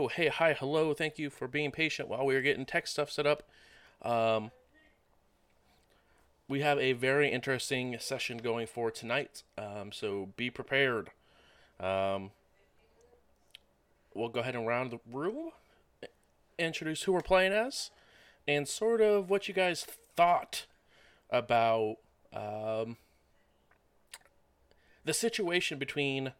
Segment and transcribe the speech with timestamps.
[0.00, 0.94] oh, hey, hi, hello.
[0.94, 3.42] Thank you for being patient while we were getting tech stuff set up.
[4.00, 4.50] Um,
[6.48, 9.42] we have a very interesting session going for tonight.
[9.58, 11.10] Um, so be prepared.
[11.78, 12.30] Um,
[14.14, 15.50] we'll go ahead and round the room,
[16.58, 17.90] introduce who we're playing as,
[18.48, 19.86] and sort of what you guys
[20.16, 20.64] thought
[21.28, 21.96] about
[22.32, 22.96] um,
[25.04, 26.32] the situation between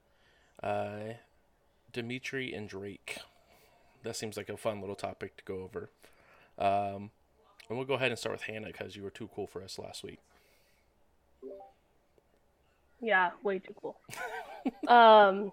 [0.62, 1.14] uh,
[1.92, 3.18] Dimitri and Drake.
[4.02, 5.90] That seems like a fun little topic to go over.
[6.58, 7.10] Um,
[7.68, 9.78] and we'll go ahead and start with Hannah because you were too cool for us
[9.78, 10.18] last week.
[13.00, 13.98] Yeah, way too cool.
[14.88, 15.52] um,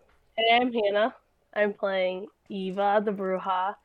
[0.52, 1.16] I'm Hannah.
[1.54, 3.76] I'm playing Eva the Brujah,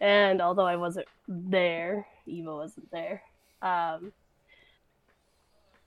[0.00, 3.22] and although I wasn't there, Eva wasn't there.
[3.62, 4.12] Um,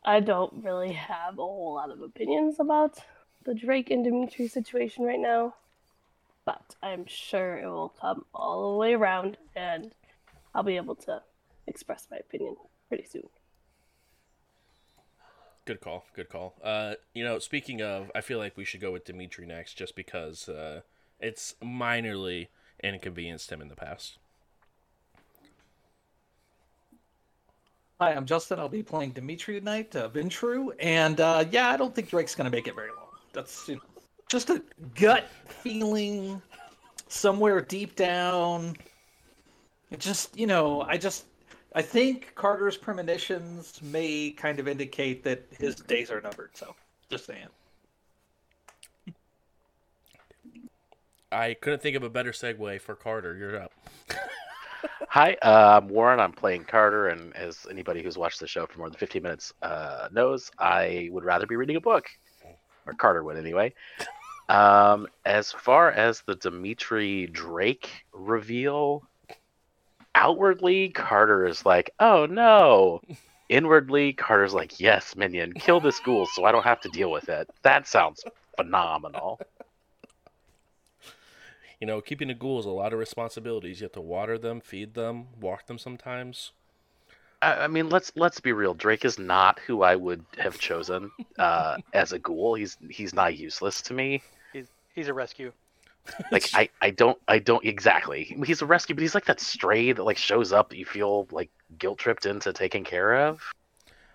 [0.03, 2.97] I don't really have a whole lot of opinions about
[3.43, 5.53] the Drake and Dimitri situation right now,
[6.47, 9.93] but I'm sure it will come all the way around, and
[10.55, 11.21] I'll be able to
[11.67, 12.55] express my opinion
[12.87, 13.27] pretty soon.
[15.65, 16.05] Good call.
[16.15, 16.55] Good call.
[16.63, 19.93] Uh, you know, speaking of, I feel like we should go with Dimitri next, just
[19.93, 20.81] because uh,
[21.19, 22.47] it's minorly
[22.81, 24.17] inconvenienced him in the past.
[27.99, 28.59] Hi, I'm Justin.
[28.59, 32.49] I'll be playing Dimitri tonight, uh, Ventrue, and uh, yeah, I don't think Drake's gonna
[32.49, 33.09] make it very long.
[33.33, 33.81] That's you know,
[34.27, 34.61] just a
[34.95, 36.41] gut feeling
[37.07, 38.75] somewhere deep down.
[39.91, 41.25] It just, you know, I just,
[41.73, 46.51] I think Carter's premonitions may kind of indicate that his days are numbered.
[46.53, 46.75] So,
[47.09, 47.47] just saying.
[51.31, 53.35] I couldn't think of a better segue for Carter.
[53.35, 53.71] You're up.
[55.09, 56.19] Hi, uh, I'm Warren.
[56.19, 59.53] I'm playing Carter, and as anybody who's watched the show for more than 15 minutes
[59.61, 62.07] uh, knows, I would rather be reading a book,
[62.85, 63.73] or Carter would anyway.
[64.49, 69.03] Um, as far as the Dimitri Drake reveal,
[70.15, 73.01] outwardly, Carter is like, "Oh no."
[73.49, 77.29] Inwardly, Carter's like, "Yes, minion, kill this ghoul, so I don't have to deal with
[77.29, 78.23] it." That sounds
[78.55, 79.39] phenomenal.
[81.79, 83.79] You know, keeping a ghoul is a lot of responsibilities.
[83.79, 86.51] You have to water them, feed them, walk them sometimes.
[87.41, 88.73] I, I mean, let's let's be real.
[88.73, 92.55] Drake is not who I would have chosen uh, as a ghoul.
[92.55, 94.23] He's he's not useless to me.
[94.97, 95.51] He's he's a rescue.
[96.31, 98.23] Like I, I don't I don't exactly.
[98.45, 101.27] He's a rescue, but he's like that stray that like shows up that you feel
[101.31, 103.41] like guilt tripped into taking care of.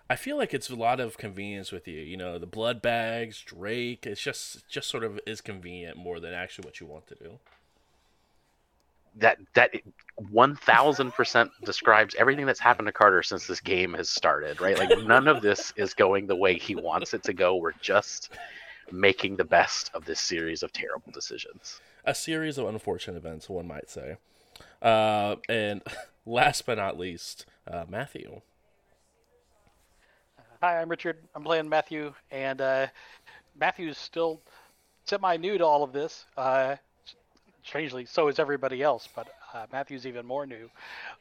[0.09, 2.01] I feel like it's a lot of convenience with you.
[2.01, 4.05] You know, the blood bags, Drake.
[4.05, 7.39] It's just just sort of is convenient more than actually what you want to do.
[9.15, 9.71] That that
[10.31, 14.59] one thousand percent describes everything that's happened to Carter since this game has started.
[14.59, 14.77] Right?
[14.77, 17.55] Like none of this is going the way he wants it to go.
[17.55, 18.31] We're just
[18.91, 21.79] making the best of this series of terrible decisions.
[22.05, 24.17] A series of unfortunate events, one might say.
[24.81, 25.81] Uh, and
[26.25, 28.41] last but not least, uh, Matthew.
[30.61, 31.17] Hi, I'm Richard.
[31.35, 32.87] I'm playing Matthew, and uh,
[33.59, 34.41] Matthew's still
[35.05, 36.25] semi-new to all of this.
[36.37, 36.77] Uh,
[37.63, 40.69] strangely, so is everybody else, but uh, Matthew's even more new.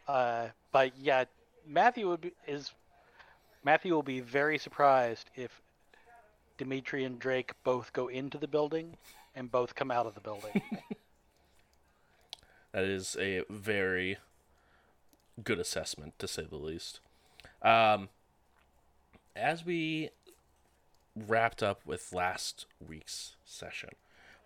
[0.07, 1.25] Uh, but yeah,
[1.67, 2.73] Matthew would be, is
[3.65, 5.51] Matthew will be very surprised if
[6.63, 8.97] Dimitri and Drake both go into the building
[9.35, 10.63] and both come out of the building.
[12.73, 14.17] That is a very
[15.45, 17.01] good assessment, to say the least.
[17.61, 18.09] Um,
[19.37, 20.09] as we
[21.15, 23.91] wrapped up with last week's session,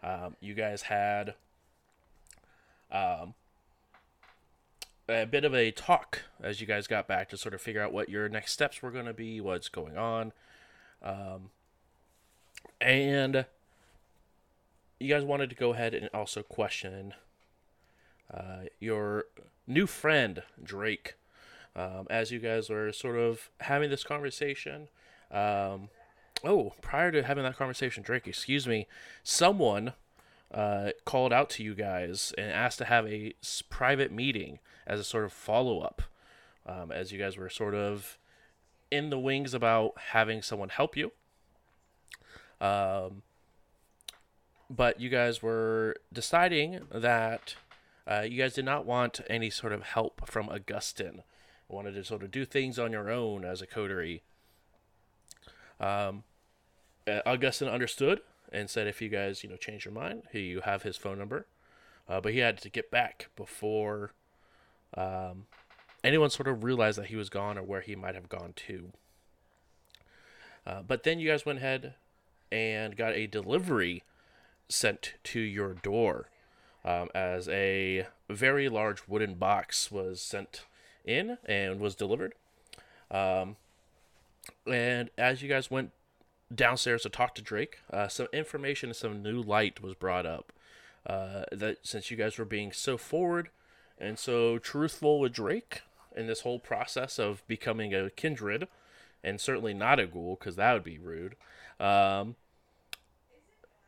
[0.02, 1.34] um, you guys had
[2.90, 3.34] um,
[5.08, 7.92] a bit of a talk as you guys got back to sort of figure out
[7.92, 10.32] what your next steps were going to be, what's going on.
[11.00, 11.50] Um,
[12.80, 13.46] and
[14.98, 17.14] you guys wanted to go ahead and also question
[18.32, 19.24] uh, your
[19.66, 21.14] new friend Drake,
[21.74, 24.88] um, as you guys were sort of having this conversation.
[25.30, 25.88] Um,
[26.44, 28.86] oh, prior to having that conversation, Drake, excuse me,
[29.22, 29.92] someone
[30.52, 33.34] uh, called out to you guys and asked to have a
[33.68, 36.02] private meeting as a sort of follow up,
[36.64, 38.18] um, as you guys were sort of
[38.90, 41.12] in the wings about having someone help you.
[42.60, 43.22] Um,
[44.68, 47.54] but you guys were deciding that
[48.06, 51.22] uh, you guys did not want any sort of help from Augustin.
[51.68, 54.22] Wanted to sort of do things on your own as a coterie.
[55.80, 56.24] Um,
[57.06, 58.20] uh, Augustin understood
[58.52, 61.46] and said, if you guys, you know, change your mind, you have his phone number.
[62.08, 64.12] Uh, but he had to get back before
[64.96, 65.46] um,
[66.04, 68.92] anyone sort of realized that he was gone or where he might have gone to.
[70.64, 71.94] Uh, but then you guys went ahead
[72.50, 74.02] and got a delivery
[74.68, 76.28] sent to your door.
[76.86, 80.64] um, as a very large wooden box was sent
[81.04, 82.32] in and was delivered.
[83.10, 83.56] Um,
[84.66, 85.90] and as you guys went
[86.54, 90.52] downstairs to talk to Drake, uh, some information and some new light was brought up.
[91.04, 93.48] Uh, that since you guys were being so forward
[93.98, 95.82] and so truthful with Drake
[96.16, 98.66] in this whole process of becoming a kindred,
[99.22, 101.36] and certainly not a ghoul, because that would be rude,
[101.78, 102.36] um,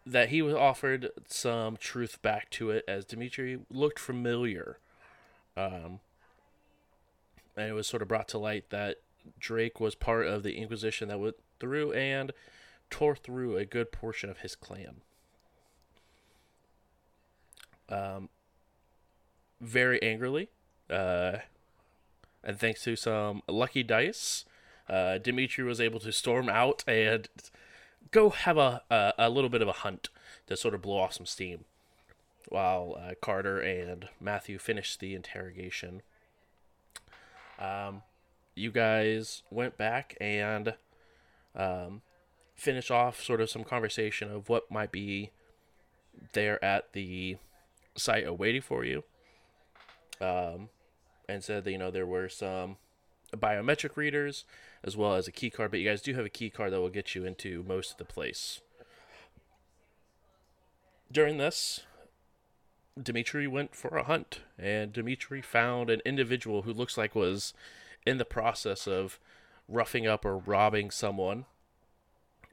[0.04, 4.78] that he was offered some truth back to it as Dimitri looked familiar.
[5.56, 6.00] Um,
[7.56, 8.98] and it was sort of brought to light that
[9.38, 12.32] Drake was part of the Inquisition that went through and
[12.90, 15.02] tore through a good portion of his clan.
[17.88, 18.28] Um,
[19.60, 20.50] very angrily,
[20.88, 21.38] uh,
[22.44, 24.44] and thanks to some lucky dice,
[24.88, 27.28] uh, Dimitri was able to storm out and
[28.10, 30.08] go have a, a, a little bit of a hunt
[30.46, 31.64] to sort of blow off some steam,
[32.48, 36.02] while uh, Carter and Matthew finished the interrogation.
[37.58, 38.02] Um,
[38.54, 40.74] you guys went back and
[41.56, 42.02] um,
[42.54, 45.30] finished off sort of some conversation of what might be
[46.32, 47.36] there at the
[47.96, 49.04] site awaiting for you.
[50.20, 50.68] Um,
[51.28, 52.76] and said that you know there were some
[53.36, 54.44] biometric readers
[54.84, 56.80] as well as a key card, but you guys do have a key card that
[56.80, 58.60] will get you into most of the place.
[61.10, 61.80] During this,
[63.00, 67.54] Dimitri went for a hunt, and Dimitri found an individual who looks like was
[68.06, 69.18] in the process of
[69.68, 71.44] roughing up or robbing someone.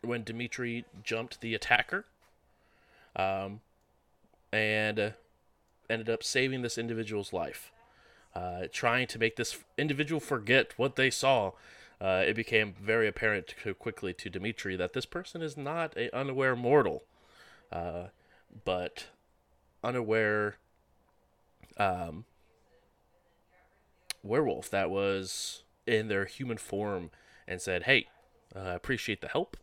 [0.01, 2.05] When Dimitri jumped the attacker,
[3.15, 3.61] um,
[4.51, 5.09] and uh,
[5.89, 7.71] ended up saving this individual's life,
[8.35, 11.51] uh, trying to make this individual forget what they saw.
[11.99, 16.55] Uh, it became very apparent quickly to Dimitri that this person is not a unaware
[16.55, 17.03] mortal,
[17.71, 18.07] uh,
[18.65, 19.07] but
[19.83, 20.57] unaware
[21.77, 22.25] um,
[24.23, 27.11] werewolf that was in their human form
[27.47, 28.07] and said, "Hey,
[28.55, 29.55] uh, I appreciate the help,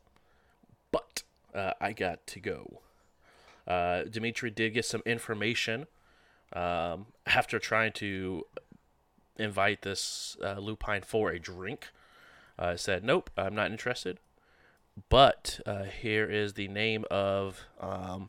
[0.90, 1.22] but
[1.54, 2.80] uh, I got to go."
[3.66, 5.86] Uh, Dimitri did get some information
[6.52, 8.46] um, after trying to
[9.36, 11.90] invite this uh, lupine for a drink.
[12.58, 14.18] Uh, said, "Nope, I'm not interested."
[15.08, 18.28] But uh, here is the name of um,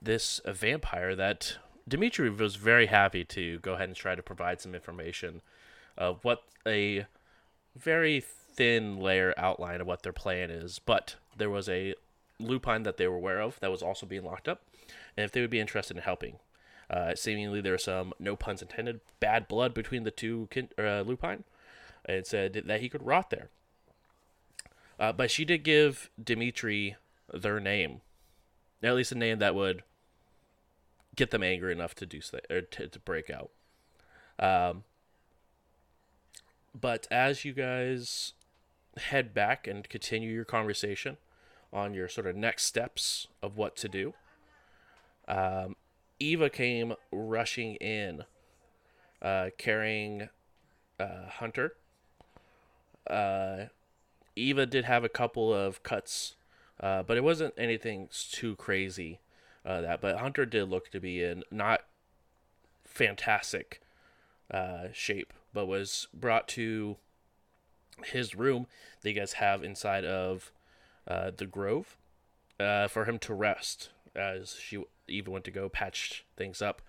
[0.00, 1.56] this vampire that
[1.88, 5.40] Dimitri was very happy to go ahead and try to provide some information
[5.96, 7.06] of what a
[7.76, 10.78] very thin layer outline of what their plan is.
[10.78, 11.94] But there was a
[12.38, 14.62] lupine that they were aware of that was also being locked up,
[15.16, 16.36] and if they would be interested in helping.
[16.88, 21.02] Uh, seemingly, there was some, no puns intended, bad blood between the two kin- uh,
[21.02, 21.44] lupine,
[22.16, 23.48] and said that he could rot there.
[24.98, 26.96] Uh, but she did give Dimitri
[27.32, 28.02] their name,
[28.82, 29.82] at least a name that would
[31.16, 33.50] get them angry enough to do or to, to break out.
[34.38, 34.84] Um,
[36.78, 38.34] but as you guys
[38.96, 41.16] head back and continue your conversation
[41.72, 44.14] on your sort of next steps of what to do,
[45.28, 45.76] um,
[46.18, 48.24] Eva came rushing in,
[49.22, 50.28] uh, carrying
[50.98, 51.74] uh, Hunter.
[53.08, 53.66] Uh,
[54.36, 56.36] Eva did have a couple of cuts,
[56.80, 59.20] uh, but it wasn't anything too crazy.
[59.64, 61.82] Uh, that, but Hunter did look to be in not
[62.84, 63.80] fantastic
[64.50, 66.96] uh, shape, but was brought to
[68.04, 68.66] his room
[69.02, 70.52] that you guys have inside of
[71.06, 71.96] uh, the Grove
[72.58, 76.82] uh, for him to rest as she even went to go patch things up.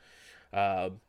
[0.53, 1.01] Um,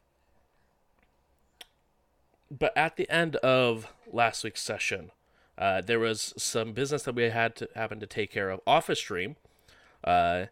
[2.59, 5.11] but at the end of last week's session,
[5.57, 8.89] uh, there was some business that we had to happen to take care of off
[8.89, 9.37] a stream,
[10.05, 10.47] uh,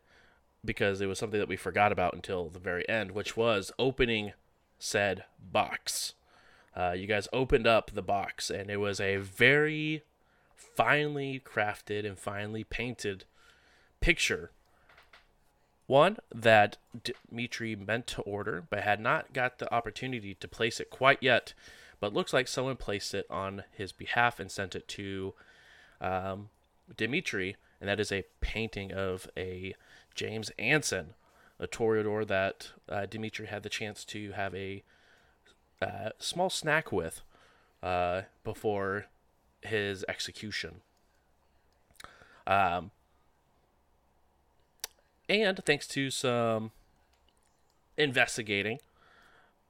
[0.65, 4.33] because it was something that we forgot about until the very end, which was opening
[4.79, 6.15] said box.
[6.77, 10.03] Uh, you guys opened up the box, and it was a very
[10.55, 13.25] finely crafted and finely painted
[14.01, 14.51] picture.
[15.87, 20.89] One that Dimitri meant to order, but had not got the opportunity to place it
[20.89, 21.53] quite yet.
[22.01, 25.35] But looks like someone placed it on his behalf and sent it to
[26.01, 26.49] um,
[26.97, 29.75] Dimitri, and that is a painting of a
[30.15, 31.15] James Anson,
[31.59, 34.83] a Toreador that uh, Dimitri had the chance to have a
[35.83, 37.21] uh, small snack with
[37.83, 39.07] uh, before
[39.63, 40.81] his execution.
[42.47, 42.91] Um,
[45.29, 46.73] and thanks to some
[47.97, 48.81] investigating,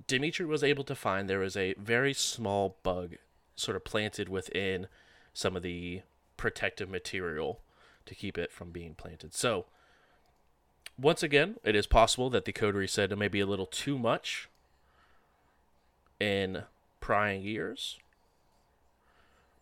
[0.06, 3.16] Dimitri was able to find there was a very small bug
[3.56, 4.86] sort of planted within
[5.32, 6.02] some of the
[6.36, 7.60] protective material
[8.06, 9.34] to keep it from being planted.
[9.34, 9.66] So,
[10.98, 14.48] once again, it is possible that the code reset may be a little too much
[16.18, 16.64] in
[17.00, 17.98] prying years.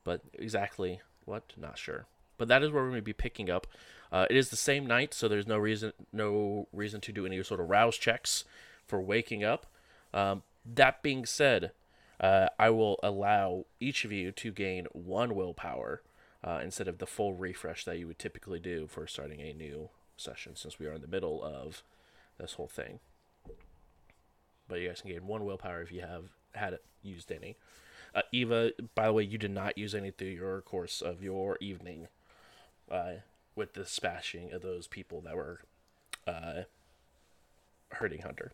[0.05, 2.07] But exactly what, not sure.
[2.39, 3.67] But that is where we're going to be picking up.
[4.11, 7.43] Uh, it is the same night, so there's no reason no reason to do any
[7.43, 8.45] sort of rouse checks
[8.87, 9.67] for waking up.
[10.13, 11.73] Um, that being said,
[12.21, 16.03] uh, I will allow each of you to gain one willpower
[16.43, 19.91] uh, instead of the full refresh that you would typically do for starting a new
[20.17, 21.83] session, since we are in the middle of
[22.39, 23.01] this whole thing.
[24.69, 26.25] But you guys can gain one willpower if you have
[26.55, 27.57] had used any.
[28.15, 31.57] Uh, Eva, by the way, you did not use any through your course of your
[31.61, 32.09] evening
[32.91, 33.13] uh,
[33.55, 35.61] with the smashing of those people that were
[36.27, 36.63] uh,
[37.91, 38.53] hurting Hunter.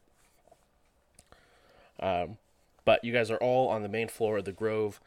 [2.01, 2.39] Um,
[2.85, 5.01] but you guys are all on the main floor of the Grove.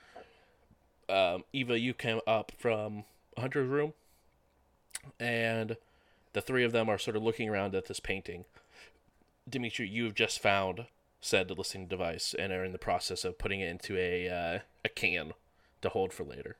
[1.09, 3.03] Um, Eva, you came up from
[3.37, 3.93] Hunter's room,
[5.19, 5.77] and
[6.33, 8.45] the three of them are sort of looking around at this painting.
[9.49, 10.87] Dimitri, you've just found
[11.21, 14.89] said listening device and are in the process of putting it into a uh, a
[14.89, 15.33] can
[15.81, 16.57] to hold for later.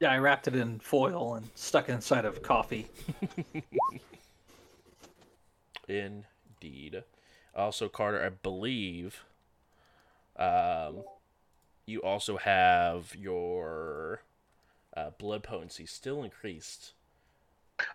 [0.00, 2.86] Yeah, I wrapped it in foil and stuck it inside of coffee.
[5.88, 7.02] Indeed.
[7.58, 9.24] Also, Carter, I believe
[10.36, 11.02] um,
[11.86, 14.22] you also have your
[14.96, 16.92] uh, blood potency still increased.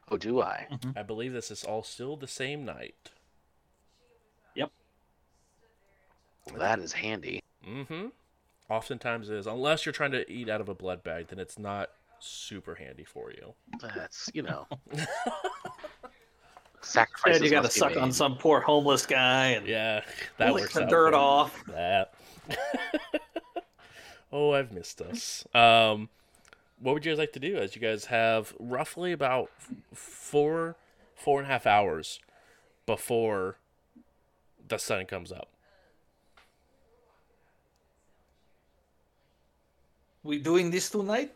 [0.10, 0.68] Oh, do I?
[0.96, 3.12] I believe this is all still the same night.
[6.50, 7.42] Well, that is handy.
[7.68, 8.08] Mm-hmm.
[8.70, 11.58] Oftentimes it is, unless you're trying to eat out of a blood bag, then it's
[11.58, 13.54] not super handy for you.
[13.82, 14.68] That's you know.
[16.84, 20.02] Sacrifices And you got to suck on some poor homeless guy and Yeah,
[20.38, 21.64] that lick works the out dirt off.
[21.68, 22.14] That.
[24.32, 25.46] oh, I've missed us.
[25.56, 26.10] Um,
[26.80, 27.58] what would you guys like to do?
[27.58, 29.50] As you guys have roughly about
[29.94, 30.76] four,
[31.16, 32.20] four and a half hours
[32.86, 33.58] before
[34.68, 35.50] the sun comes up.
[40.24, 41.34] We doing this tonight?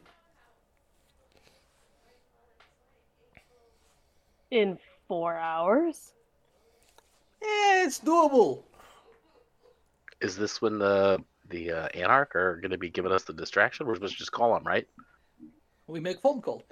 [4.50, 6.14] In four hours?
[7.42, 8.64] Yeah, it's doable.
[10.22, 13.88] Is this when the the uh, Anarch are going to be giving us the distraction?
[13.88, 14.88] We're supposed to just call them, right?
[15.88, 16.64] We make phone call.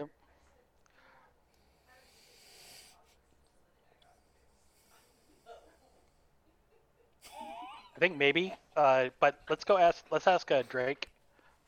[7.95, 10.03] I think maybe, uh, but let's go ask.
[10.11, 11.09] Let's ask uh, Drake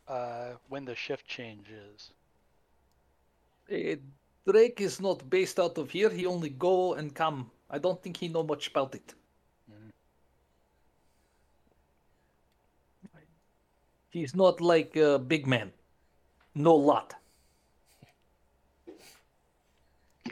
[0.08, 2.12] uh, when the shift change is.
[4.48, 6.10] Drake is not based out of here.
[6.10, 7.52] He only go and come.
[7.70, 9.14] I don't think he know much about it.
[14.10, 15.72] He's not like a big man.
[16.56, 17.14] No lot.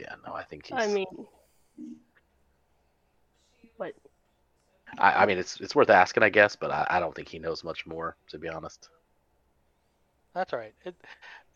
[0.00, 0.76] Yeah, no, I think he's.
[0.76, 1.06] I mean,
[3.76, 3.94] what?
[4.98, 7.38] I, I mean, it's it's worth asking, I guess, but I, I don't think he
[7.38, 8.88] knows much more, to be honest.
[10.34, 10.74] That's all right.
[10.84, 10.94] It,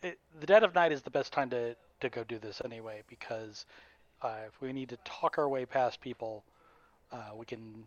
[0.01, 3.01] it, the dead of night is the best time to, to go do this anyway,
[3.07, 3.65] because
[4.21, 6.43] uh, if we need to talk our way past people,
[7.11, 7.83] uh, we can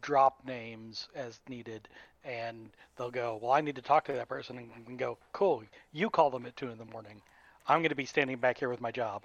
[0.00, 1.88] drop names as needed,
[2.24, 5.18] and they'll go, "Well, I need to talk to that person," and we can go,
[5.32, 7.20] "Cool, you call them at two in the morning.
[7.68, 9.22] I'm going to be standing back here with my job."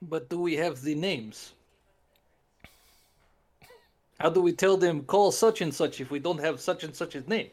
[0.00, 1.52] But do we have the names?
[4.20, 6.94] How do we tell them call such and such if we don't have such and
[6.94, 7.50] such's name?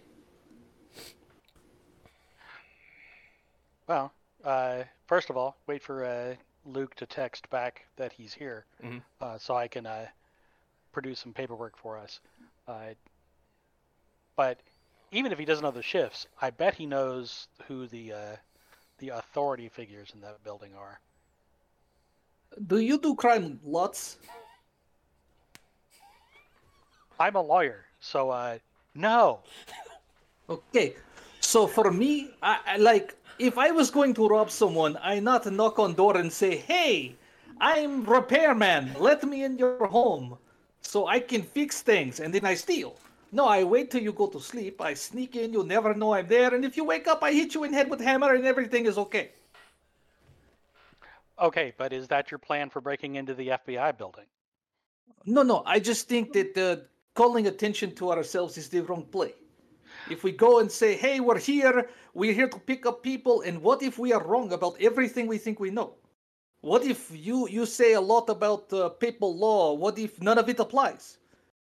[3.88, 4.12] Well,
[4.44, 9.02] uh, first of all, wait for uh, Luke to text back that he's here, Mhm.
[9.22, 10.08] uh, so I can uh,
[10.92, 12.20] produce some paperwork for us.
[12.68, 12.94] Uh,
[14.36, 14.60] but
[15.12, 18.36] even if he doesn't know the shifts, I bet he knows who the uh,
[18.98, 21.00] the authority figures in that building are.
[22.66, 24.18] Do you do crime lots?
[27.20, 28.58] I'm a lawyer, so uh,
[28.96, 29.42] no.
[30.48, 30.96] Okay,
[31.40, 35.46] so for me, I, I like if I was going to rob someone, I not
[35.52, 37.16] knock on door and say, "Hey,
[37.60, 38.96] I'm repairman.
[39.00, 40.38] Let me in your home,
[40.82, 42.96] so I can fix things," and then I steal.
[43.32, 44.80] No, I wait till you go to sleep.
[44.80, 45.52] I sneak in.
[45.52, 47.90] You never know I'm there, and if you wake up, I hit you in head
[47.90, 49.32] with hammer, and everything is okay.
[51.40, 54.26] Okay, but is that your plan for breaking into the FBI building?
[55.26, 56.78] No, no, I just think that uh,
[57.14, 59.34] calling attention to ourselves is the wrong play.
[60.10, 63.62] If we go and say, hey, we're here, we're here to pick up people, and
[63.62, 65.96] what if we are wrong about everything we think we know?
[66.62, 69.74] What if you, you say a lot about uh, papal law?
[69.74, 71.18] What if none of it applies?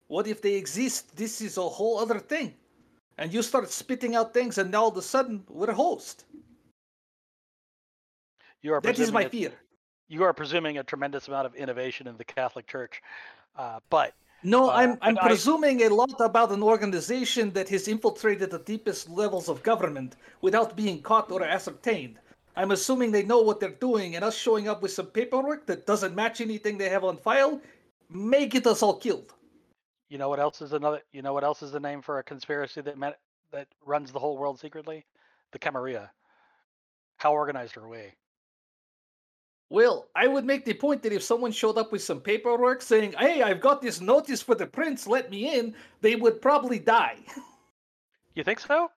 [0.09, 1.17] What if they exist?
[1.17, 2.55] This is a whole other thing.
[3.19, 6.25] And you start spitting out things, and now all of a sudden, we're a host.
[8.63, 9.53] You are That is my fear.
[10.09, 13.03] you are presuming a tremendous amount of innovation in the Catholic Church,
[13.57, 18.51] uh, but No, Uh, I'm I'm presuming a lot about an organization that has infiltrated
[18.51, 22.19] the deepest levels of government without being caught or ascertained.
[22.57, 25.87] I'm assuming they know what they're doing, and us showing up with some paperwork that
[25.87, 27.61] doesn't match anything they have on file
[28.11, 29.33] may get us all killed.
[30.09, 31.01] you know what else is another?
[31.13, 33.19] You know what else is the name for a conspiracy that met,
[33.53, 35.07] that runs the whole world secretly?
[35.53, 36.11] The Camarilla.
[37.17, 38.13] How organized are we?
[39.73, 43.15] Well, I would make the point that if someone showed up with some paperwork saying,
[43.19, 47.17] "Hey, I've got this notice for the prince, let me in," they would probably die.
[48.35, 48.91] You think so?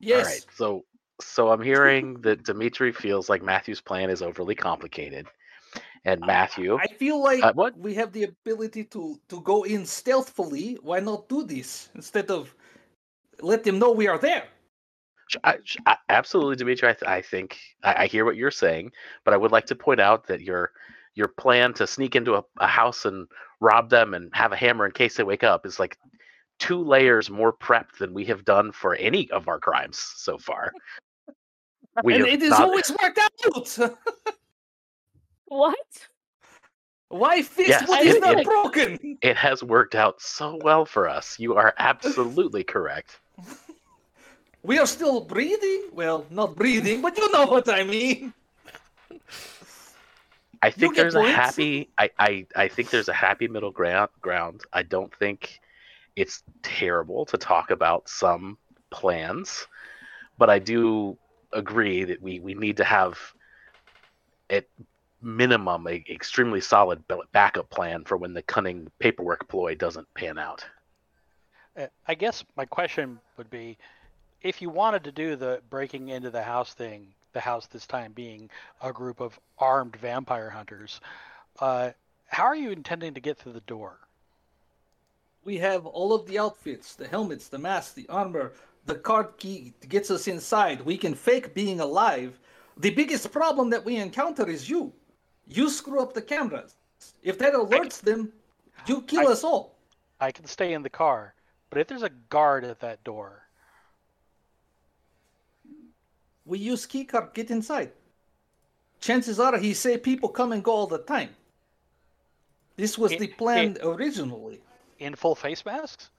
[0.00, 0.24] yes.
[0.24, 0.46] All right.
[0.54, 0.84] So
[1.20, 5.26] so I'm hearing that Dimitri feels like Matthew's plan is overly complicated.
[6.04, 7.76] And Matthew, I feel like Uh, what?
[7.76, 10.78] we have the ability to to go in stealthily.
[10.80, 12.54] Why not do this instead of
[13.40, 14.48] let them know we are there?
[15.28, 16.88] Sh- I, I- absolutely, Dimitri.
[16.88, 18.92] I, th- I think I, I hear what you're saying,
[19.24, 20.72] but I would like to point out that your
[21.14, 23.26] your plan to sneak into a, a house and
[23.60, 25.98] rob them and have a hammer in case they wake up is like
[26.58, 30.72] two layers more prepped than we have done for any of our crimes so far.
[32.04, 33.96] We and it has not- always worked out.
[35.46, 35.76] What?
[37.08, 39.18] Why fix Yes, what is it- not it- broken?
[39.22, 41.38] it has worked out so well for us.
[41.40, 43.18] You are absolutely correct.
[44.68, 45.84] We are still breathing.
[45.94, 48.34] Well, not breathing, but you know what I mean.
[50.60, 54.10] I think get there's a happy I, I I think there's a happy middle ground
[54.20, 54.60] ground.
[54.74, 55.60] I don't think
[56.16, 58.58] it's terrible to talk about some
[58.90, 59.66] plans,
[60.36, 61.16] but I do
[61.54, 63.18] agree that we, we need to have
[64.50, 64.66] at
[65.22, 67.02] minimum a extremely solid
[67.32, 70.62] backup plan for when the cunning paperwork ploy doesn't pan out.
[71.74, 73.78] Uh, I guess my question would be,
[74.42, 78.12] if you wanted to do the breaking into the house thing, the house this time
[78.12, 78.50] being
[78.82, 81.00] a group of armed vampire hunters,
[81.60, 81.90] uh,
[82.26, 83.98] how are you intending to get through the door?
[85.44, 88.52] We have all of the outfits, the helmets, the masks, the armor,
[88.86, 90.80] the card key gets us inside.
[90.82, 92.38] We can fake being alive.
[92.76, 94.92] The biggest problem that we encounter is you.
[95.46, 96.74] You screw up the cameras.
[97.22, 98.32] If that alerts them,
[98.86, 99.74] you kill I- us all.
[100.20, 101.34] I can stay in the car,
[101.70, 103.47] but if there's a guard at that door,
[106.48, 107.92] We use keycard, get inside.
[109.00, 111.30] Chances are he say people come and go all the time.
[112.76, 114.60] This was It- the plan originally.
[114.98, 116.10] in full face masks?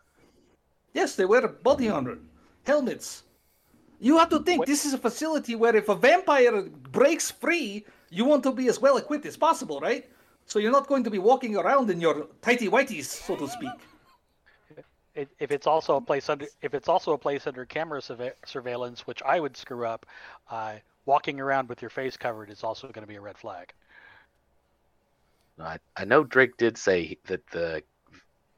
[0.94, 2.18] Yes, they wear body armor,
[2.66, 3.24] helmets.
[4.00, 8.24] You have to think this is a facility where if a vampire breaks free, you
[8.24, 10.10] want to be as well equipped as possible, right?
[10.46, 13.70] So you're not going to be walking around in your tighty whities, so to speak.
[15.16, 18.34] If if it's also a place under, if it's also a place under camera surve-
[18.46, 20.06] surveillance, which I would screw up,
[20.50, 23.74] uh, walking around with your face covered is also going to be a red flag.
[25.60, 27.84] I, I know Drake did say that the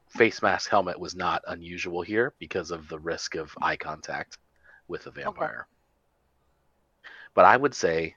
[0.08, 4.38] face mask helmet was not unusual here because of the risk of eye contact
[4.88, 5.66] with a vampire.
[7.34, 8.14] But I would say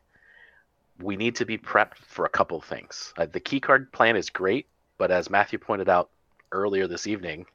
[1.00, 3.14] we need to be prepped for a couple things.
[3.18, 4.68] Uh, the keycard plan is great,
[4.98, 6.10] but as Matthew pointed out
[6.52, 7.46] earlier this evening,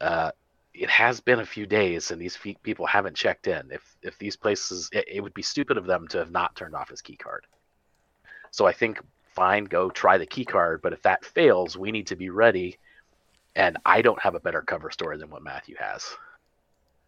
[0.00, 0.30] uh,
[0.72, 3.70] it has been a few days and these fe- people haven't checked in.
[3.70, 6.74] If if these places, it, it would be stupid of them to have not turned
[6.74, 7.46] off his key card.
[8.50, 9.00] So I think
[9.34, 10.80] fine, go try the key card.
[10.82, 12.78] But if that fails, we need to be ready.
[13.56, 16.04] And I don't have a better cover story than what Matthew has.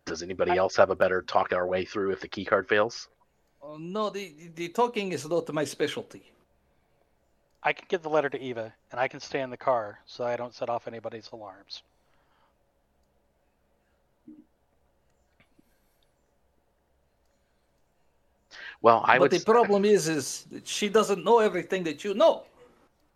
[0.04, 2.68] Does anybody I- else have a better talk our way through if the key card
[2.68, 3.08] fails?
[3.62, 6.30] Oh, no, the, the talking is not my specialty.
[7.64, 10.24] I can give the letter to Eva, and I can stay in the car so
[10.24, 11.82] I don't set off anybody's alarms.
[18.82, 19.40] Well, I but would.
[19.40, 22.44] the problem is, is she doesn't know everything that you know.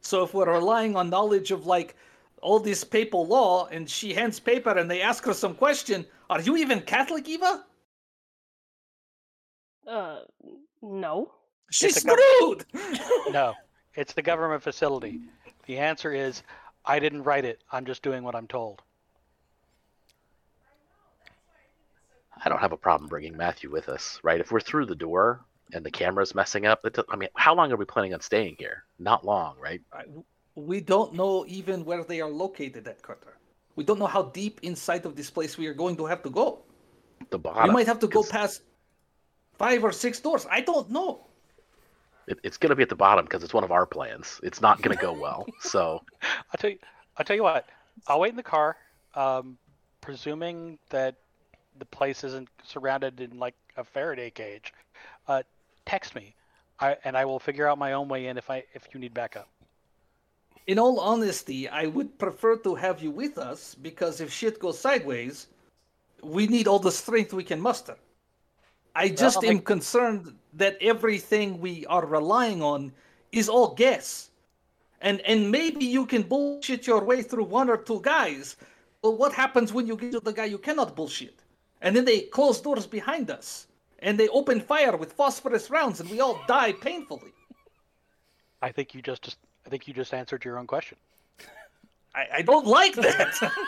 [0.00, 1.94] So if we're relying on knowledge of like
[2.42, 6.40] all this papal law, and she hands paper and they ask her some question, are
[6.40, 7.64] you even Catholic, Eva?
[9.86, 10.20] Uh,
[10.80, 11.32] no.
[11.70, 12.64] She's a gov- screwed.
[13.32, 13.54] No,
[13.94, 15.20] it's the government facility.
[15.66, 16.42] The answer is,
[16.84, 17.62] I didn't write it.
[17.70, 18.82] I'm just doing what I'm told.
[22.42, 24.40] I don't have a problem bringing Matthew with us, right?
[24.40, 27.72] If we're through the door and the camera's messing up, it, I mean, how long
[27.72, 28.84] are we planning on staying here?
[28.98, 29.80] Not long, right?
[30.54, 33.36] We don't know even where they are located at Carter.
[33.76, 36.30] We don't know how deep inside of this place we are going to have to
[36.30, 36.60] go.
[37.30, 37.68] The bottom.
[37.68, 38.62] we might have to go past
[39.58, 40.46] five or six doors.
[40.50, 41.26] I don't know.
[42.26, 44.40] It, it's going to be at the bottom because it's one of our plans.
[44.42, 45.46] It's not going to go well.
[45.60, 46.78] So I'll tell you.
[47.16, 47.68] I'll tell you what.
[48.06, 48.76] I'll wait in the car,
[49.14, 49.58] um,
[50.00, 51.16] presuming that
[51.78, 54.72] the place isn't surrounded in like a Faraday cage.
[55.28, 55.42] Uh,
[55.90, 56.34] text me.
[56.78, 59.14] I and I will figure out my own way in if I if you need
[59.22, 59.48] backup.
[60.66, 64.78] In all honesty, I would prefer to have you with us because if shit goes
[64.78, 65.48] sideways,
[66.36, 67.96] we need all the strength we can muster.
[68.94, 70.22] I just am concerned
[70.62, 72.92] that everything we are relying on
[73.32, 74.30] is all guess.
[75.00, 78.56] And and maybe you can bullshit your way through one or two guys.
[79.02, 81.36] But what happens when you get to the guy you cannot bullshit?
[81.82, 83.66] And then they close doors behind us.
[84.00, 87.32] And they open fire with phosphorus rounds and we all die painfully.
[88.62, 90.98] I think you just, just I think you just answered your own question.
[92.14, 93.52] I, I don't like that.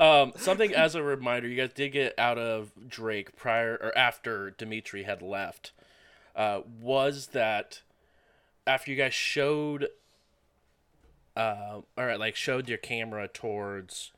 [0.00, 4.50] Um, something as a reminder, you guys did get out of Drake prior or after
[4.50, 5.72] Dimitri had left.
[6.34, 7.82] Uh, was that
[8.66, 9.88] after you guys showed,
[11.36, 14.12] uh, all right, like showed your camera towards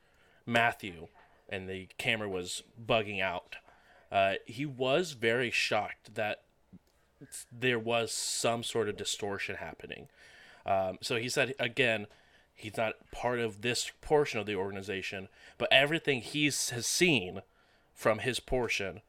[0.47, 1.09] Matthew,
[1.49, 3.57] and the camera was bugging out.
[4.13, 6.43] Uh, he was very shocked that
[7.51, 10.09] there was some sort of distortion happening.
[10.67, 12.07] Um, so he said again,
[12.55, 17.41] he's not part of this portion of the organization, but everything he's has seen
[17.95, 19.01] from his portion,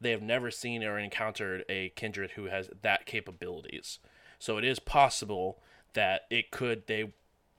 [0.00, 4.00] they have never seen or encountered a kindred who has that capabilities.
[4.38, 5.60] So it is possible
[5.92, 7.12] that it could they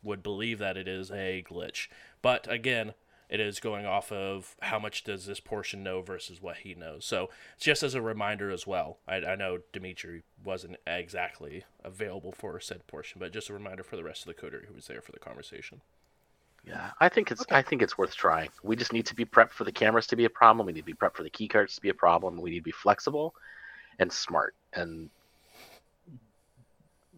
[0.04, 1.88] would believe that it is a glitch.
[2.22, 2.94] But again,
[3.40, 7.06] it is going off of how much does this portion know versus what he knows.
[7.06, 12.60] So just as a reminder as well, I, I know Dimitri wasn't exactly available for
[12.62, 15.02] said portion, but just a reminder for the rest of the coterie who was there
[15.02, 15.82] for the conversation.
[16.66, 18.50] Yeah, I think it's I think it's worth trying.
[18.64, 20.66] We just need to be prepped for the cameras to be a problem.
[20.66, 22.42] We need to be prepped for the key cards to be a problem.
[22.42, 23.36] We need to be flexible
[24.00, 25.10] and smart and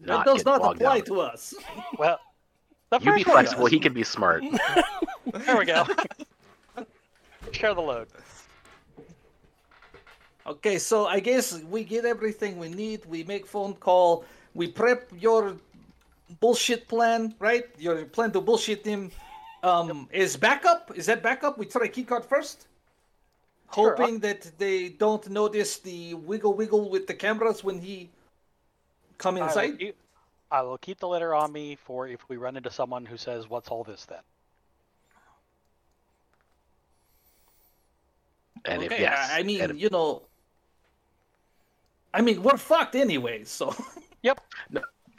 [0.02, 1.06] that does not apply down.
[1.06, 1.54] to us.
[1.98, 2.20] Well,
[2.90, 3.64] the You be first one flexible.
[3.64, 3.72] does.
[3.72, 4.44] He can be smart.
[5.32, 5.84] There we go.
[7.52, 8.08] Share the load.
[10.46, 13.04] Okay, so I guess we get everything we need.
[13.04, 14.24] We make phone call.
[14.54, 15.56] We prep your
[16.40, 17.64] bullshit plan, right?
[17.78, 19.10] Your plan to bullshit him.
[19.62, 20.92] Um, is backup?
[20.96, 21.58] Is that backup?
[21.58, 22.68] We try keycard first,
[23.74, 28.08] Sure, hoping that they don't notice the wiggle wiggle with the cameras when he
[29.18, 29.94] come I will, inside.
[30.50, 33.16] Keep, I will keep the letter on me for if we run into someone who
[33.16, 34.18] says, "What's all this then?"
[38.64, 40.22] And if yes, I I mean, if- you know,
[42.12, 43.44] I mean, we're fucked anyway.
[43.44, 43.74] So
[44.22, 44.40] Yep.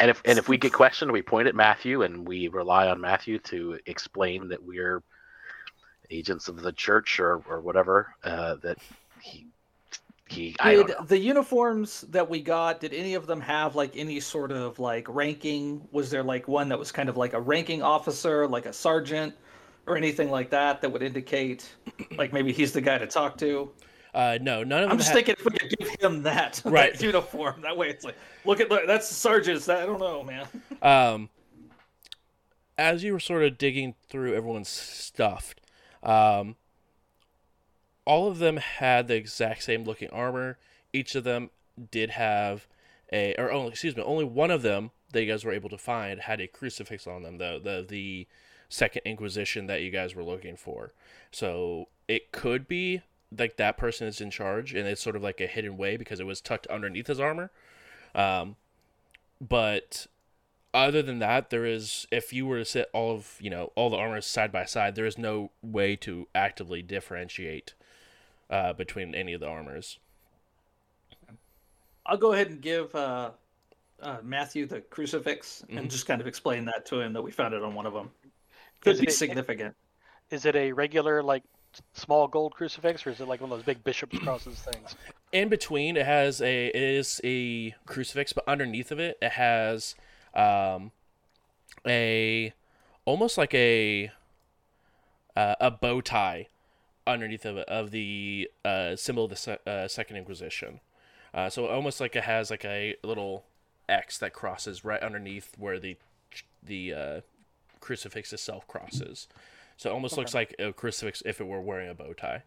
[0.01, 3.01] And if and if we get questioned, we point at Matthew and we rely on
[3.01, 5.03] Matthew to explain that we're
[6.09, 8.13] agents of the church or, or whatever.
[8.23, 8.77] Uh, that
[9.21, 9.47] he
[10.31, 11.05] he I don't Did know.
[11.05, 15.07] the uniforms that we got, did any of them have like any sort of like
[15.09, 15.87] ranking?
[15.91, 19.33] Was there like one that was kind of like a ranking officer, like a sergeant,
[19.87, 21.69] or anything like that that would indicate
[22.17, 23.71] like maybe he's the guy to talk to?
[24.13, 24.91] Uh, no, none of them.
[24.93, 27.01] I'm just ha- thinking if we could give him that, that Right.
[27.01, 29.69] uniform, that way it's like, look at look, that's the sergeant's.
[29.69, 30.47] I don't know, man.
[30.81, 31.29] um,
[32.77, 35.53] as you were sort of digging through everyone's stuff,
[36.01, 36.55] um,
[38.09, 40.57] all of them had the exact same looking armor.
[40.91, 41.51] Each of them
[41.91, 42.67] did have
[43.13, 45.77] a, or only excuse me, only one of them that you guys were able to
[45.77, 47.37] find had a crucifix on them.
[47.37, 48.27] The the the
[48.67, 50.91] second Inquisition that you guys were looking for.
[51.31, 53.03] So it could be
[53.37, 56.19] like that person is in charge, and it's sort of like a hidden way because
[56.19, 57.51] it was tucked underneath his armor.
[58.15, 58.55] Um,
[59.39, 60.07] but
[60.73, 63.91] other than that, there is if you were to sit all of you know all
[63.91, 67.75] the armors side by side, there is no way to actively differentiate
[68.49, 69.99] uh, between any of the armors.
[72.05, 73.31] I'll go ahead and give uh,
[74.01, 77.53] uh, Matthew the crucifix and just kind of explain that to him that we found
[77.53, 78.09] it on one of them.
[78.81, 79.75] Could Is be it- significant.
[80.31, 81.43] Is it a regular like
[81.93, 84.95] small gold crucifix, or is it like one of those big bishop's crosses things?
[85.31, 89.95] In between, it has a it is a crucifix, but underneath of it, it has
[90.35, 90.91] um,
[91.88, 92.53] a
[93.05, 94.12] almost like a
[95.35, 96.47] uh, a bow tie
[97.09, 100.79] underneath of of the uh, symbol of the se- uh, Second Inquisition.
[101.33, 103.45] Uh, so almost like it has like a little
[103.87, 105.97] X that crosses right underneath where the
[106.63, 107.21] the uh,
[107.79, 109.27] crucifix itself crosses.
[109.77, 112.43] So it almost looks like a crucifix if it were wearing a bow tie.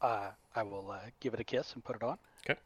[0.00, 2.18] Uh, I will uh, give it a kiss and put it on.
[2.44, 2.58] Okay.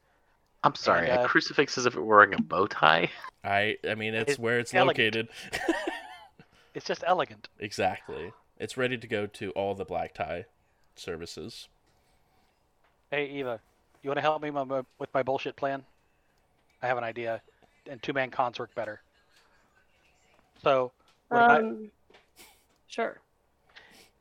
[0.65, 1.11] I'm sorry.
[1.11, 3.11] and, a crucifix as if it were wearing a bow tie.
[3.45, 5.29] I I mean it's It's where it's elegant.
[5.59, 5.75] located.
[6.75, 7.49] It's just elegant.
[7.59, 8.33] exactly.
[8.59, 10.47] It's ready to go to all the black tie
[10.95, 11.69] services.
[13.11, 13.61] Hey Eva,
[14.03, 15.85] you want to help me my, my- with my bullshit plan?
[16.83, 17.41] I have an idea,
[17.89, 19.01] and two man cons work better.
[20.63, 20.93] So,
[21.29, 21.91] what if I- Um,
[22.89, 23.21] sure.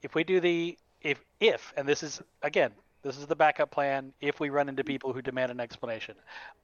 [0.01, 4.13] if we do the if if and this is again This is the backup plan
[4.19, 6.15] if we run into people who demand an explanation.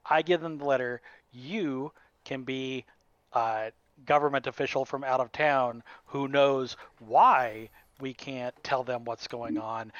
[0.04, 1.00] I give them the letter.
[1.30, 1.92] You
[2.24, 2.84] can be
[3.32, 3.70] a
[4.06, 7.68] government official from out of town who knows why
[8.00, 9.92] we can't tell them what's going on.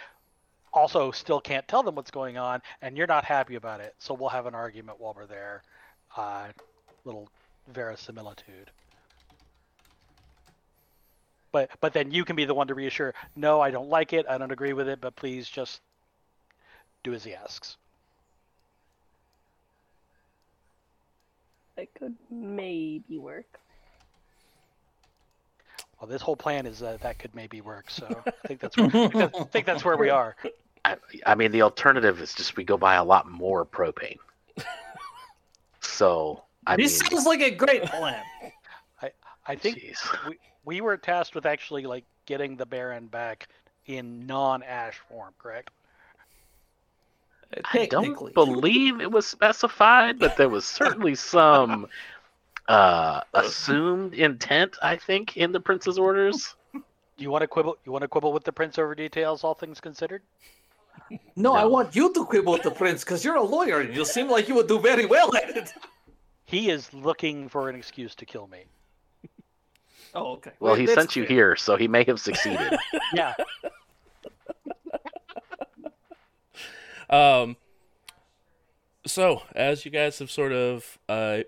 [0.72, 3.94] Also, still can't tell them what's going on, and you're not happy about it.
[3.98, 5.62] So we'll have an argument while we're there.
[6.16, 6.48] Uh,
[7.04, 7.28] little
[7.68, 8.70] verisimilitude.
[11.52, 13.14] But but then you can be the one to reassure.
[13.36, 14.24] No, I don't like it.
[14.28, 15.00] I don't agree with it.
[15.00, 15.82] But please just
[17.04, 17.76] do as he asks.
[21.76, 23.60] That could maybe work.
[26.02, 27.88] Well, this whole plan is uh, that could maybe work.
[27.88, 30.34] So I think that's where, I think that- I think that's where we are.
[30.84, 34.18] I, I mean, the alternative is just we go buy a lot more propane.
[35.80, 38.20] so I mean, this sounds like a great plan.
[39.00, 39.12] I
[39.46, 40.28] I think jeez.
[40.28, 43.46] we, we were tasked with actually like getting the Baron back
[43.86, 45.70] in non-ash form, correct?
[47.72, 51.86] I don't believe it was specified, but there was certainly some
[52.68, 54.76] uh, assumed intent.
[54.82, 56.54] I think in the prince's orders.
[56.72, 57.76] Do you want to quibble?
[57.84, 60.22] You want to quibble with the prince over details, all things considered?
[61.36, 64.04] No, I want you to quibble with the prince because you're a lawyer and you
[64.04, 65.72] seem like you would do very well at it.
[66.44, 68.64] He is looking for an excuse to kill me.
[70.14, 70.50] Oh, okay.
[70.60, 72.76] Well, he that's sent you here, so he may have succeeded.
[73.14, 73.32] Yeah.
[77.08, 77.56] Um.
[79.06, 81.40] So, as you guys have sort of, uh,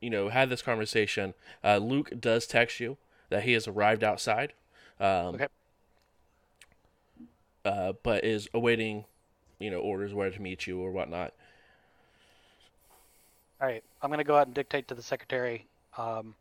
[0.00, 1.34] you know, had this conversation,
[1.64, 2.96] uh, Luke does text you
[3.30, 4.52] that he has arrived outside.
[4.98, 5.46] Um, Okay.
[7.64, 9.04] Uh, but is awaiting,
[9.58, 11.34] you know, orders where to meet you or whatnot.
[13.60, 13.82] All right.
[14.02, 16.34] I'm gonna go out and dictate to the secretary, um,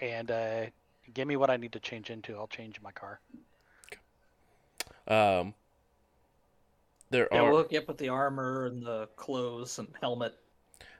[0.00, 0.66] and uh,
[1.14, 2.36] give me what I need to change into.
[2.36, 3.20] I'll change my car.
[5.06, 5.54] Um.
[7.10, 10.34] There Yeah, are we'll hook you up with the armor and the clothes and helmet.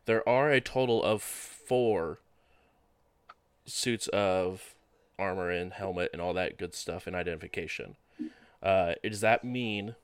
[0.05, 2.19] There are a total of four
[3.65, 4.75] suits of
[5.19, 7.97] armor and helmet and all that good stuff and identification.
[8.63, 9.95] Uh, does that mean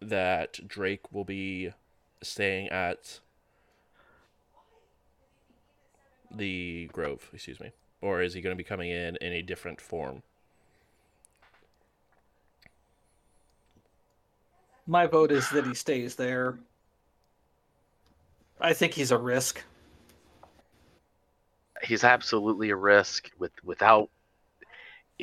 [0.00, 1.72] that Drake will be
[2.22, 3.20] staying at
[6.30, 7.30] the Grove?
[7.32, 10.22] Excuse me, or is he going to be coming in in a different form?
[14.86, 16.58] My vote is that he stays there.
[18.62, 19.62] I think he's a risk.
[21.82, 23.28] He's absolutely a risk.
[23.38, 24.08] With without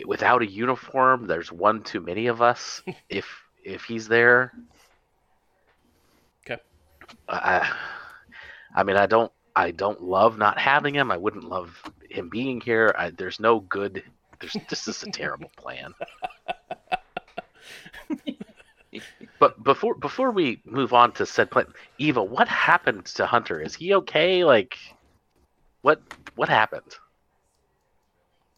[0.05, 2.81] without a uniform, there's one too many of us.
[3.09, 3.25] if
[3.63, 4.51] if he's there,
[6.45, 6.61] Okay.
[7.29, 7.71] I,
[8.75, 11.09] I mean, I don't I don't love not having him.
[11.09, 12.93] I wouldn't love him being here.
[12.97, 14.03] I, there's no good.
[14.41, 15.93] There's this is a terrible plan.
[19.39, 23.61] But before before we move on to said plan, Eva, what happened to Hunter?
[23.61, 24.43] Is he okay?
[24.43, 24.77] Like,
[25.81, 26.01] what
[26.35, 26.95] what happened?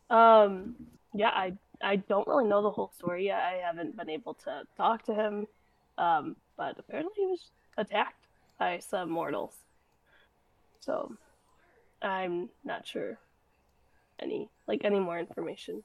[0.09, 0.75] Um,
[1.13, 3.39] yeah, I I don't really know the whole story yet.
[3.39, 5.47] I haven't been able to talk to him.
[5.97, 8.25] Um, but apparently he was attacked
[8.57, 9.53] by some mortals.
[10.79, 11.15] So
[12.01, 13.19] I'm not sure
[14.19, 15.83] any like any more information.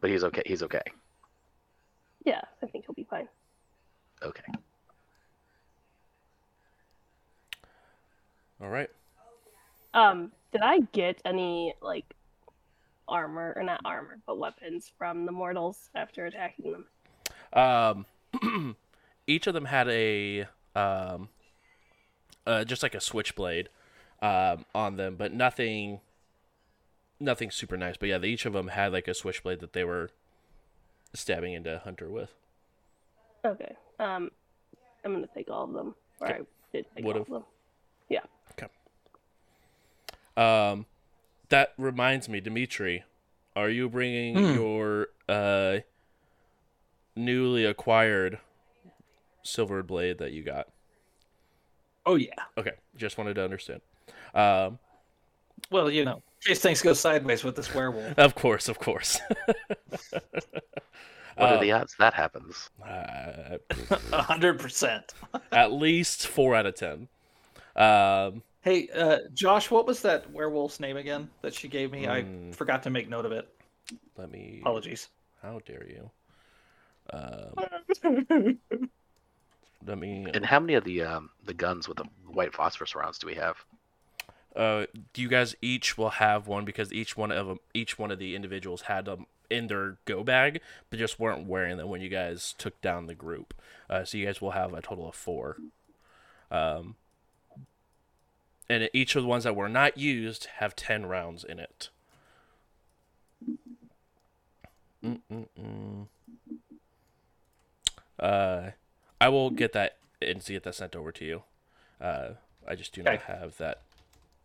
[0.00, 0.42] But he's okay.
[0.46, 0.82] He's okay.
[2.24, 3.28] Yeah, I think he'll be fine.
[4.22, 4.44] Okay.
[8.60, 8.88] All right.
[9.94, 12.14] Um, did I get any like
[13.08, 16.86] armor or not armor, but weapons from the mortals after attacking them?
[17.52, 18.76] Um,
[19.26, 21.28] each of them had a um,
[22.46, 23.68] uh, just like a switchblade
[24.20, 26.00] um, on them, but nothing,
[27.20, 27.96] nothing super nice.
[27.96, 30.10] But yeah, they, each of them had like a switchblade that they were
[31.14, 32.32] stabbing into Hunter with.
[33.44, 33.74] Okay.
[33.98, 34.30] Um,
[35.04, 35.94] I'm gonna take all of them.
[36.20, 36.40] Or Okay.
[36.40, 37.28] I did take Would've.
[37.30, 37.50] all of them.
[38.08, 38.20] Yeah.
[38.52, 38.68] Okay.
[40.36, 40.86] Um,
[41.48, 43.04] that reminds me, Dimitri,
[43.54, 44.54] are you bringing Hmm.
[44.54, 45.78] your uh
[47.14, 48.38] newly acquired
[49.42, 50.68] silver blade that you got?
[52.06, 52.34] Oh yeah.
[52.56, 53.80] Okay, just wanted to understand.
[54.34, 54.78] Um,
[55.70, 58.14] Well, you know, in case things go sideways with this werewolf.
[58.18, 59.20] of course, of course.
[61.36, 62.68] What Uh, are the odds that happens?
[62.86, 63.56] Uh,
[64.12, 65.14] A hundred percent.
[65.50, 67.08] at least four out of ten.
[67.74, 72.04] Um, Hey, uh, Josh, what was that werewolf's name again that she gave me?
[72.04, 72.10] Hmm.
[72.10, 73.48] I forgot to make note of it.
[74.18, 74.58] let me.
[74.60, 75.08] Apologies.
[75.42, 76.10] How dare you?
[77.12, 78.58] Um,
[79.86, 80.26] let me.
[80.32, 83.34] And how many of the um, the guns with the white phosphorus rounds do we
[83.34, 83.56] have?
[84.56, 88.18] Uh, you guys each will have one because each one of 'em- each one of
[88.18, 90.60] the individuals had them in their go bag,
[90.90, 93.54] but just weren't wearing them when you guys took down the group.
[93.90, 95.56] Uh, so you guys will have a total of four.
[96.50, 96.96] Um,
[98.68, 101.90] and each of the ones that were not used have ten rounds in it.
[105.04, 106.06] Mm-mm-mm.
[108.18, 108.70] Uh,
[109.20, 111.42] I will get that and see get that sent over to you.
[112.00, 112.30] Uh,
[112.66, 113.82] I just do not have that.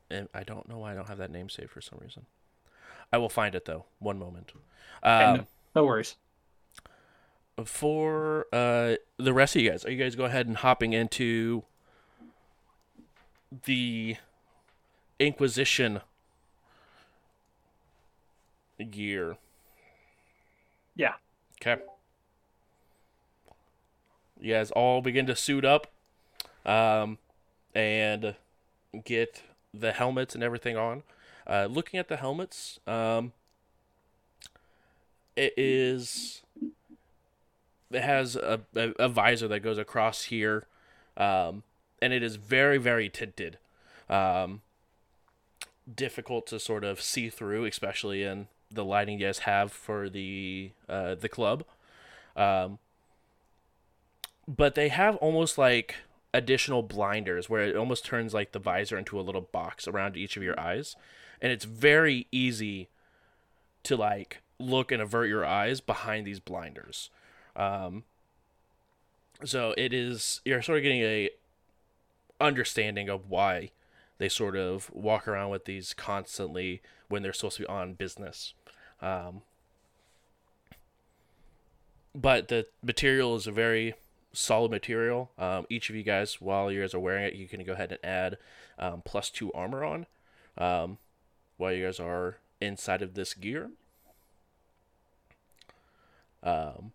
[0.09, 2.25] And I don't know why I don't have that name saved for some reason.
[3.11, 3.85] I will find it though.
[3.99, 4.51] One moment.
[5.03, 6.15] Um, no worries.
[7.65, 11.63] for uh, the rest of you guys, are you guys go ahead and hopping into
[13.65, 14.15] the
[15.19, 16.01] Inquisition
[18.91, 19.37] gear?
[20.95, 21.13] Yeah.
[21.61, 21.81] Okay.
[24.39, 25.87] You guys all begin to suit up,
[26.65, 27.17] um,
[27.73, 28.35] and
[29.03, 29.41] get
[29.79, 31.03] the helmets and everything on.
[31.45, 33.31] Uh, looking at the helmets, um,
[35.35, 36.41] it is
[37.91, 40.65] it has a, a, a visor that goes across here,
[41.15, 41.63] um,
[42.01, 43.57] and it is very very tinted,
[44.09, 44.61] um,
[45.93, 50.71] difficult to sort of see through, especially in the lighting you guys have for the
[50.89, 51.63] uh, the club.
[52.35, 52.79] Um,
[54.47, 55.95] but they have almost like
[56.33, 60.37] additional blinders where it almost turns like the visor into a little box around each
[60.37, 60.95] of your eyes.
[61.41, 62.89] And it's very easy
[63.83, 67.09] to like look and avert your eyes behind these blinders.
[67.55, 68.03] Um,
[69.43, 71.29] so it is you're sort of getting a
[72.39, 73.71] understanding of why
[74.17, 78.53] they sort of walk around with these constantly when they're supposed to be on business.
[79.01, 79.41] Um,
[82.15, 83.93] but the material is a very
[84.33, 85.31] solid material.
[85.37, 87.91] Um, each of you guys, while you guys are wearing it, you can go ahead
[87.91, 88.37] and add
[88.79, 90.05] um, plus two armor on
[90.57, 90.97] um,
[91.57, 93.71] while you guys are inside of this gear.
[96.43, 96.91] Um,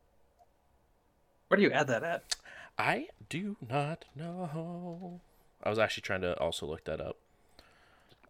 [1.49, 2.37] Where do you add that at?
[2.79, 5.21] I do not know.
[5.63, 7.17] I was actually trying to also look that up.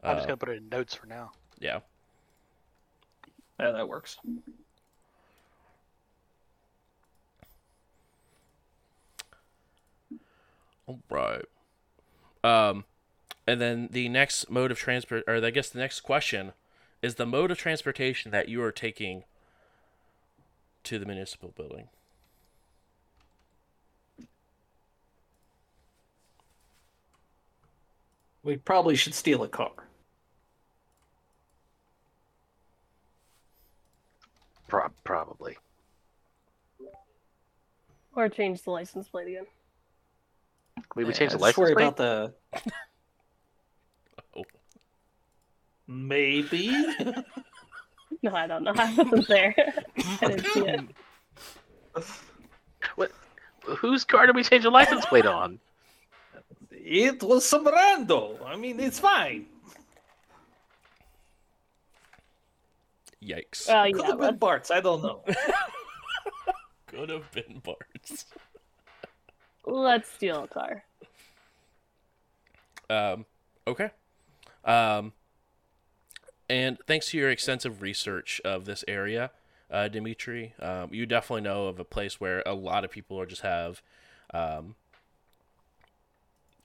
[0.03, 1.33] I'm just Uh, gonna put it in notes for now.
[1.61, 1.81] Yeah.
[3.61, 4.17] Yeah, that works.
[11.11, 11.45] All right.
[12.45, 12.85] Um,
[13.47, 16.53] and then the next mode of transport, or I guess the next question,
[17.01, 19.25] is the mode of transportation that you are taking
[20.85, 21.89] to the municipal building.
[28.45, 29.71] We probably should steal a car.
[34.67, 35.59] Pro- probably.
[38.17, 39.47] Or change the license plate again.
[40.95, 41.83] We would Yeah, change the just license worry plate.
[41.85, 42.35] about the.
[44.37, 44.45] Oh.
[45.87, 46.71] Maybe.
[48.25, 48.73] No, I don't know.
[48.77, 49.53] I wasn't there.
[49.99, 50.81] I didn't see it.
[53.65, 55.59] Whose car did we change the license plate on?
[56.71, 58.39] it was some rando.
[58.47, 59.47] I mean, it's fine.
[63.23, 63.67] Yikes.
[63.69, 64.71] Well, Could yeah, have been Bart's.
[64.71, 65.23] I don't know.
[66.87, 68.27] Could have been Bart's.
[69.65, 70.85] Let's steal a car.
[72.91, 73.27] Um,
[73.67, 73.91] okay.
[74.65, 75.13] Um,
[76.49, 79.31] and thanks to your extensive research of this area,
[79.71, 83.27] uh, Dimitri, um, you definitely know of a place where a lot of people are
[83.27, 83.81] just have
[84.35, 84.75] um,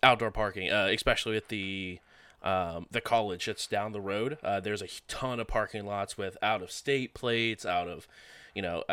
[0.03, 1.99] outdoor parking, uh, especially at the
[2.43, 4.37] um, the college that's down the road.
[4.43, 8.07] Uh, there's a ton of parking lots with out of state plates, out of,
[8.53, 8.83] you know,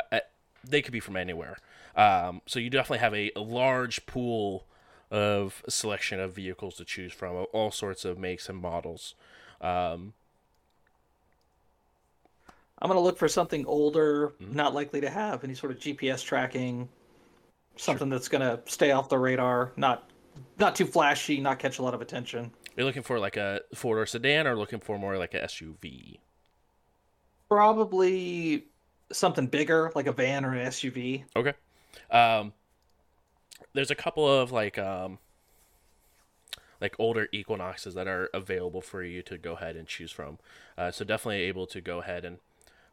[0.68, 1.56] they could be from anywhere.
[1.96, 4.66] Um, so you definitely have a, a large pool
[5.10, 9.14] of selection of vehicles to choose from, all sorts of makes and models.
[9.60, 10.14] Um,
[12.80, 14.52] I'm gonna look for something older, Mhm.
[14.52, 16.88] not likely to have any sort of GPS tracking,
[17.76, 20.10] something that's gonna stay off the radar, not
[20.58, 22.52] not too flashy, not catch a lot of attention.
[22.76, 26.20] you're looking for like a four door sedan, or looking for more like a SUV.
[27.48, 28.66] Probably
[29.14, 31.24] something bigger, like a van or an SUV.
[31.36, 31.54] Okay.
[32.10, 32.52] Um,
[33.72, 35.18] there's a couple of like um,
[36.80, 40.38] like older Equinoxes that are available for you to go ahead and choose from.
[40.76, 42.38] Uh, so definitely able to go ahead and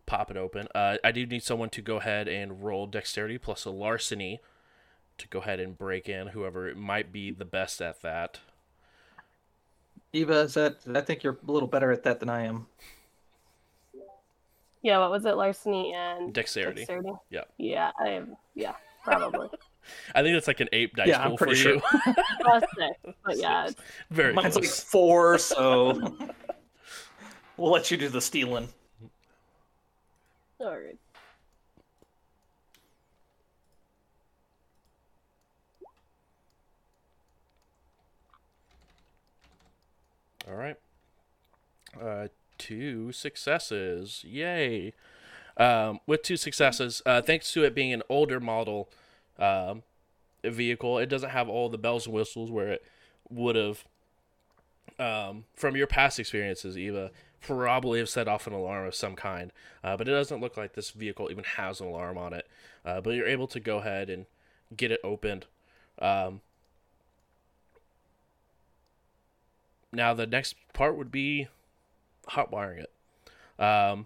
[0.05, 0.67] pop it open.
[0.73, 4.39] Uh, I do need someone to go ahead and roll dexterity plus a larceny
[5.17, 6.27] to go ahead and break in.
[6.27, 8.39] Whoever might be the best at that.
[10.13, 10.77] Eva, is that?
[10.93, 12.67] I think you're a little better at that than I am.
[14.81, 15.35] Yeah, what was it?
[15.35, 16.81] Larceny and Dexterity.
[16.81, 17.11] Dexterity.
[17.29, 17.43] Yeah.
[17.57, 18.35] Yeah, I am.
[18.55, 18.73] Yeah,
[19.03, 19.47] probably.
[20.15, 21.81] I think that's like an ape dice Yeah, I'm pool for pretty you.
[22.41, 23.75] Plus six, but yeah, it's
[24.09, 26.15] Very Mine's like four, so
[27.57, 28.67] we'll let you do the stealing.
[30.59, 30.97] alright.
[40.47, 40.75] All right.
[41.99, 42.27] Uh,
[42.61, 44.23] two successes.
[44.23, 44.93] Yay.
[45.57, 48.89] Um, with two successes, uh, thanks to it being an older model
[49.37, 49.83] um,
[50.43, 52.85] vehicle, it doesn't have all the bells and whistles where it
[53.29, 53.83] would have,
[54.99, 59.51] um, from your past experiences, Eva, probably have set off an alarm of some kind.
[59.83, 62.47] Uh, but it doesn't look like this vehicle even has an alarm on it.
[62.85, 64.25] Uh, but you're able to go ahead and
[64.77, 65.47] get it opened.
[65.99, 66.41] Um,
[69.91, 71.47] now the next part would be
[72.27, 74.05] hot wiring it um,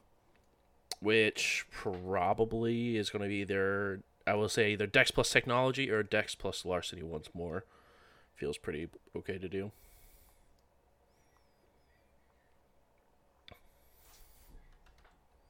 [0.99, 6.01] which probably is going to be either i will say either dex plus technology or
[6.03, 7.63] dex plus larceny once more
[8.35, 9.71] feels pretty okay to do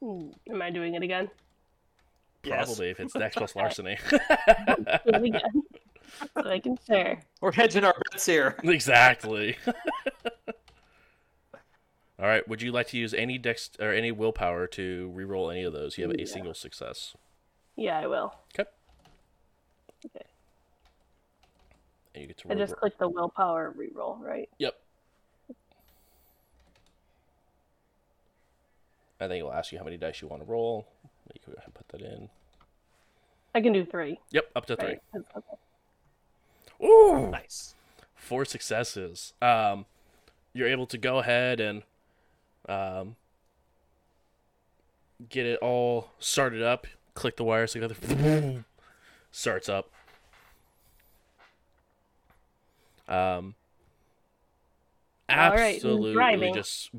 [0.02, 1.30] Hmm, Am I doing it again?
[2.44, 2.66] Yes.
[2.66, 5.62] probably if it's dex plus larceny Do again.
[6.34, 7.20] so I can share.
[7.40, 8.54] We're hedging our bets here.
[8.62, 9.56] exactly
[12.18, 15.62] all right would you like to use any dex or any willpower to reroll any
[15.64, 16.24] of those you have a Yeah.
[16.26, 17.14] single success
[17.76, 18.34] Yeah, I will.
[18.54, 18.68] okay
[20.06, 20.24] Okay.
[22.14, 24.48] and you get to I roll just clicked the willpower reroll, right?
[24.58, 24.74] Yep.
[29.20, 30.86] I think it'll ask you how many dice you want to roll.
[31.32, 32.28] You can go ahead and put that in.
[33.54, 34.18] I can do three.
[34.30, 34.88] Yep, up to three.
[34.88, 35.02] Right?
[35.12, 36.86] 'Cause- okay.
[36.86, 37.74] Ooh, Nice.
[38.14, 39.32] four successes.
[39.40, 39.86] Um,
[40.52, 41.82] you're able to go ahead and
[42.68, 43.16] um,
[45.28, 46.86] get it all started up.
[47.14, 48.64] Click the wires together.
[49.30, 49.90] Starts up.
[53.08, 53.54] Um,
[55.28, 56.54] right, absolutely driving?
[56.54, 56.90] just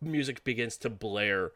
[0.00, 1.52] music begins to blare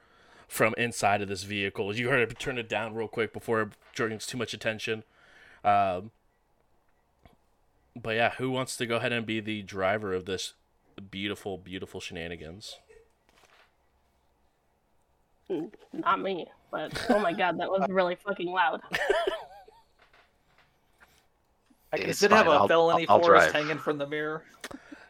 [0.48, 1.94] from inside of this vehicle.
[1.94, 5.04] You heard it turn it down real quick before it brings too much attention.
[5.64, 6.10] Um,
[7.96, 10.54] but yeah, who wants to go ahead and be the driver of this
[11.10, 12.76] beautiful, beautiful shenanigans?
[15.92, 18.80] Not me, but oh my god, that was really fucking loud.
[21.92, 23.62] It's Does it have fine, a I'll- felony I'll forest drive.
[23.66, 24.42] hanging from the mirror?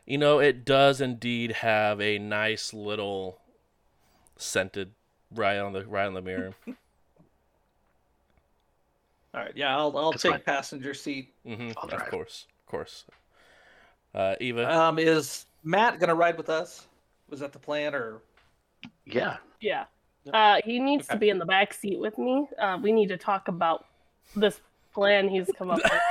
[0.06, 3.38] You know, it does indeed have a nice little
[4.36, 4.92] scented
[5.34, 6.52] right on the right on the mirror.
[9.32, 10.40] All right, yeah, I'll I'll That's take fine.
[10.42, 11.32] passenger seat.
[11.44, 12.10] hmm I'll Of drive.
[12.10, 13.04] course, of course.
[14.14, 16.86] Uh, Eva, Um, is Matt gonna ride with us?
[17.30, 18.20] Was that the plan, or
[19.06, 19.38] Yeah.
[19.60, 19.84] Yeah.
[20.32, 22.46] Uh, he needs to be in the back seat with me.
[22.58, 23.86] Uh, we need to talk about
[24.34, 24.60] this
[24.92, 25.92] plan he's come up with.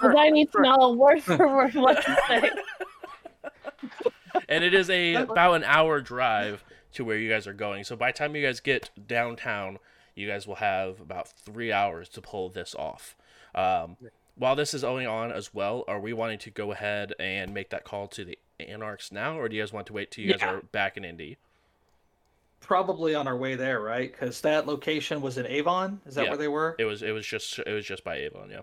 [0.00, 2.50] Because I need to know word for word what to say.
[4.48, 7.84] and it is a about an hour drive to where you guys are going.
[7.84, 9.78] So by the time you guys get downtown,
[10.14, 13.14] you guys will have about three hours to pull this off.
[13.54, 13.98] Um,
[14.36, 17.68] while this is going on as well, are we wanting to go ahead and make
[17.70, 20.32] that call to the Anarchs now, or do you guys want to wait till you
[20.32, 21.36] guys are back in Indy?
[22.60, 24.10] Probably on our way there, right?
[24.12, 26.00] Because that location was in Avon.
[26.06, 26.30] Is that Yeah.
[26.30, 26.76] where they were?
[26.78, 28.60] It was it was just it was just by Avon, yeah.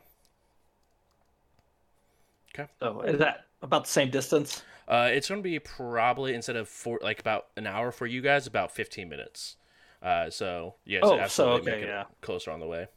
[2.53, 2.69] Okay.
[2.79, 4.63] So is that about the same distance?
[4.87, 8.21] Uh, it's going to be probably instead of four, like about an hour for you
[8.21, 9.57] guys, about fifteen minutes.
[10.01, 12.05] Uh, so yeah, Oh, so, absolutely okay, make it yeah.
[12.21, 12.87] closer on the way.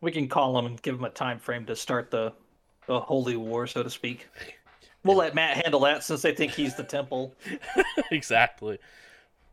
[0.00, 2.32] We can call them and give them a time frame to start the
[2.86, 4.28] the holy war, so to speak.
[5.04, 7.34] We'll let Matt handle that since they think he's the temple.
[8.10, 8.78] exactly.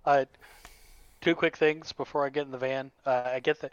[0.06, 0.26] Uh,
[1.22, 2.92] two quick things before I get in the van.
[3.06, 3.70] Uh, I get the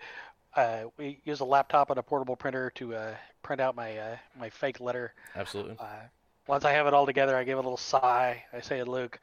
[0.57, 4.17] uh, we use a laptop and a portable printer to uh, print out my uh,
[4.39, 5.13] my fake letter.
[5.35, 5.77] Absolutely.
[5.79, 6.07] Uh,
[6.47, 8.43] once I have it all together, I give a little sigh.
[8.53, 9.21] I say to Luke,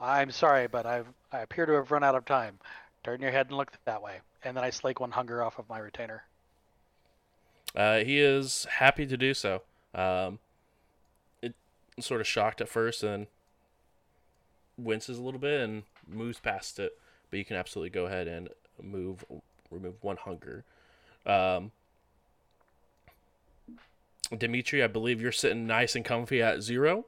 [0.00, 2.58] "I'm sorry, but I've I appear to have run out of time.
[3.02, 5.68] Turn your head and look that way." And then I slake one hunger off of
[5.68, 6.22] my retainer.
[7.74, 9.62] Uh, he is happy to do so.
[9.94, 10.47] Um, it
[12.02, 13.26] sort of shocked at first and
[14.76, 16.98] winces a little bit and moves past it,
[17.30, 18.48] but you can absolutely go ahead and
[18.82, 19.24] move
[19.70, 20.64] remove one hunger.
[21.26, 21.72] Um,
[24.36, 27.06] Dimitri, I believe you're sitting nice and comfy at zero.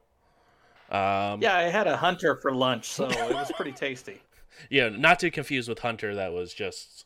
[0.89, 4.21] Um, Yeah, I had a hunter for lunch, so it was pretty tasty.
[4.69, 6.15] yeah, not to confuse with Hunter.
[6.15, 7.05] That was just,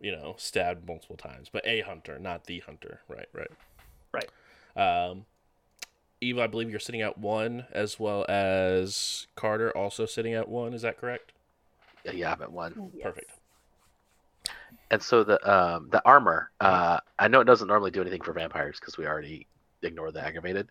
[0.00, 3.00] you know, stabbed multiple times, but a Hunter, not the Hunter.
[3.08, 3.50] Right, right,
[4.12, 4.30] Right.
[4.76, 5.26] Um,
[6.20, 10.72] Eva, I believe you're sitting at one, as well as Carter also sitting at one.
[10.72, 11.32] Is that correct?
[12.04, 12.90] Yeah, yeah, I'm at one.
[12.94, 13.02] Yes.
[13.04, 13.30] Perfect.
[14.90, 18.32] And so the um the armor, uh, I know it doesn't normally do anything for
[18.32, 19.46] vampires because we already
[19.82, 20.68] ignore the aggravated,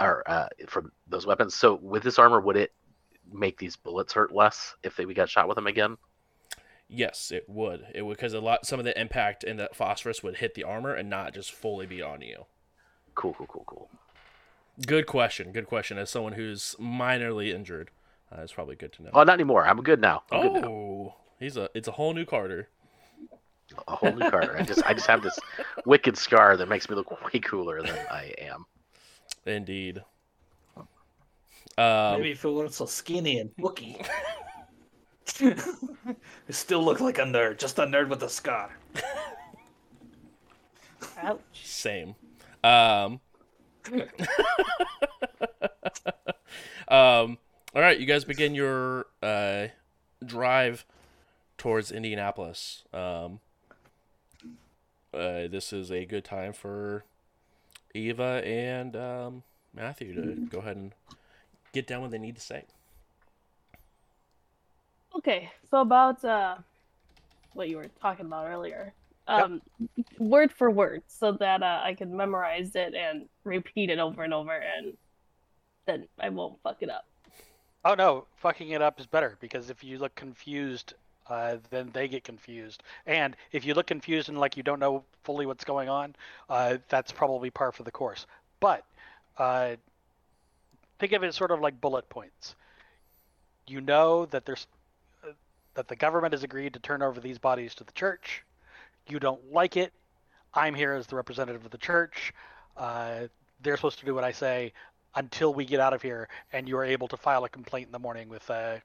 [0.00, 1.54] or uh, from those weapons.
[1.54, 2.72] So with this armor, would it
[3.32, 5.96] make these bullets hurt less if they, we got shot with them again?
[6.88, 7.86] Yes, it would.
[7.94, 10.64] It would because a lot some of the impact in the phosphorus would hit the
[10.64, 12.44] armor and not just fully be on you.
[13.14, 13.90] Cool, cool, cool, cool.
[14.86, 15.52] Good question.
[15.52, 15.98] Good question.
[15.98, 17.90] As someone who's minorly injured,
[18.30, 19.10] uh, it's probably good to know.
[19.12, 19.66] Oh, not anymore.
[19.66, 20.22] I'm good now.
[20.30, 20.68] I'm good now.
[20.68, 22.68] oh, he's a it's a whole new Carter.
[23.88, 24.56] A whole new Carter.
[24.58, 25.38] I just I just have this
[25.86, 28.66] wicked scar that makes me look way cooler than I am.
[29.46, 30.02] Indeed.
[31.78, 34.00] Um, Maybe if it weren't so skinny and booky.
[35.40, 35.64] it
[36.50, 38.76] still look like a nerd, just a nerd with a scar.
[41.22, 41.40] Ouch.
[41.64, 42.14] Same.
[42.62, 43.20] Um,
[46.88, 47.38] um,
[47.74, 49.68] all right, you guys begin your uh,
[50.24, 50.84] drive
[51.58, 52.84] towards Indianapolis.
[52.92, 53.40] Um,
[55.14, 57.04] uh, this is a good time for
[57.94, 59.42] Eva and um,
[59.74, 60.92] Matthew to go ahead and
[61.72, 62.64] get down what they need to say.
[65.16, 66.56] Okay, so about uh,
[67.52, 68.94] what you were talking about earlier,
[69.26, 69.62] um,
[70.18, 74.34] word for word, so that uh, I can memorize it and repeat it over and
[74.34, 74.94] over, and
[75.86, 77.06] then I won't fuck it up.
[77.84, 80.94] Oh no, fucking it up is better because if you look confused,
[81.28, 82.82] uh, then they get confused.
[83.06, 86.14] And if you look confused and like you don't know fully what's going on,
[86.48, 88.26] uh, that's probably par for the course.
[88.60, 88.84] But
[89.38, 89.76] uh,
[90.98, 92.54] think of it sort of like bullet points.
[93.66, 94.66] You know that there's
[95.24, 95.32] uh,
[95.74, 98.44] that the government has agreed to turn over these bodies to the church.
[99.08, 99.92] You don't like it.
[100.54, 102.32] I'm here as the representative of the church.
[102.76, 103.22] Uh,
[103.62, 104.72] they're supposed to do what I say
[105.14, 107.92] until we get out of here, and you are able to file a complaint in
[107.92, 108.76] the morning with uh,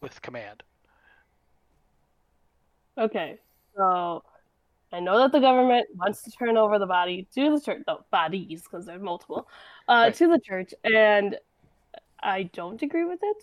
[0.00, 0.62] with command.
[2.98, 3.38] Okay,
[3.76, 4.22] so
[4.92, 8.04] I know that the government wants to turn over the body to the church, no,
[8.10, 9.48] bodies, because there's multiple,
[9.88, 10.14] uh, Right.
[10.14, 11.38] to the church, and
[12.22, 13.36] I don't agree with it.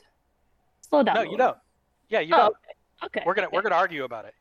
[0.87, 1.15] Slow down.
[1.15, 1.57] No, you don't.
[2.09, 2.55] Yeah, you Oh, don't.
[3.05, 3.23] Okay.
[3.25, 3.55] We're gonna okay.
[3.55, 4.35] we're gonna argue about it.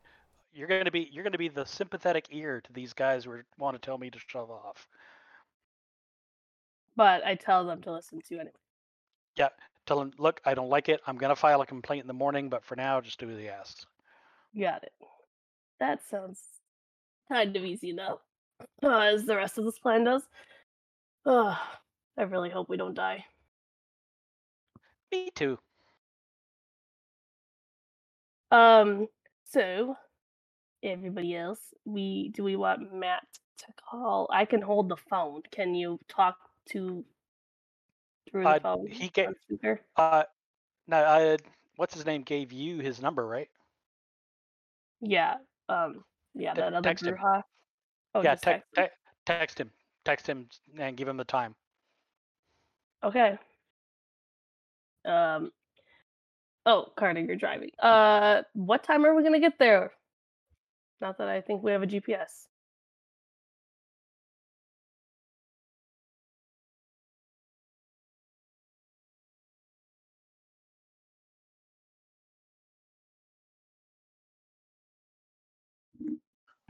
[0.53, 3.84] You're gonna be you're gonna be the sympathetic ear to these guys who want to
[3.84, 4.88] tell me to shove off.
[6.96, 8.55] But I tell them to listen to you anyway.
[9.36, 9.51] Yeah,
[9.86, 11.01] tell them, look, I don't like it.
[11.07, 13.49] I'm gonna file a complaint in the morning, but for now, just do as he
[13.49, 13.86] asks.
[14.59, 14.92] Got it.
[15.78, 16.40] That sounds
[17.28, 18.18] kind of easy enough,
[18.82, 20.22] uh, as the rest of this plan does.
[21.24, 21.57] Ugh,
[22.16, 23.24] I really hope we don't die.
[25.12, 25.59] Me too.
[28.51, 29.09] Um,
[29.44, 29.96] so
[30.82, 33.22] everybody else, we do we want Matt
[33.58, 34.28] to call?
[34.32, 35.42] I can hold the phone.
[35.50, 36.36] Can you talk
[36.70, 37.04] to
[38.30, 38.86] through the Uh, phone?
[38.86, 39.28] he gave?
[39.96, 40.24] Uh,
[40.86, 41.36] now, uh,
[41.76, 43.48] what's his name gave you his number, right?
[45.00, 45.36] Yeah.
[45.68, 46.04] Um.
[46.34, 46.54] Yeah.
[46.54, 47.16] Te- That other text him.
[48.14, 48.84] Oh, yeah, te- text him?
[48.86, 48.92] te-
[49.26, 49.70] text him,
[50.04, 50.48] text him,
[50.78, 51.54] and give him the time.
[53.04, 53.38] Okay.
[55.04, 55.52] Um.
[56.66, 57.70] Oh, Carter, you're driving.
[57.78, 59.92] Uh, what time are we gonna get there?
[61.01, 62.49] Not that I think we have a GPS.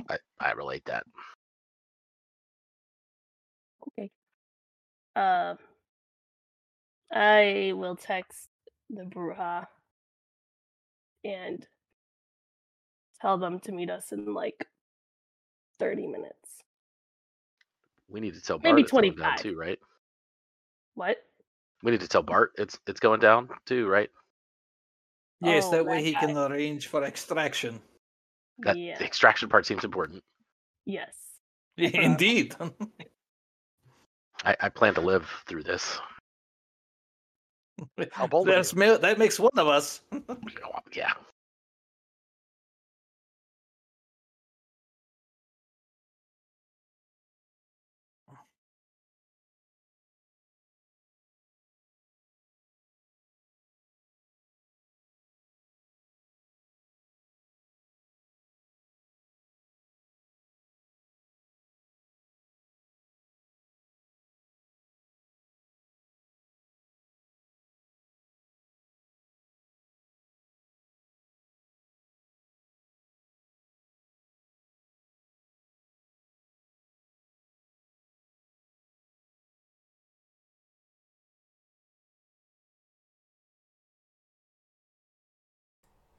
[0.08, 1.04] I, I relate that.
[3.88, 4.10] Okay.
[5.16, 5.54] Uh,
[7.12, 8.48] I will text
[8.90, 9.66] the Brujah
[11.24, 11.66] and
[13.20, 14.66] tell them to meet us in like
[15.78, 16.62] 30 minutes.
[18.08, 19.42] We need to tell Bart Maybe it's going down 25.
[19.42, 19.78] too, right?
[20.94, 21.18] What?
[21.82, 24.10] We need to tell Bart it's it's going down too, right?
[25.40, 26.20] Yes, Oh, that way that he guy.
[26.20, 27.80] can arrange for extraction.
[28.60, 28.98] That yeah.
[28.98, 30.22] the extraction part seems important.
[30.86, 31.14] Yes.
[31.76, 32.56] Indeed.
[34.44, 36.00] I, I plan to live through this.
[38.12, 38.78] How bold of That's you.
[38.80, 40.00] ma- that makes one of us.
[40.92, 41.12] Yeah.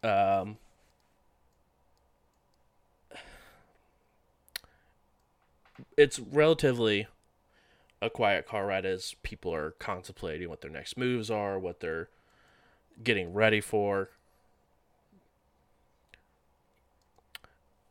[0.03, 0.57] um,
[5.97, 7.07] it's relatively
[8.01, 12.07] a quiet car ride as people are contemplating what their next moves are, what they're
[13.03, 14.09] getting ready for.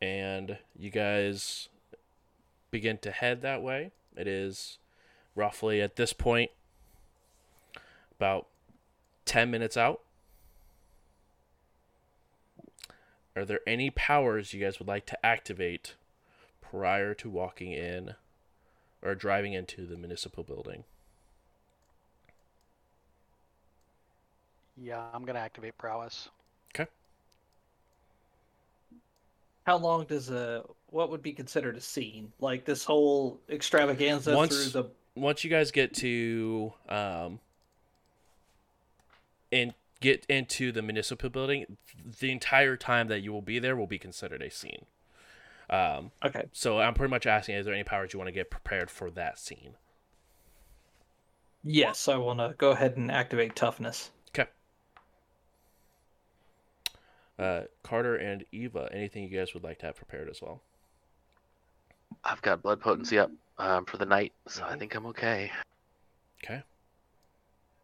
[0.00, 1.68] And you guys
[2.70, 3.90] begin to head that way.
[4.16, 4.78] It is
[5.34, 6.50] roughly at this point
[8.18, 8.46] about
[9.26, 10.00] 10 minutes out.
[13.38, 15.94] Are there any powers you guys would like to activate
[16.60, 18.14] prior to walking in
[19.00, 20.82] or driving into the municipal building?
[24.76, 26.30] Yeah, I'm gonna activate prowess.
[26.74, 26.90] Okay.
[29.66, 32.32] How long does a what would be considered a scene?
[32.40, 37.38] Like this whole extravaganza Once- through the once you guys get to um
[39.52, 41.76] and get into the municipal building,
[42.20, 44.86] the entire time that you will be there will be considered a scene.
[45.70, 46.48] Um, Okay.
[46.52, 49.10] so I'm pretty much asking: Is there any powers you want to get prepared for
[49.12, 49.76] that scene?
[51.62, 54.10] Yes, I want to go ahead and activate toughness.
[54.30, 54.48] Okay.
[57.38, 60.62] Uh, Carter and Eva, anything you guys would like to have prepared as well?
[62.24, 64.76] I've got blood potency up um, for the night, so I Mhm.
[64.76, 65.50] think I'm okay.
[66.44, 66.62] Okay.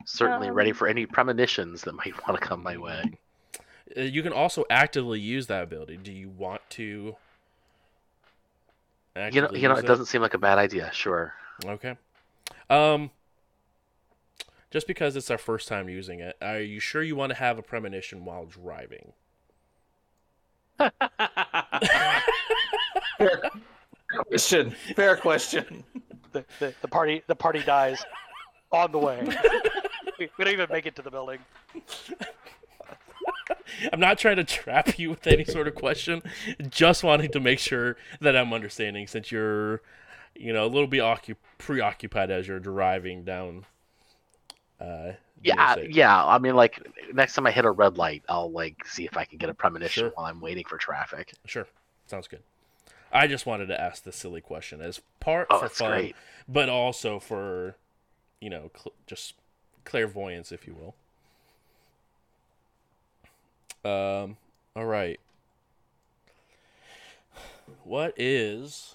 [0.04, 3.18] Certainly ready Um, for any premonitions that might want to come my way.
[3.96, 5.96] Uh, you can also actively use that ability.
[5.96, 7.16] Do you want to?
[9.16, 10.90] You know, you know, use it doesn't seem like a bad idea.
[10.92, 11.34] Sure.
[11.64, 11.96] Okay.
[12.68, 13.10] Um
[14.70, 17.58] just because it's our first time using it, are you sure you want to have
[17.58, 19.12] a premonition while driving?
[23.18, 23.42] Fair
[24.08, 24.74] question.
[24.96, 25.84] Fair question.
[26.32, 28.04] The, the, the party the party dies
[28.72, 29.24] on the way.
[30.18, 31.38] we, we don't even make it to the building.
[33.92, 36.22] I'm not trying to trap you with any sort of question,
[36.68, 39.80] just wanting to make sure that I'm understanding since you're
[40.36, 43.64] you know, a little bit occup- preoccupied as you're driving down
[44.80, 45.12] uh
[45.42, 45.88] Yeah, DSA.
[45.94, 46.24] yeah.
[46.26, 46.80] I mean, like
[47.12, 49.54] next time I hit a red light, I'll like see if I can get a
[49.54, 50.10] premonition Sure.
[50.14, 51.32] while I'm waiting for traffic.
[51.46, 51.66] Sure.
[52.06, 52.42] Sounds good.
[53.12, 56.16] I just wanted to ask this silly question as part Oh, for fun, great.
[56.48, 57.76] but also for,
[58.40, 59.34] you know, cl- just
[59.84, 60.94] clairvoyance, if you will.
[63.90, 64.36] Um.
[64.76, 65.20] All right.
[67.84, 68.94] What is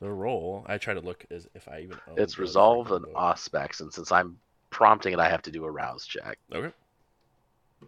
[0.00, 0.64] the role?
[0.68, 1.98] I try to look as if I even.
[2.08, 4.38] Own It's resolve and auspex, and since I'm
[4.70, 6.38] prompting it, I have to do a rouse check.
[6.52, 6.72] Okay.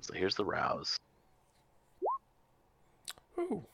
[0.00, 0.98] So here's the rouse.
[3.38, 3.64] Ooh.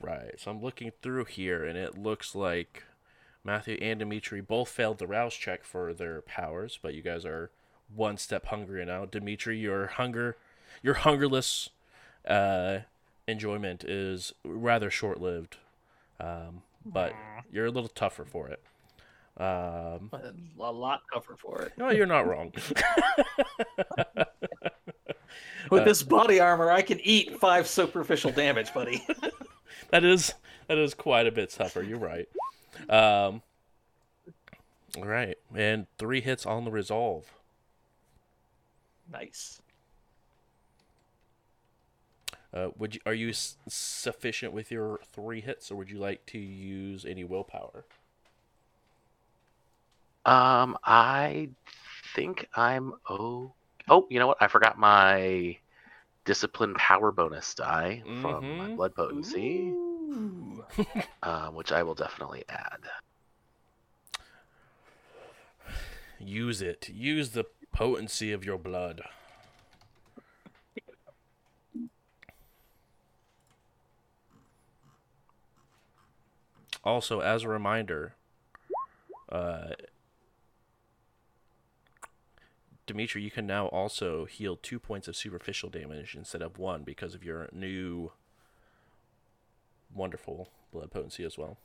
[0.00, 0.34] Right.
[0.38, 2.84] So I'm looking through here, and it looks like
[3.44, 7.50] Matthew and Dimitri both failed the rouse check for their powers, but you guys are
[7.94, 9.04] one step hungrier now.
[9.04, 10.36] Dimitri, your hunger,
[10.82, 11.68] your hungerless
[12.26, 12.78] uh,
[13.26, 15.56] enjoyment is rather short-lived,
[16.20, 17.12] um, but
[17.50, 18.62] you're a little tougher for it.
[19.38, 20.10] Um,
[20.60, 21.72] A lot tougher for it.
[21.76, 22.52] no, you're not wrong.
[25.70, 29.06] With Uh, this body armor, I can eat five superficial damage, buddy.
[29.90, 30.34] that is
[30.68, 31.82] that is quite a bit tougher.
[31.82, 32.28] You're right.
[32.88, 33.42] Um,
[34.96, 37.30] all right, and three hits on the resolve.
[39.08, 39.60] nice.
[42.52, 46.24] Uh, would you are you s- sufficient with your three hits, or would you like
[46.26, 47.84] to use any willpower?
[50.24, 51.50] Um, I
[52.14, 53.54] think I'm oh
[53.88, 54.06] oh.
[54.10, 54.38] You know what?
[54.40, 55.58] I forgot my
[56.24, 58.76] discipline power bonus die from my Mhm.
[58.76, 59.91] blood potency, Ooh.
[61.22, 62.80] Um, which I will definitely add.
[66.18, 66.88] Use it.
[66.88, 69.02] Use the potency of your blood.
[76.84, 78.14] Also, as a reminder,
[79.30, 79.70] uh,
[82.86, 87.14] Dimitri, you can now also heal two points of superficial damage instead of one because
[87.14, 88.10] of your new
[89.94, 91.58] wonderful blood potency as well.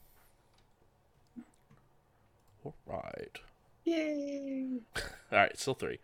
[2.65, 3.39] All right.
[3.85, 4.79] Yay!
[5.31, 5.99] All right, still three.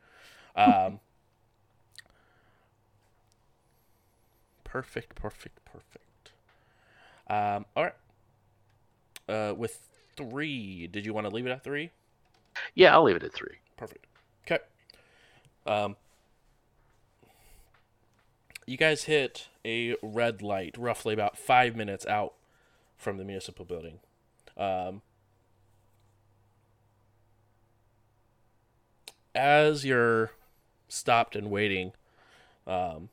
[0.55, 0.99] Um,
[4.63, 6.32] perfect, perfect, perfect.
[7.28, 7.93] Um, all right.
[9.28, 11.91] Uh, with three, did you want to leave it at three?
[12.76, 13.55] Yeah, I'll leave it at three.
[13.78, 14.05] Perfect.
[14.45, 14.59] Okay.
[15.65, 15.95] Um,
[18.66, 22.34] you guys hit a red light roughly about five minutes out
[22.97, 23.99] from the municipal building.
[24.57, 25.01] Um,
[29.36, 30.32] as you're
[30.88, 31.93] stopped and waiting,
[32.68, 33.09] um,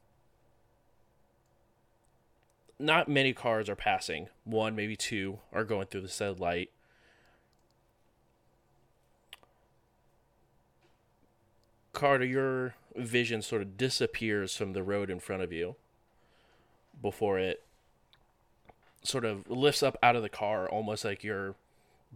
[2.78, 4.28] not many cars are passing.
[4.44, 6.70] One, maybe two, are going through the said light.
[11.92, 15.76] Carter, your vision sort of disappears from the road in front of you
[17.00, 17.62] before it
[19.02, 21.54] sort of lifts up out of the car, almost like you're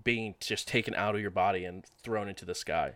[0.02, 2.94] being just taken out of your body and thrown into the sky.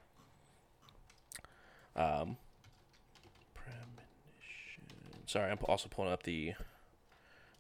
[1.97, 2.37] Um,
[3.55, 5.25] premonition.
[5.27, 6.55] Sorry, I'm also pulling up the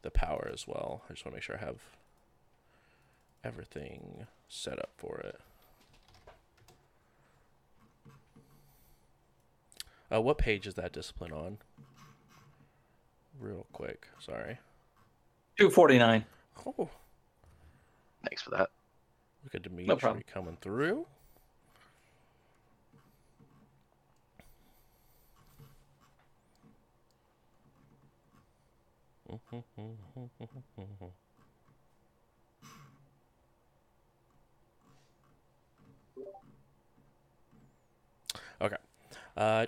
[0.03, 1.03] the power as well.
[1.09, 1.81] I just want to make sure I have
[3.43, 5.41] everything set up for it.
[10.13, 11.59] Uh, what page is that discipline on?
[13.41, 14.59] Real quick, sorry.
[15.59, 16.25] 249.
[16.67, 16.89] Oh,
[18.25, 18.71] Thanks for that.
[19.45, 20.25] look at Dimitri problem.
[20.33, 21.07] coming through.
[29.31, 30.21] Mm-hmm, mm-hmm,
[30.81, 31.05] mm-hmm,
[38.61, 38.77] Okay.
[39.39, 39.67] Uh,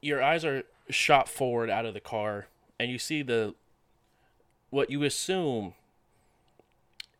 [0.00, 2.48] your eyes are shot forward out of the car
[2.80, 3.54] and you see the
[4.70, 5.74] what you assume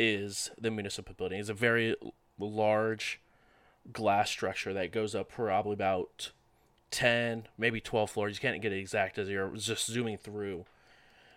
[0.01, 1.39] is the municipal building.
[1.39, 1.95] It's a very
[2.41, 3.20] large
[3.93, 6.32] glass structure that goes up probably about
[6.91, 10.64] 10 maybe 12 floors you can't get it exact as you're just zooming through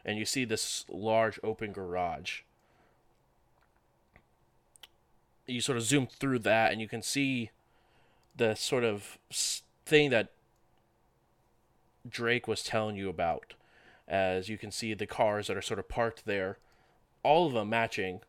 [0.06, 2.41] and you see this large open garage
[5.47, 7.50] you sort of zoom through that and you can see
[8.36, 9.18] the sort of
[9.86, 10.30] thing that
[12.08, 13.56] Drake was telling you about.
[14.08, 16.58] As you can see, the cars that are sort of parked there,
[17.22, 18.22] all of them matching,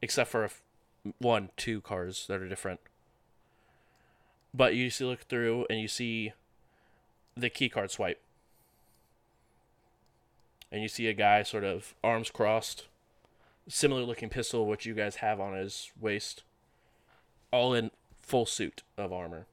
[0.00, 0.48] except for
[1.18, 2.80] one, two cars that are different.
[4.56, 6.32] But you see, look through and you see
[7.36, 8.20] the key card swipe,
[10.72, 12.86] and you see a guy sort of arms crossed,
[13.68, 16.42] similar looking pistol which you guys have on his waist,
[17.52, 17.90] all in
[18.22, 19.46] full suit of armor.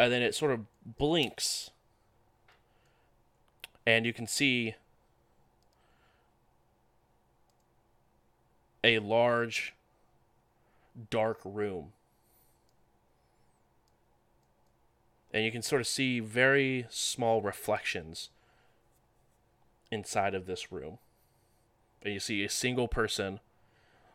[0.00, 0.60] and then it sort of
[0.96, 1.72] blinks
[3.86, 4.74] and you can see
[8.82, 9.74] a large
[11.08, 11.92] dark room
[15.32, 18.30] and you can sort of see very small reflections
[19.90, 20.98] inside of this room
[22.02, 23.40] and you see a single person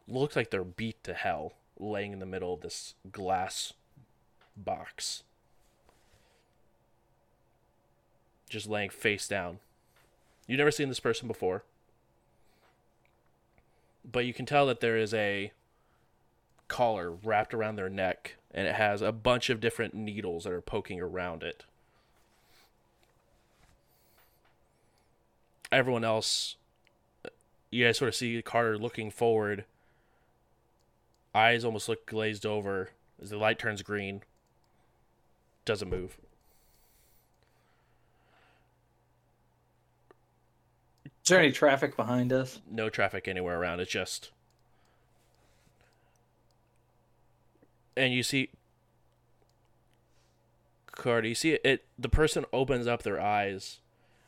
[0.07, 3.73] looks like they're beat to hell laying in the middle of this glass
[4.55, 5.23] box
[8.49, 9.59] just laying face down.
[10.47, 11.63] You've never seen this person before.
[14.09, 15.51] But you can tell that there is a
[16.67, 20.61] collar wrapped around their neck and it has a bunch of different needles that are
[20.61, 21.65] poking around it.
[25.71, 26.55] Everyone else,
[27.69, 29.65] you guys sort of see Carter looking forward.
[31.33, 32.91] Eyes almost look glazed over
[33.21, 34.21] as the light turns green.
[35.65, 36.17] Doesn't move.
[41.25, 42.61] Is there any traffic behind us?
[42.69, 43.79] no traffic anywhere around.
[43.79, 44.29] It's just,
[47.95, 48.49] and you see,
[50.91, 51.85] Cardi, you see it, it.
[51.97, 53.79] The person opens up their eyes,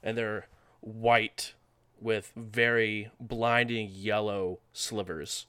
[0.03, 0.47] and they're
[0.82, 1.53] white
[1.99, 5.47] with very blinding yellow slivers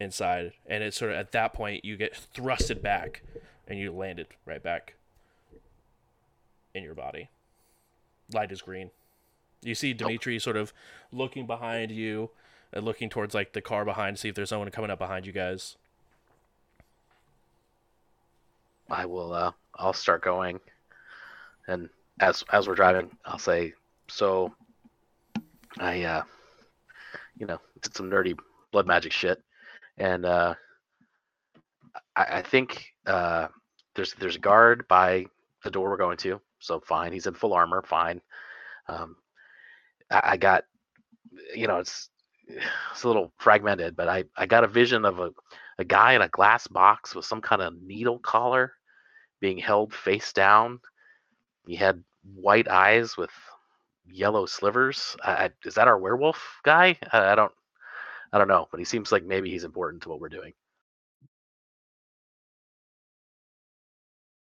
[0.00, 3.22] inside, and it's sort of at that point you get thrusted back,
[3.68, 4.94] and you landed right back
[6.74, 7.28] in your body.
[8.32, 8.90] Light is green.
[9.62, 10.72] You see Dimitri sort of
[11.12, 12.30] looking behind you
[12.72, 15.26] and looking towards like the car behind to see if there's someone coming up behind
[15.26, 15.76] you guys.
[18.90, 19.32] I will.
[19.32, 20.60] Uh, I'll start going,
[21.68, 21.88] and
[22.20, 23.74] as as we're driving, I'll say,
[24.08, 24.52] "So,
[25.78, 26.22] I, uh,
[27.38, 28.36] you know, did some nerdy
[28.72, 29.42] blood magic shit,
[29.98, 30.54] and uh,
[32.16, 33.48] I, I think uh,
[33.94, 35.26] there's there's a guard by
[35.64, 36.40] the door we're going to.
[36.58, 37.82] So fine, he's in full armor.
[37.86, 38.20] Fine.
[38.88, 39.16] Um,
[40.10, 40.64] I, I got,
[41.54, 42.10] you know, it's
[42.46, 45.30] it's a little fragmented, but I I got a vision of a
[45.78, 48.74] a guy in a glass box with some kind of needle collar
[49.40, 50.80] being held face down.
[51.66, 52.02] He had
[52.34, 53.30] white eyes with
[54.06, 55.16] yellow slivers.
[55.22, 56.98] I, is that our werewolf guy?
[57.12, 57.52] I, I don't,
[58.32, 60.52] I don't know, but he seems like maybe he's important to what we're doing.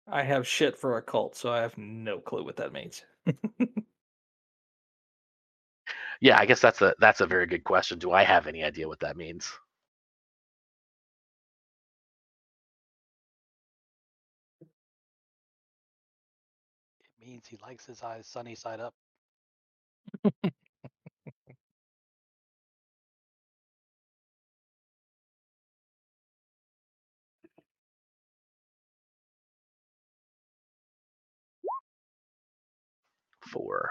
[0.07, 3.03] I have shit for occult, so I have no clue what that means.
[6.21, 7.99] Yeah, I guess that's a that's a very good question.
[7.99, 9.53] Do I have any idea what that means?
[17.33, 18.93] Means he likes his eyes sunny side up.
[33.41, 33.91] Four.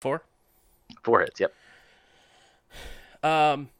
[0.00, 0.22] Four.
[1.02, 1.40] Four hits.
[1.40, 1.54] Yep.
[3.22, 3.70] Um,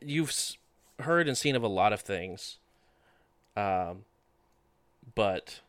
[0.00, 0.32] you've
[1.00, 2.58] heard and seen of a lot of things,
[3.56, 4.04] um,
[5.14, 5.60] but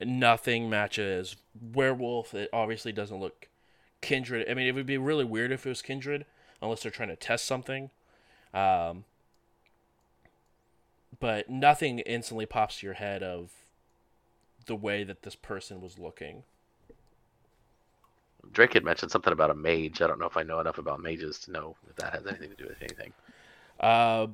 [0.00, 1.36] nothing matches
[1.72, 2.34] werewolf.
[2.34, 3.48] It obviously doesn't look
[4.00, 4.46] kindred.
[4.50, 6.26] I mean, it would be really weird if it was kindred,
[6.60, 7.90] unless they're trying to test something.
[8.52, 9.04] Um,
[11.18, 13.50] but nothing instantly pops to your head of
[14.66, 16.42] the way that this person was looking.
[18.52, 20.00] Drake had mentioned something about a mage.
[20.02, 22.50] I don't know if I know enough about mages to know if that has anything
[22.50, 23.12] to do with anything.
[23.80, 24.28] Uh,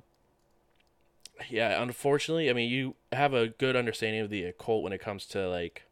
[1.48, 5.26] yeah, unfortunately, I mean, you have a good understanding of the occult when it comes
[5.26, 5.84] to like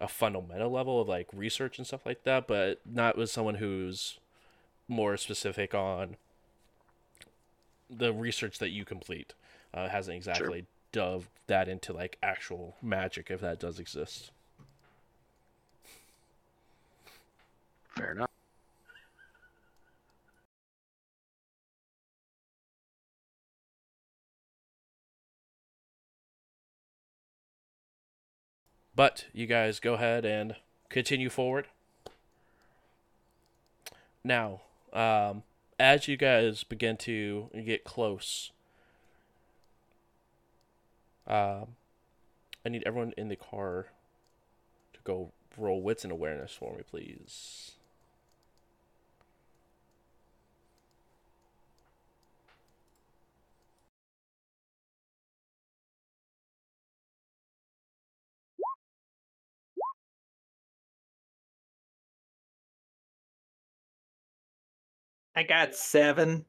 [0.00, 4.18] a fundamental level of like research and stuff like that, but not with someone who's
[4.88, 6.16] more specific on
[7.88, 9.34] the research that you complete.
[9.74, 14.30] Uh, hasn't exactly dove that into like actual magic if that does exist.
[17.94, 18.30] Fair enough.
[28.94, 30.56] But you guys go ahead and
[30.88, 31.66] continue forward.
[34.22, 34.60] Now,
[34.92, 35.42] um,
[35.78, 38.52] as you guys begin to get close,
[41.26, 41.76] um,
[42.64, 43.86] I need everyone in the car
[44.92, 47.72] to go roll wits and awareness for me, please.
[65.34, 66.44] I got seven.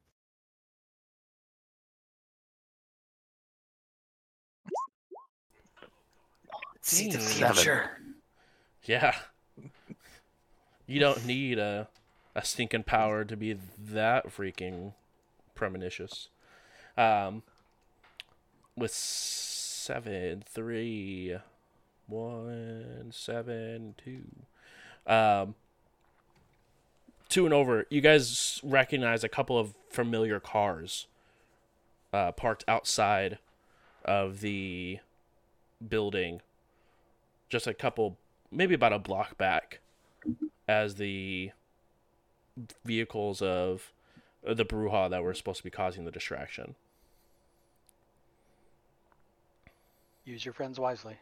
[6.82, 7.54] See the Seven.
[7.54, 7.90] future.
[8.84, 9.14] Yeah.
[10.86, 11.88] You don't need a
[12.34, 14.92] a stinking power to be that freaking
[15.54, 16.28] premonitious.
[16.98, 17.42] Um
[18.76, 21.36] with seven, three,
[22.06, 24.24] one, seven, two.
[25.10, 25.54] Um
[27.34, 31.08] two and over, you guys recognize a couple of familiar cars
[32.12, 33.38] uh parked outside
[34.04, 35.00] of the
[35.88, 36.40] building
[37.48, 38.16] just a couple
[38.52, 39.80] maybe about a block back
[40.68, 41.50] as the
[42.84, 43.92] vehicles of
[44.46, 46.76] uh, the Brujah that were supposed to be causing the distraction.
[50.24, 51.16] Use your friends wisely.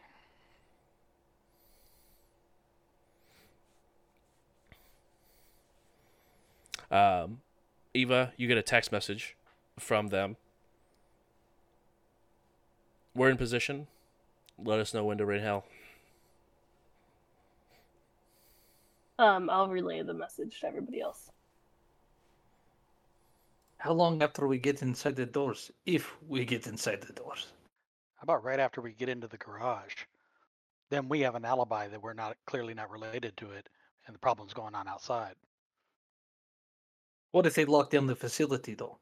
[6.93, 7.41] Um,
[7.95, 9.35] Eva, you get a text message
[9.79, 10.37] from them.
[13.15, 13.87] We're in position.
[14.63, 15.65] Let us know when to raid hell.
[19.17, 21.31] Um, I'll relay the message to everybody else.
[23.77, 25.71] How long after we get inside the doors?
[25.87, 27.47] If we get inside the doors.
[28.17, 29.95] How about right after we get into the garage?
[30.91, 33.67] Then we have an alibi that we're not clearly not related to it,
[34.05, 35.33] and the problem's going on outside.
[37.33, 38.99] What if they lock down the facility though?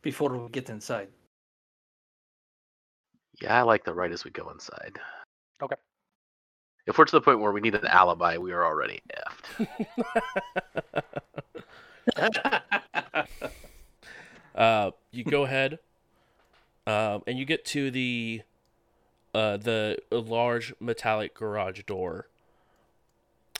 [0.00, 1.08] Before we get inside.
[3.42, 4.98] Yeah, I like the right as we go inside.
[5.62, 5.76] Okay.
[6.86, 9.02] If we're to the point where we need an alibi, we are already
[9.58, 9.66] effed.
[14.54, 15.78] uh, you go ahead,
[16.86, 18.40] um, and you get to the
[19.34, 22.28] uh, the large metallic garage door.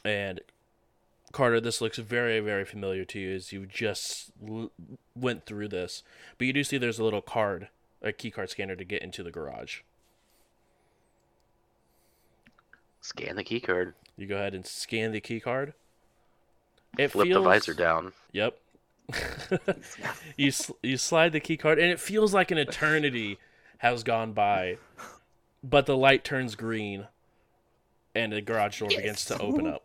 [0.03, 0.41] And
[1.37, 4.71] Carter, this looks very, very familiar to you as you just l-
[5.15, 6.03] went through this.
[6.39, 7.69] But you do see there's a little card,
[8.01, 9.81] a key card scanner to get into the garage.
[13.03, 13.93] Scan the key card.
[14.17, 15.75] You go ahead and scan the key card.
[16.97, 18.15] It Flip feels, the visor down.
[18.33, 18.59] Yep.
[20.39, 23.39] you sl- you slide the key card, and it feels like an eternity
[23.79, 24.79] has gone by,
[25.63, 27.09] but the light turns green,
[28.15, 29.83] and the garage door begins to open up.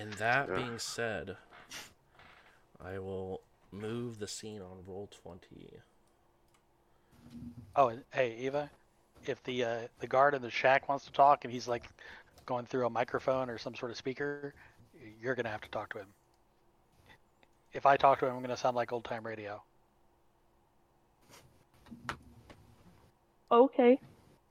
[0.00, 0.56] And that Yeah.
[0.56, 1.36] being said,
[2.82, 5.68] I will move the scene on roll twenty.
[7.76, 8.70] Oh, and hey, Eva,
[9.26, 11.88] if the uh, the guard in the shack wants to talk and he's like
[12.46, 14.54] going through a microphone or some sort of speaker,
[15.20, 16.08] you're gonna have to talk to him.
[17.72, 19.62] If I talk to him, I'm gonna sound like old time radio.
[23.52, 24.00] Okay,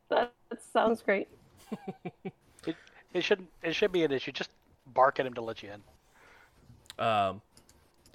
[0.10, 1.28] that, that sounds great.
[2.66, 2.78] It
[3.14, 3.50] it shouldn't.
[3.64, 4.32] It should be an issue.
[4.32, 4.52] Just
[4.94, 7.04] bark at him to let you in.
[7.04, 7.42] Um,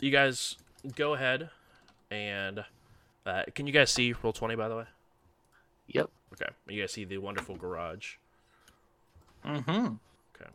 [0.00, 0.56] you guys
[0.94, 1.48] go ahead
[2.10, 2.64] and
[3.24, 4.84] uh, can you guys see roll twenty by the way?
[5.88, 6.10] Yep.
[6.34, 8.16] Okay, you guys see the wonderful garage.
[9.44, 9.94] Mm-hmm.
[10.34, 10.50] Okay.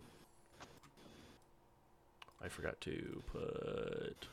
[2.44, 4.28] I forgot to put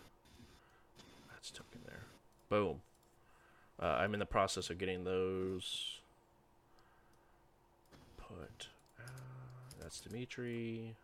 [1.31, 2.03] that's token there.
[2.49, 2.81] Boom.
[3.81, 6.01] Uh, I'm in the process of getting those.
[8.17, 8.69] Put.
[8.99, 9.03] Uh,
[9.81, 10.97] that's Dimitri.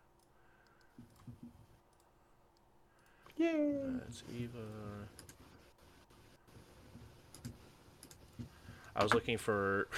[3.37, 3.75] Yay.
[3.99, 4.59] That's Eva.
[8.95, 9.89] I was looking for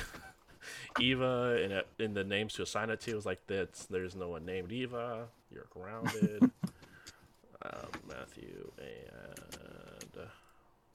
[1.01, 3.11] Eva in a, in the names to assign it to.
[3.11, 5.27] It was like that's there's no one named Eva.
[5.53, 6.43] You're grounded.
[7.63, 10.27] um, Matthew and uh,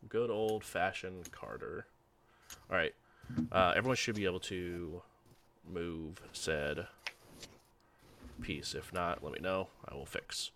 [0.08, 1.86] good old fashioned Carter.
[2.72, 2.94] All right,
[3.52, 5.02] uh, everyone should be able to
[5.72, 6.88] move said
[8.42, 8.74] piece.
[8.74, 9.68] If not, let me know.
[9.88, 10.52] I will fix.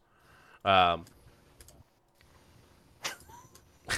[0.65, 1.05] Um,
[3.87, 3.93] yeah,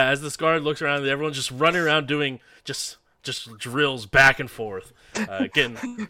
[0.00, 4.50] as this guard looks around, everyone's just running around doing just just drills back and
[4.50, 5.76] forth, uh, getting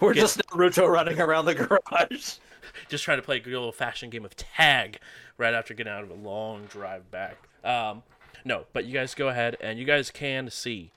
[0.00, 2.34] We're Get- just Naruto running around the garage.
[2.88, 4.98] just trying to play a good old fashioned game of tag
[5.36, 7.36] right after getting out of a long drive back.
[7.62, 8.02] Um,
[8.44, 10.92] no, but you guys go ahead and you guys can see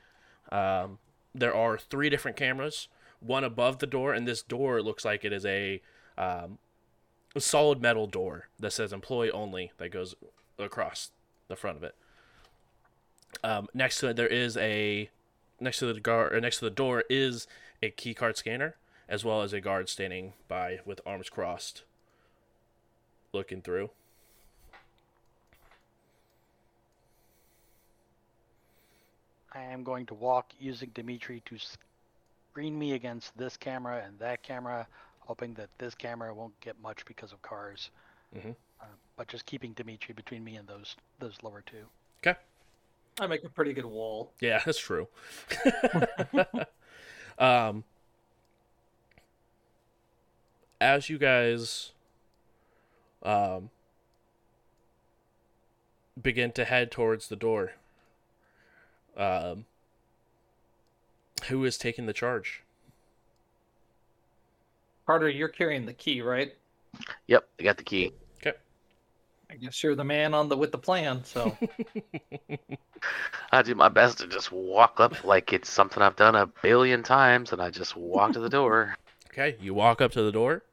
[0.51, 0.99] um,
[1.35, 2.87] there are three different cameras,
[3.19, 5.81] one above the door, and this door looks like it is a,
[6.17, 6.57] um,
[7.35, 10.15] a solid metal door that says employee only that goes
[10.57, 11.11] across
[11.47, 11.95] the front of it.
[13.43, 15.09] Um, next to it, there is a
[15.59, 17.47] next to the guard or next to the door is
[17.81, 18.75] a key card scanner
[19.09, 21.83] as well as a guard standing by with arms crossed
[23.33, 23.89] looking through
[29.57, 34.43] I am going to walk using Dimitri to screen me against this camera and that
[34.43, 34.87] camera,
[35.19, 37.89] hoping that this camera won't get much because of cars.
[38.35, 38.55] Mhm.
[38.79, 38.85] Uh,
[39.15, 41.87] but just keeping Dimitri between me and those those lower two.
[43.17, 44.31] Okay I make a pretty good wall.
[44.39, 45.07] yeah that's true
[47.39, 47.83] um
[50.79, 51.91] as you guys
[53.23, 53.69] um
[56.21, 57.73] begin to head towards the door
[59.15, 59.65] um
[61.47, 62.63] who is taking the charge
[65.07, 66.53] Carter, you're carrying the key, right?
[67.27, 67.47] Yep.
[67.61, 68.11] I got the key.
[69.49, 71.23] Okay I guess you're the man on the with the plan.
[71.23, 71.57] So
[73.51, 77.03] I do my best to just walk up like it's something I've done a billion
[77.03, 78.95] times, and I just walk to the door.
[79.31, 80.63] Okay, you walk up to the door.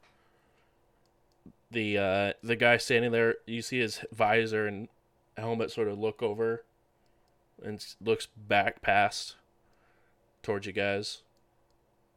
[1.70, 4.88] The uh, the guy standing there, you see his visor and
[5.36, 6.64] helmet sort of look over,
[7.62, 9.36] and looks back past
[10.42, 11.18] towards you guys.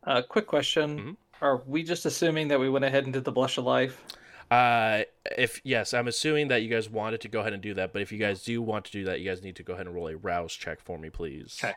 [0.06, 1.18] uh, quick question: Mhm.
[1.42, 4.02] Are we just assuming that we went ahead and did the blush of life?
[4.50, 5.04] Uh,
[5.38, 7.92] if yes, I'm assuming that you guys wanted to go ahead and do that.
[7.92, 9.88] But if you guys do want to do that, you guys need to go ahead
[9.88, 11.60] and roll a rouse check for me, please.
[11.64, 11.74] Okay.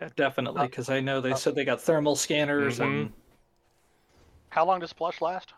[0.00, 3.12] Yeah, definitely, Uh, because I know they uh, said they got thermal scanners and
[4.50, 5.52] How long does Blush last?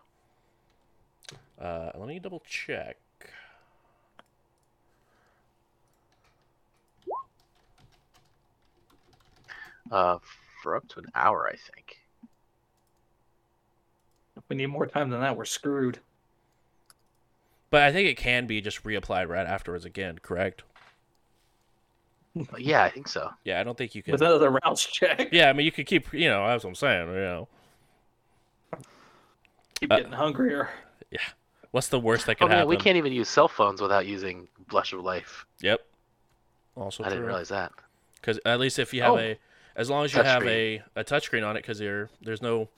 [1.61, 2.97] Uh, let me double check.
[9.91, 10.19] Uh,
[10.63, 11.99] for up to an hour, I think.
[14.45, 15.99] If we need more time than that, we're screwed.
[17.71, 20.19] But I think it can be just reapplied right afterwards again.
[20.23, 20.63] Correct?
[22.59, 23.31] Yeah, I think so.
[23.45, 24.13] Yeah, I don't think you can.
[24.13, 26.13] With another rouse check, Yeah, I mean you could keep.
[26.13, 27.09] You know, that's what I'm saying.
[27.09, 27.49] You know.
[29.79, 30.71] keep Uh, getting hungrier.
[31.11, 31.19] Yeah.
[31.73, 32.69] What's the worst that Oh could man, happen?
[32.69, 35.47] we can't even use cell phones without using Blush of Life.
[35.61, 35.81] Yep.
[36.77, 37.73] Also I didn't realize that.
[38.15, 39.19] Because at least if you have Oh.
[39.19, 39.39] a,
[39.77, 40.83] as long as you have Touchscreen.
[40.97, 42.69] a a touchscreen on it, because there's no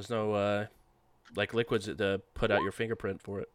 [0.00, 0.66] there's no uh
[1.36, 3.50] like liquids to put out your fingerprint for it.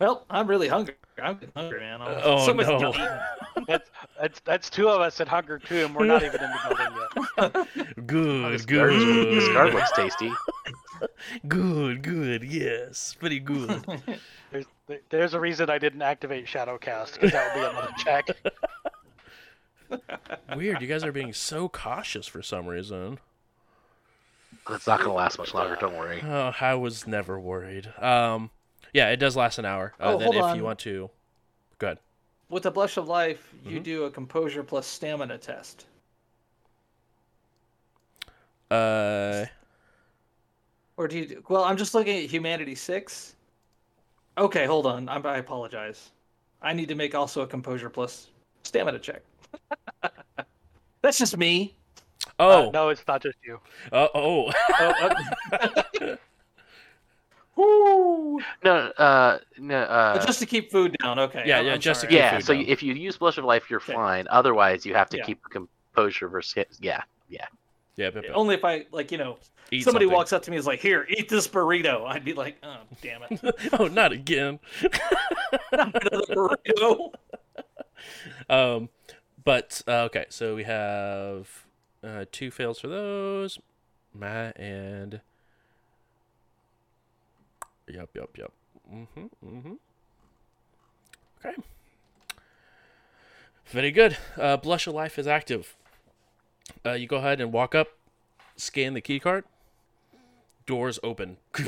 [0.00, 0.94] Well, I'm really hungry.
[1.22, 2.02] I'm hungry, man.
[2.02, 2.92] I'm- Oh, so no.
[3.66, 6.58] That's that's that's two of us at Hunger too, and we're not even in the
[7.36, 7.96] building yet.
[8.06, 10.32] Good, This guard, this guard good, looks tasty.
[11.48, 12.42] good, good.
[12.44, 13.84] Yes, pretty good.
[14.50, 14.64] There's
[15.10, 18.28] there's a reason I didn't activate Shadowcast because that would be another check.
[20.56, 20.80] Weird.
[20.80, 23.18] You guys are being so cautious for some reason.
[24.68, 25.76] It's not gonna last much longer.
[25.80, 26.20] Don't worry.
[26.24, 27.86] Oh, I was never worried.
[27.98, 28.50] Um,
[28.92, 29.94] yeah, it does last an hour.
[30.00, 30.56] Uh, Oh, then hold if on.
[30.56, 31.10] you want to,
[31.78, 31.98] go ahead.
[32.48, 33.84] With the blush of life, you Mhm.
[33.84, 35.86] do a composure plus stamina test.
[38.70, 39.46] Uh,
[40.96, 41.26] Or do you?
[41.26, 43.34] Do, well, I'm just looking at humanity six.
[44.36, 45.08] Okay, hold on.
[45.08, 46.10] I'm, I apologize.
[46.62, 48.28] I need to make also a composure plus
[48.64, 49.22] stamina check.
[51.02, 51.74] That's just me.
[52.38, 53.58] oh, Uh, no, it's not just you.
[53.92, 55.14] uh, oh, Oh,
[55.52, 56.16] uh,
[57.56, 58.40] Woo!
[58.64, 61.18] No, uh, no, uh, just to keep food down.
[61.18, 61.42] Okay.
[61.44, 62.12] Yeah, yeah, I'm just to sorry.
[62.12, 62.36] keep yeah.
[62.38, 62.64] food So down.
[62.66, 63.92] if you use blush of life, you're Okay.
[63.92, 64.26] fine.
[64.30, 65.24] Otherwise, you have to Yeah.
[65.24, 67.02] keep composure versus yeah.
[67.28, 67.46] yeah,
[67.96, 69.36] but, but Only if I like, you know,
[69.70, 70.16] eat somebody something.
[70.16, 72.78] walks up to me and is like, "Here, eat this burrito." I'd be like, "Oh,
[73.02, 73.40] damn it,
[73.78, 74.58] oh, not again.
[75.72, 77.12] not another burrito."
[78.48, 78.88] Um,
[79.44, 81.66] but uh, okay, so we have
[82.02, 83.58] uh, two fails for those,
[84.14, 85.20] Matt and
[87.88, 88.52] yep, yep, yep.
[88.92, 89.72] Mm-hmm, mm-hmm.
[91.44, 91.56] Okay.
[93.66, 94.16] Very good.
[94.36, 95.76] Uh, Blush of Life is active.
[96.84, 97.88] Uh, you go ahead and walk up,
[98.56, 99.44] scan the key card.
[100.66, 101.36] Doors open.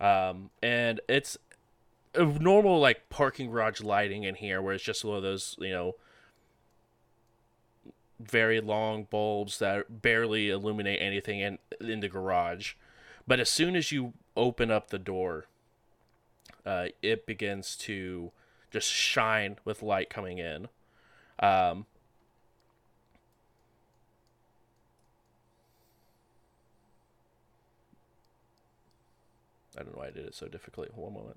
[0.00, 1.38] um, and it's
[2.24, 5.94] normal like parking garage lighting in here where it's just one of those you know
[8.18, 12.74] very long bulbs that barely illuminate anything in in the garage
[13.26, 15.46] but as soon as you open up the door
[16.64, 18.32] uh, it begins to
[18.70, 20.68] just shine with light coming in
[21.38, 21.84] um,
[29.78, 30.90] I don't know why I did it so difficultly.
[30.94, 31.36] One moment.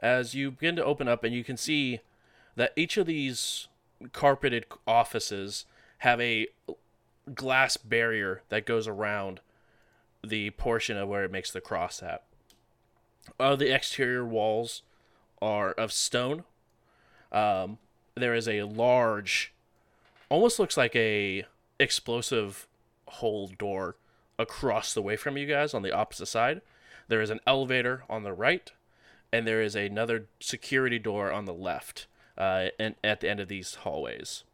[0.00, 2.00] As you begin to open up and you can see
[2.56, 3.68] that each of these
[4.12, 5.66] carpeted offices
[5.98, 6.48] have a
[7.34, 9.40] glass barrier that goes around
[10.26, 12.22] the portion of where it makes the cross at.
[13.38, 14.82] Uh, the exterior walls
[15.40, 16.44] are of stone.
[17.30, 17.78] Um,
[18.14, 19.52] there is a large,
[20.28, 21.44] almost looks like a
[21.78, 22.66] explosive
[23.06, 23.96] hole door
[24.38, 26.62] across the way from you guys on the opposite side.
[27.08, 28.72] There is an elevator on the right
[29.32, 33.48] and there is another security door on the left uh, and at the end of
[33.48, 34.44] these hallways.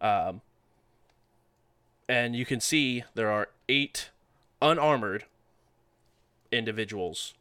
[0.00, 0.40] Um,
[2.08, 4.10] and you can see there are eight
[4.60, 5.24] unarmored
[6.50, 7.34] individuals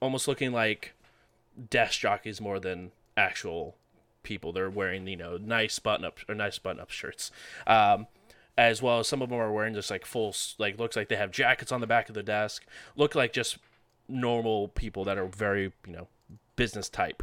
[0.00, 0.94] almost looking like
[1.70, 3.76] desk jockeys more than actual
[4.22, 4.52] people.
[4.52, 7.30] They're wearing you know nice button up or nice button up shirts.
[7.66, 8.06] Um,
[8.56, 11.16] as well as some of them are wearing just like full like looks like they
[11.16, 12.66] have jackets on the back of the desk
[12.96, 13.58] look like just
[14.08, 16.08] normal people that are very you know
[16.56, 17.22] business type.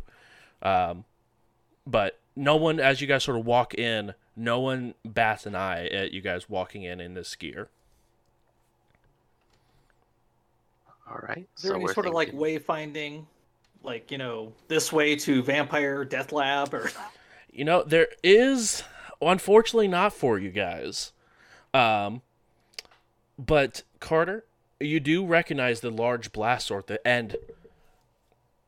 [0.62, 1.06] Um
[1.88, 5.88] but no one as you guys sort of walk in no one bats an eye
[5.88, 7.70] at you guys walking in in this gear.
[11.10, 11.48] All right.
[11.56, 13.26] Is there so any we're sort of like thinking- wayfinding,
[13.84, 16.92] like you know, this way to Vampire Death Lab, or
[17.52, 18.84] you know there is
[19.22, 21.12] unfortunately not for you guys.
[21.74, 22.22] Um
[23.38, 24.46] but carter
[24.86, 27.36] you do recognize the large blast door at the end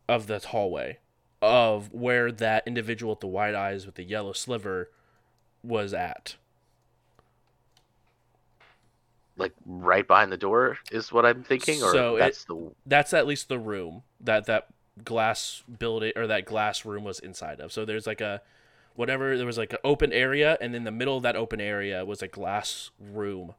[0.10, 0.98] of the hallway
[1.42, 4.90] of where that individual with the white eyes with the yellow sliver
[5.64, 6.36] was at.
[9.38, 13.14] Like right behind the door is what I'm thinking, or So it- that's the that's
[13.14, 14.68] at least the room that that
[15.04, 17.72] glass building or that glass room was inside of.
[17.72, 18.42] So there's like a
[18.96, 22.04] whatever there was like an open area and in the middle of that open area
[22.04, 23.54] was a glass room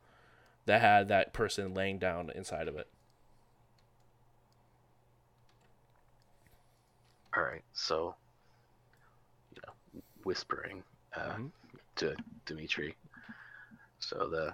[0.68, 2.86] that had that person laying down inside of it.
[7.36, 7.62] all right.
[7.72, 8.14] So,
[9.54, 10.82] you know, whispering
[11.14, 11.50] uh, Mhm.
[11.96, 12.16] to
[12.46, 12.96] Dimitri.
[14.00, 14.52] So the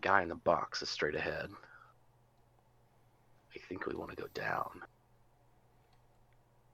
[0.00, 1.50] guy in the box is straight ahead.
[3.54, 4.82] I think we want to go down.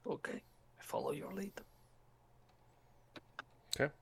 [0.07, 0.41] okay,
[0.79, 1.51] I follow your lead.
[3.79, 3.93] Okay.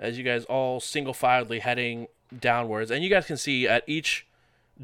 [0.00, 4.26] As you guys all single filedly heading downwards, and you guys can see at each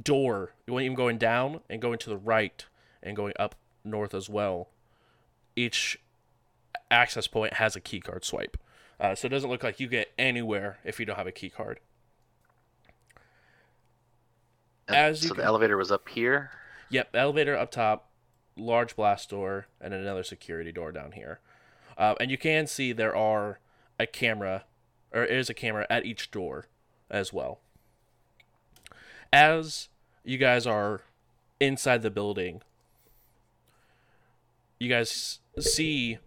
[0.01, 2.65] door, you want even going down and going to the right
[3.03, 3.55] and going up
[3.85, 4.69] north as well,
[5.57, 5.99] each
[6.91, 8.57] access point has a keycard swipe.
[8.99, 11.51] Uh, so it doesn't look like you get anywhere if you don't have a key
[11.51, 11.81] card.
[14.89, 16.51] And As so can- the elevator was up here.
[16.91, 18.11] Yep, elevator up top,
[18.57, 21.41] large blast door, and another security door down here.
[21.97, 23.59] Uh, and you can see there are
[23.99, 24.65] a camera,
[25.13, 26.69] or is a camera at each door
[27.11, 27.61] as well.
[29.33, 29.89] As
[30.25, 31.03] you guys are
[31.61, 32.63] inside the building,
[34.79, 36.19] you guys see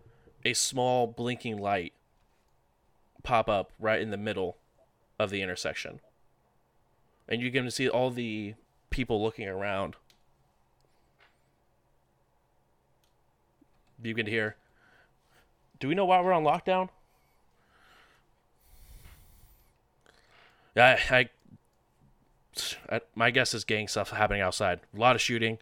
[0.45, 1.93] a small blinking light
[3.23, 4.57] pop up right in the middle
[5.19, 5.99] of the intersection.
[7.27, 8.53] And you get to see all the
[8.89, 9.95] people looking around.
[14.01, 14.55] You can hear.
[15.79, 16.89] Do we know why we're on lockdown?
[20.77, 21.29] Yeah, I,
[22.87, 24.81] I, my guess is gang stuff happening outside.
[24.95, 25.57] A lot of shooting,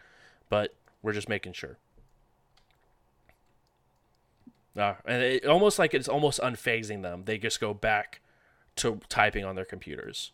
[0.49, 1.77] but we're just making sure.
[4.77, 7.23] Uh, and it almost like it's almost unfazing them.
[7.23, 8.19] They just go back
[8.75, 10.33] to typing on their computers.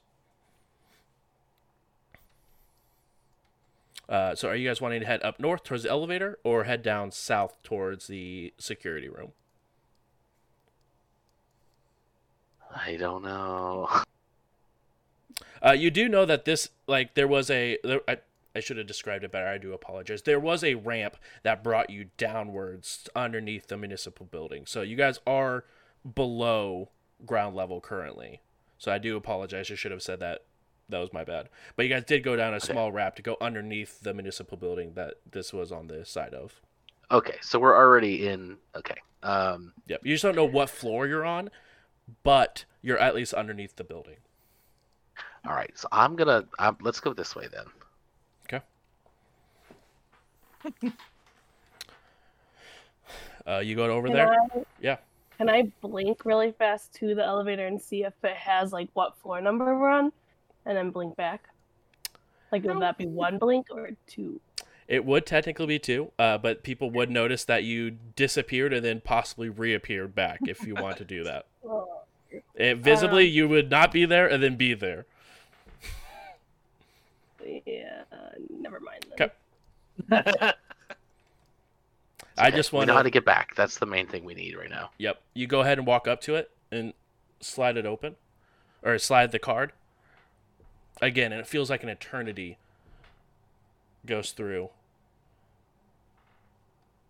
[4.10, 6.82] Uh, so, are you guys wanting to head up north towards the elevator or head
[6.82, 9.34] down south towards the security room?
[12.76, 13.88] I don't know.
[15.66, 17.78] Uh, you do know that this, like, there was a.
[17.84, 18.18] There, I,
[18.56, 19.48] I should have described it better.
[19.48, 20.24] I do apologize.
[20.24, 24.66] There was a ramp that brought you downwards underneath the municipal building.
[24.66, 25.64] So you guys are
[26.16, 26.90] below
[27.26, 28.42] ground level currently.
[28.78, 29.72] So I do apologize.
[29.72, 30.44] I should have said that.
[30.90, 31.48] That was my bad.
[31.78, 34.96] But you guys did go down a small ramp to go underneath the municipal building
[34.96, 36.60] that this was on the side of.
[37.10, 38.58] Okay, so we're already in.
[38.76, 38.96] Okay.
[39.24, 40.02] Um, Yep.
[40.06, 41.50] You just don't know what floor you're on,
[42.24, 44.18] but you're at least underneath the building.
[45.46, 45.72] All right.
[45.78, 46.46] So I'm gonna.
[46.60, 47.66] Um, let's go this way then.
[48.46, 48.62] Okay.
[53.48, 54.32] uh, you go over Can there.
[54.32, 54.98] I, Yeah.
[55.38, 59.18] Can I blink really fast to the elevator and see if it has like what
[59.18, 60.12] floor number we're on,
[60.66, 61.50] and then blink back?
[62.52, 64.40] Like, would that be one blink or two?
[64.88, 69.00] It would technically be two, uh, but people would notice that you disappeared and then
[69.00, 71.46] possibly reappeared back if you want to do that.
[71.64, 71.88] Oh,
[72.56, 75.06] It, visibly, Um, you would not be there and then be there.
[77.66, 78.04] Yeah,
[78.50, 79.20] never mind then.
[79.20, 79.32] Okay.
[82.38, 83.12] I Okay, just we want know how to to.
[83.12, 83.56] get back.
[83.56, 84.92] That's the main thing we need right now.
[84.98, 85.22] Yep.
[85.34, 86.94] You go ahead and walk up to it and
[87.40, 88.16] slide it open,
[88.84, 89.74] or slide the card.
[91.02, 92.58] Again, and it feels like an eternity
[94.06, 94.70] goes through,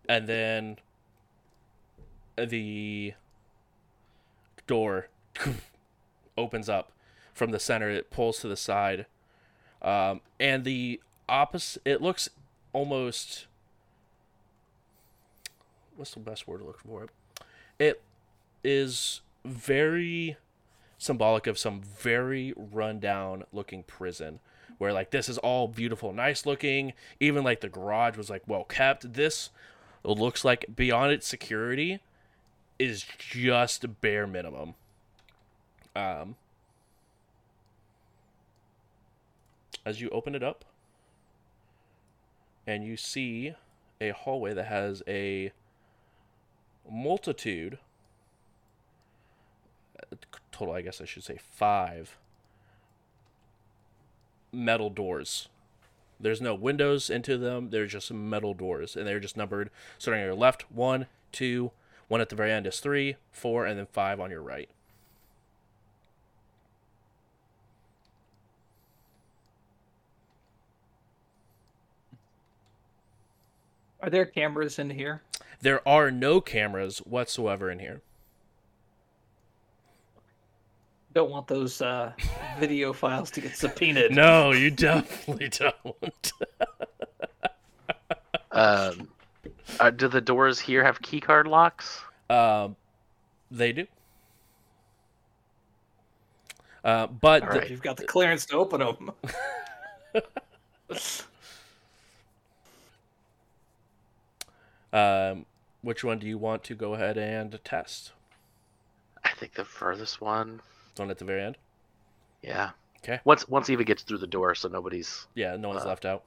[0.08, 0.78] and then
[2.36, 3.14] the
[4.66, 5.08] door
[6.38, 6.92] opens up
[7.34, 7.90] from the center.
[7.90, 9.06] It pulls to the side,
[9.82, 11.82] um, and the opposite.
[11.84, 12.28] It looks
[12.72, 13.46] almost.
[15.96, 17.04] What's the best word to look for?
[17.04, 17.10] It?
[17.78, 18.02] It
[18.64, 20.36] is very
[20.98, 24.38] symbolic of some very rundown looking prison
[24.78, 28.62] where like this is all beautiful nice looking even like the garage was like well
[28.62, 29.50] kept this
[30.04, 31.98] looks like beyond its security
[32.78, 34.74] is just bare minimum
[35.96, 36.36] um
[39.84, 40.64] as you open it up
[42.66, 43.54] and you see
[44.00, 45.52] a hallway that has a
[46.90, 47.78] multitude
[50.50, 52.18] total i guess i should say five
[54.52, 55.48] metal doors.
[56.20, 57.70] There's no windows into them.
[57.70, 59.70] They're just metal doors and they're just numbered.
[59.98, 61.72] Starting on your left one two
[62.08, 64.68] one at the very end is three four and then five on your right
[74.02, 75.22] Are there cameras in here?
[75.60, 78.00] there are no cameras whatsoever in here
[81.14, 82.12] Don't want those uh,
[82.58, 84.10] video files to get subpoenaed.
[84.12, 86.32] no you definitely don't
[88.54, 89.08] Um,
[89.80, 92.02] uh, do the doors here have keycard locks?
[92.28, 92.76] um,
[93.50, 93.86] they do
[96.84, 99.12] uh, but All the- you've got the clearance to open them.
[104.92, 105.46] Um,
[105.82, 108.12] which one do you want to go ahead and test?
[109.24, 110.60] I think the furthest one.
[110.94, 111.56] The one at the very end?
[112.42, 112.70] Yeah.
[112.98, 113.20] Okay.
[113.24, 115.26] Once once Eva gets through the door, so nobody's.
[115.34, 115.88] Yeah, no one's Uh.
[115.88, 116.22] left out.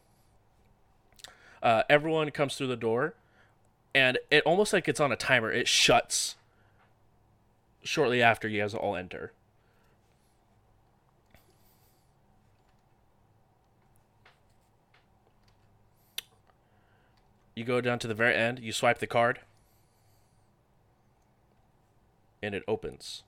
[1.63, 3.15] Uh, everyone comes through the door,
[3.93, 5.51] and it almost like it's on a timer.
[5.51, 6.35] It shuts
[7.83, 9.31] shortly after you guys all enter.
[17.55, 19.39] You go down to the very end, you swipe the card,
[22.43, 23.23] and it opens.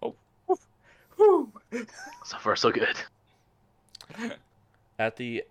[0.00, 1.52] Whew.
[2.24, 2.96] So far, so good.
[4.98, 5.44] at the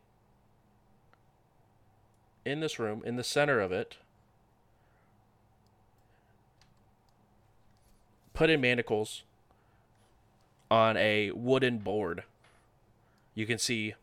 [2.45, 3.97] in this room in the center of it
[8.33, 9.23] put in manacles
[10.69, 12.23] on a wooden board
[13.33, 13.93] you can see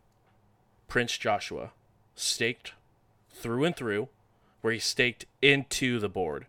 [0.88, 1.70] prince joshua
[2.14, 2.72] staked
[3.40, 4.08] through and through
[4.60, 6.46] where he's staked into the board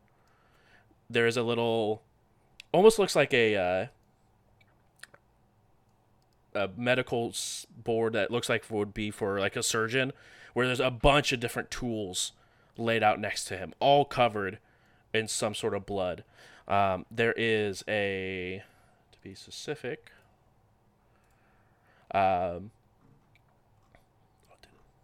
[1.11, 2.01] there is a little,
[2.71, 3.85] almost looks like a uh,
[6.53, 7.33] a medical
[7.83, 10.11] board that looks like would be for like a surgeon,
[10.53, 12.31] where there's a bunch of different tools
[12.77, 14.59] laid out next to him, all covered
[15.13, 16.23] in some sort of blood.
[16.67, 18.63] Um, there is a,
[19.11, 20.11] to be specific,
[22.13, 22.71] um,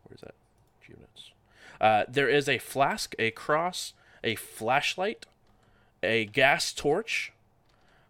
[0.03, 0.35] where's that?
[0.87, 1.31] Units.
[1.79, 3.93] Uh, there is a flask, a cross,
[4.23, 5.25] a flashlight,
[6.03, 7.31] a gas torch,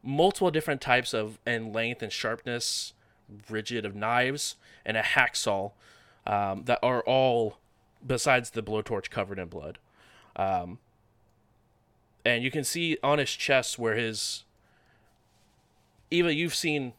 [0.03, 2.93] multiple different types of and length and sharpness,
[3.49, 5.71] rigid of knives, and a hacksaw
[6.25, 7.57] um, that are all,
[8.05, 9.77] besides the blowtorch, covered in blood.
[10.35, 10.79] Um,
[12.25, 14.43] and you can see on his chest where his.
[16.09, 16.93] Eva, you've seen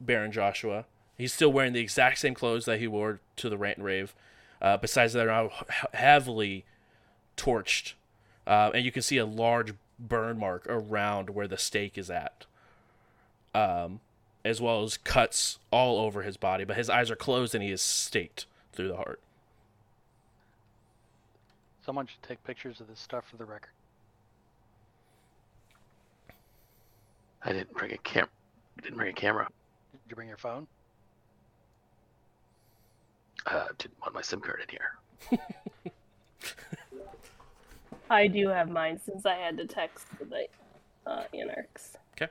[0.00, 0.84] Baron Joshua.
[1.16, 4.14] He's still wearing the exact same clothes that he wore to the rant and rave.
[4.62, 5.50] Uh, besides, they're now
[5.92, 6.64] heavily
[7.36, 7.94] torched,
[8.46, 12.46] uh, and you can see a large burn mark around where the stake is at,
[13.54, 13.98] um,
[14.44, 16.62] as well as cuts all over his body.
[16.62, 19.20] But his eyes are closed, and he is staked through the heart.
[21.84, 23.72] Someone should take pictures of this stuff for the record.
[27.44, 28.28] I didn't bring a cam.
[28.80, 29.48] Didn't bring a camera.
[29.90, 30.68] Did you bring your phone?
[33.46, 35.40] Uh, didn't want my SIM card in here.
[38.10, 40.46] I do have mine since I had to text the
[41.06, 41.96] uh, anarchs.
[42.14, 42.30] Okay.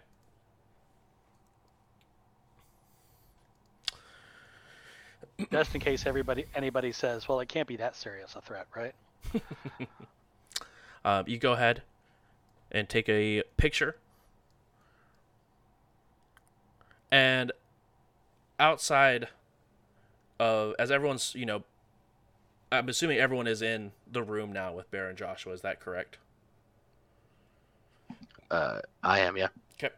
[5.51, 8.93] Just in case everybody anybody says, well, it can't be that serious a threat, right?
[11.03, 11.81] Um, you go ahead
[12.71, 13.95] and take a picture.
[17.11, 17.51] And
[18.59, 19.27] outside
[20.41, 21.63] of, as everyone's, you know,
[22.71, 25.53] I'm assuming everyone is in the room now with Baron Joshua.
[25.53, 26.17] Is that correct?
[28.49, 29.49] Uh, I am, yeah.
[29.75, 29.93] Okay.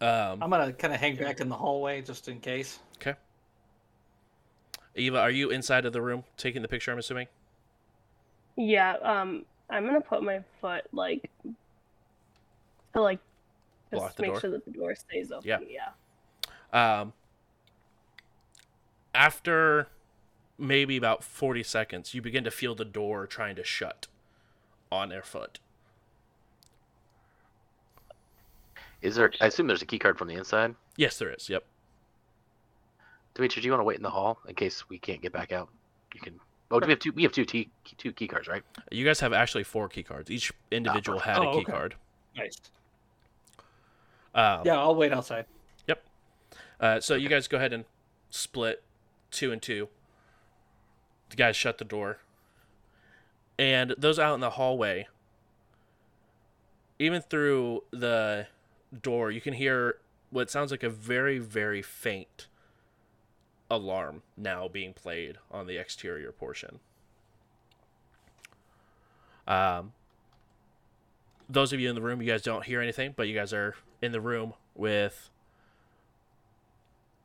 [0.00, 2.80] Um, I'm gonna kind of hang back in the hallway just in case.
[2.98, 3.14] okay.
[4.94, 6.92] Eva, are you inside of the room taking the picture?
[6.92, 7.28] I'm assuming.
[8.56, 11.30] Yeah, um, I'm gonna put my foot like
[12.92, 13.20] to like
[13.90, 14.40] Block just the make door?
[14.40, 15.48] sure that the door stays open.
[15.48, 15.58] Yeah.
[16.72, 17.00] yeah.
[17.00, 17.12] Um,
[19.14, 19.88] after
[20.58, 24.06] maybe about 40 seconds, you begin to feel the door trying to shut
[24.90, 25.58] on their foot.
[29.02, 29.30] Is there?
[29.40, 30.74] I assume there's a key card from the inside.
[30.96, 31.48] Yes, there is.
[31.48, 31.64] Yep.
[33.34, 35.52] Dimitri, do you want to wait in the hall in case we can't get back
[35.52, 35.68] out?
[36.14, 36.40] You can.
[36.70, 37.12] Oh, do we have two?
[37.12, 37.68] We have two t-
[37.98, 38.62] two key cards, right?
[38.90, 40.30] You guys have actually four key cards.
[40.30, 41.36] Each individual perfect.
[41.36, 41.72] had a Oh, key okay.
[41.72, 41.94] card.
[42.36, 42.56] Nice.
[44.34, 45.44] Um, Yeah, I'll wait outside.
[45.86, 46.02] Yep.
[46.80, 47.84] Uh, so you guys go ahead and
[48.30, 48.82] split
[49.34, 49.88] two and two.
[51.30, 52.18] The guys shut the door.
[53.58, 55.06] And those out in the hallway,
[56.98, 58.46] even through the
[59.02, 59.98] door, you can hear
[60.30, 62.48] what sounds like a very, very faint
[63.70, 66.80] alarm now being played on the exterior portion.
[69.46, 69.92] Um,
[71.48, 73.74] those of you in the room, you guys don't hear anything, but you guys are
[74.00, 75.30] in the room with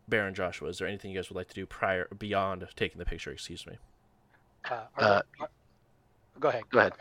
[0.10, 0.70] Baron Joshua.
[0.70, 3.32] Is there anything you guys would like to do prior beyond taking the picture?
[3.32, 3.78] Excuse me.
[4.70, 5.50] Uh, are Uh, are-
[6.40, 6.64] go ahead.
[6.70, 6.94] go ahead.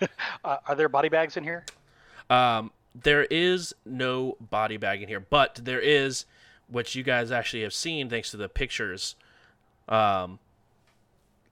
[0.44, 1.64] uh, are there body bags in here?
[2.30, 6.26] Um, there is no body bag in here, but there is,
[6.68, 9.16] which you guys actually have seen thanks to the pictures.
[9.88, 10.38] Um,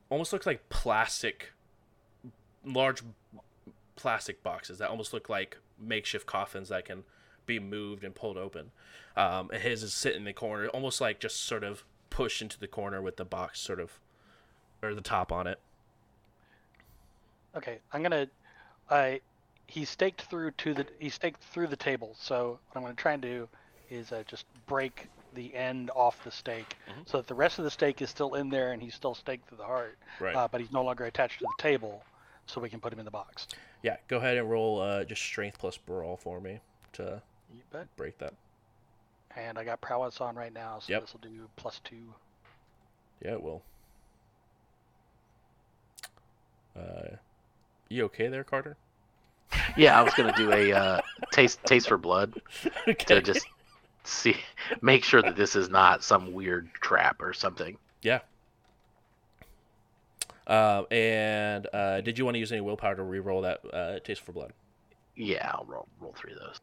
[0.09, 1.53] almost looks like plastic,
[2.65, 3.03] large
[3.97, 7.03] plastic boxes that almost look like makeshift coffins that can
[7.59, 8.71] be moved and pulled open.
[9.17, 12.59] Um, and his is sitting in the corner, almost like just sort of pushed into
[12.59, 13.99] the corner with the box sort of,
[14.83, 15.59] or the top on it.
[17.57, 18.29] Okay, I'm gonna.
[18.91, 19.21] I
[19.67, 22.15] he staked through to the he staked through the table.
[22.19, 23.49] So what I'm gonna try and do
[23.91, 27.09] is uh, just break the end off the stake, Mhm.
[27.09, 29.49] so that the rest of the stake is still in there and he's still staked
[29.49, 30.37] through the heart, Right.
[30.37, 32.05] uh, but he's no longer attached to the table,
[32.47, 33.49] so we can put him in the box.
[33.83, 33.97] yeah.
[34.09, 36.61] Go ahead and roll uh, just strength plus brawl for me
[36.93, 37.23] to
[37.53, 37.87] You bet.
[37.97, 38.35] break that.
[39.37, 41.03] And I got prowess on right now, so Yep.
[41.03, 42.15] this will do plus two.
[43.25, 43.63] Yeah, it will.
[46.77, 47.17] Uh,
[47.89, 48.77] you okay there, Carter?
[49.77, 51.01] Yeah, I was gonna do a uh,
[51.31, 52.41] taste taste for blood
[52.89, 53.15] okay.
[53.15, 53.47] to just
[54.05, 54.37] see,
[54.81, 57.77] make sure that this is not some weird trap or something.
[58.03, 58.21] Yeah.
[60.47, 64.23] Uh, and uh, did you want to use any willpower to re-roll that uh, taste
[64.23, 64.53] for blood?
[65.15, 66.59] Yeah, I'll roll roll three of those.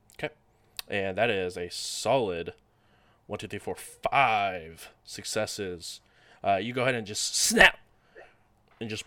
[0.90, 2.54] And that is a solid
[3.28, 6.02] one, two, three, four, five successes.
[6.44, 7.78] Uh, you go ahead and just snap,
[8.80, 9.04] and just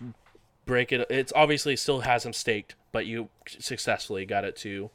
[0.64, 1.06] break it.
[1.10, 4.90] It's obviously still has him staked, but you successfully got it to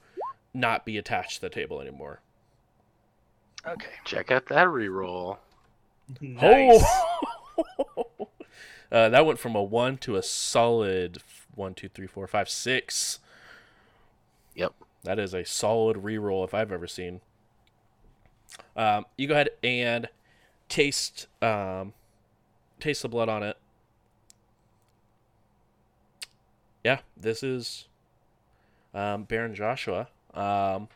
[0.53, 2.21] not be attached to the table anymore.
[3.65, 3.87] Okay.
[4.05, 5.37] Check out that reroll.
[6.21, 6.83] Nice.
[7.57, 8.07] Oh!
[8.91, 11.21] uh, that went from a one to a solid
[11.53, 13.19] one, two, three, four, five, six.
[14.55, 14.73] Yep.
[15.03, 17.21] That is a solid reroll if I've ever seen.
[18.75, 20.09] Um, you go ahead and
[20.69, 21.93] taste um,
[22.79, 23.57] taste the blood on it.
[26.83, 27.87] Yeah, this is
[28.93, 30.07] um, Baron Joshua.
[30.33, 30.87] Um,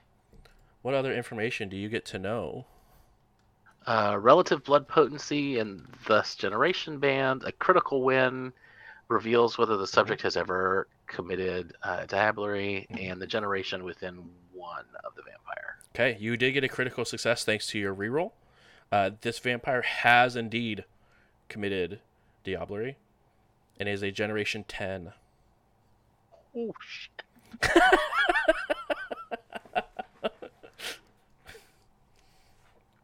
[0.81, 2.65] what other information do you get to know?
[3.85, 7.43] Uh, relative blood potency and thus generation band.
[7.43, 8.53] A critical win
[9.07, 14.23] reveals whether the subject has ever committed uh, diablerie and the generation within
[14.53, 15.77] one of the vampire.
[15.93, 18.31] Okay, you did get a critical success thanks to your reroll.
[18.91, 20.85] Uh, this vampire has indeed
[21.49, 21.99] committed
[22.45, 22.95] diablerie
[23.79, 25.11] and is a generation 10.
[26.55, 27.23] Oh shit!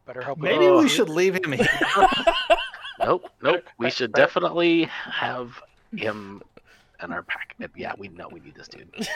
[0.05, 0.37] Better hope.
[0.37, 0.79] Maybe Oh.
[0.81, 1.67] we should leave him here.
[2.99, 3.63] Nope, nope.
[3.77, 5.61] We should definitely have
[5.95, 6.41] him
[7.03, 7.55] in our pack.
[7.75, 8.89] Yeah, we know we need this dude.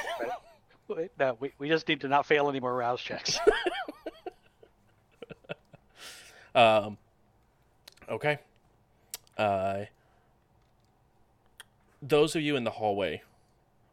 [0.87, 3.39] Wait, No, we, we just need to not fail any more rouse checks.
[6.53, 6.97] Um,
[8.09, 8.39] okay.
[9.37, 9.85] Uh,
[12.01, 13.21] those of you in the hallway,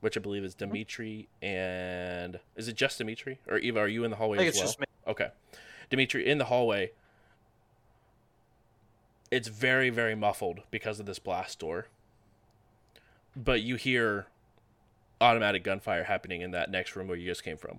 [0.01, 3.78] which I believe is Dimitri and is it just Dimitri or Eva?
[3.81, 4.66] Are you in the I hallway think as it's well?
[4.66, 4.86] just me.
[5.06, 5.28] Okay,
[5.90, 6.90] Dimitri in the hallway.
[9.31, 11.86] It's very very muffled because of this blast door.
[13.39, 14.27] But you hear
[15.20, 17.78] automatic gunfire happening in that next room where you just came from.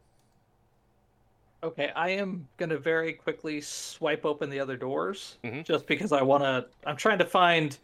[1.62, 5.66] Okay, I am gonna very quickly swipe open the other doors, Mhm.
[5.66, 6.68] just because I wanna.
[6.86, 7.78] I'm trying to find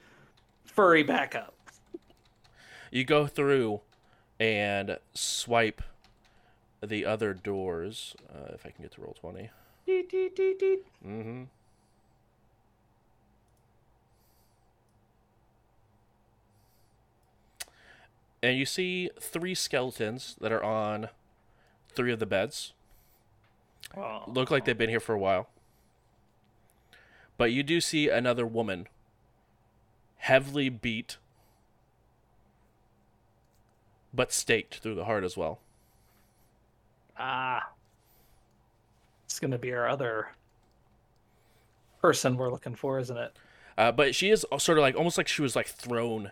[0.63, 1.53] furry backup.
[2.91, 3.81] You go through
[4.39, 5.81] and swipe
[6.81, 8.15] the other doors.
[8.29, 9.49] Uh, if I can get to roll 20.
[9.85, 10.85] Deet, deet, deet, deet.
[11.05, 11.43] Mm-hmm.
[18.45, 21.09] And you see three skeletons that are on
[21.95, 22.73] three of the beds.
[23.97, 25.49] Oh, Look like they've been here for a while.
[27.37, 28.87] But you do see another woman
[30.17, 31.17] heavily beat
[34.13, 35.59] but staked through the heart as well.
[37.17, 37.71] ah,
[39.25, 40.27] it's gonna be our other
[41.99, 43.35] person we're looking for, isn't it?
[43.75, 46.29] Uh, but she is sort of like almost like she was like thrown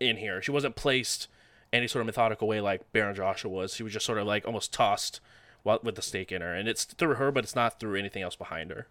[0.00, 0.42] in here.
[0.42, 1.28] She wasn't placed
[1.72, 3.74] any sort of methodical way like Baron Joshua was.
[3.74, 5.20] She was just sort of like almost tossed
[5.62, 8.22] while, with the stake in her, and it's through her, but it's not through anything
[8.22, 8.86] else behind her.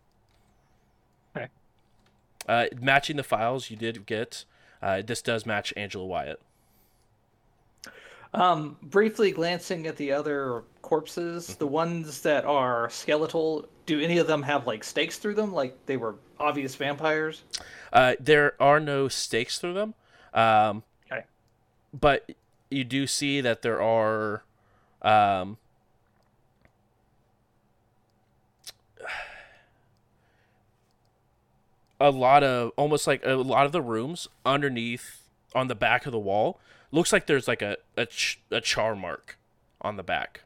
[1.36, 1.48] Okay.
[2.48, 4.46] Uh, matching the files you did get,
[4.82, 6.42] uh, this does match Angela Wyatt.
[8.34, 14.26] Um, briefly glancing at the other corpses, the ones that are skeletal, do any of
[14.26, 17.44] them have like stakes through them, like they were obvious vampires?
[17.94, 19.94] Uh, there are no stakes through them.
[20.34, 20.93] Um, Okay.
[21.94, 22.32] But
[22.70, 24.44] you do see that there are.
[25.02, 25.58] Um,
[32.00, 35.22] a lot of almost like a lot of the rooms underneath
[35.56, 36.60] on the back of the wall
[36.92, 39.38] looks like there's like a a, ch- a char mark
[39.82, 40.42] on the back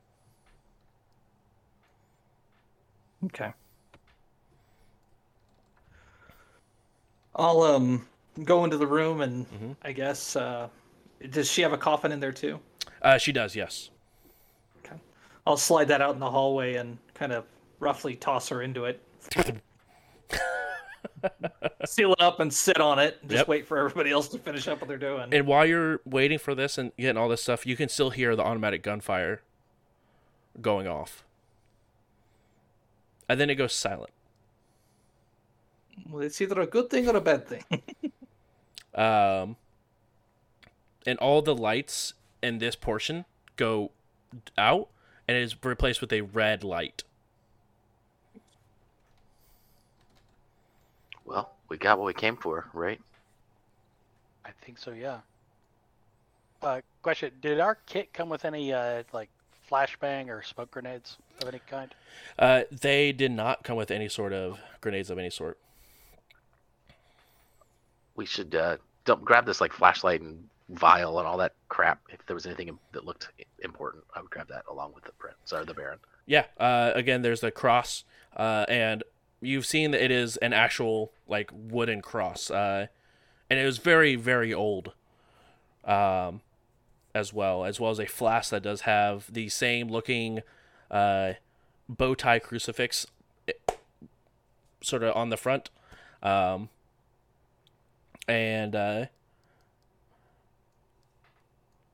[3.26, 3.52] Okay.
[7.36, 8.07] I'll um
[8.44, 9.76] go into the room and Mhm.
[9.84, 10.69] I guess uh
[11.30, 12.60] does she have a coffin in there too?
[13.02, 13.89] uh, she does yes
[14.85, 14.95] Okay.
[15.45, 17.45] I'll slide that out in the hallway and kind of
[17.80, 19.02] roughly toss her into it.
[21.85, 23.19] Seal it up and sit on it.
[23.23, 23.48] Just Yep.
[23.48, 25.34] wait for everybody else to finish up what they're doing.
[25.34, 28.35] And while you're waiting for this and getting all this stuff, you can still hear
[28.35, 29.41] the automatic gunfire
[30.61, 31.23] going off.
[33.30, 34.11] And then it goes silent.
[36.10, 37.64] Well, it's either a good thing or a bad thing.
[38.95, 39.57] Um,
[41.08, 42.14] and all the lights
[42.44, 43.26] in this portion
[43.56, 43.92] go
[44.58, 44.90] out
[45.28, 47.04] and it is replaced with a red light.
[51.26, 53.00] Well, we got what we came for, right?
[54.46, 55.20] I think so, yeah.
[56.62, 59.30] Uh, question: Did our kit come with any uh, like
[59.70, 61.94] flashbang or smoke grenades of any kind?
[62.40, 65.58] Uh, they did not come with any sort of grenades of any sort.
[68.16, 72.02] We should uh, dump, grab this like flashlight and vial and all that crap.
[72.10, 73.30] If there was anything that looked
[73.64, 75.99] important, I would grab that along with the prince or the Baron.
[76.26, 76.45] Yeah.
[76.60, 78.03] Uh, again, there's the cross,
[78.35, 79.03] uh, and
[79.41, 82.88] you've seen that it is an actual like wooden cross, uh,
[83.49, 84.94] and it was very very old.
[85.85, 86.41] um,
[87.15, 90.44] as well, as well as a flask that does have the same looking
[90.91, 91.34] uh,
[91.89, 93.07] bow tie crucifix
[94.81, 95.69] sort of on the front.
[96.22, 96.69] Um,
[98.27, 99.06] and uh,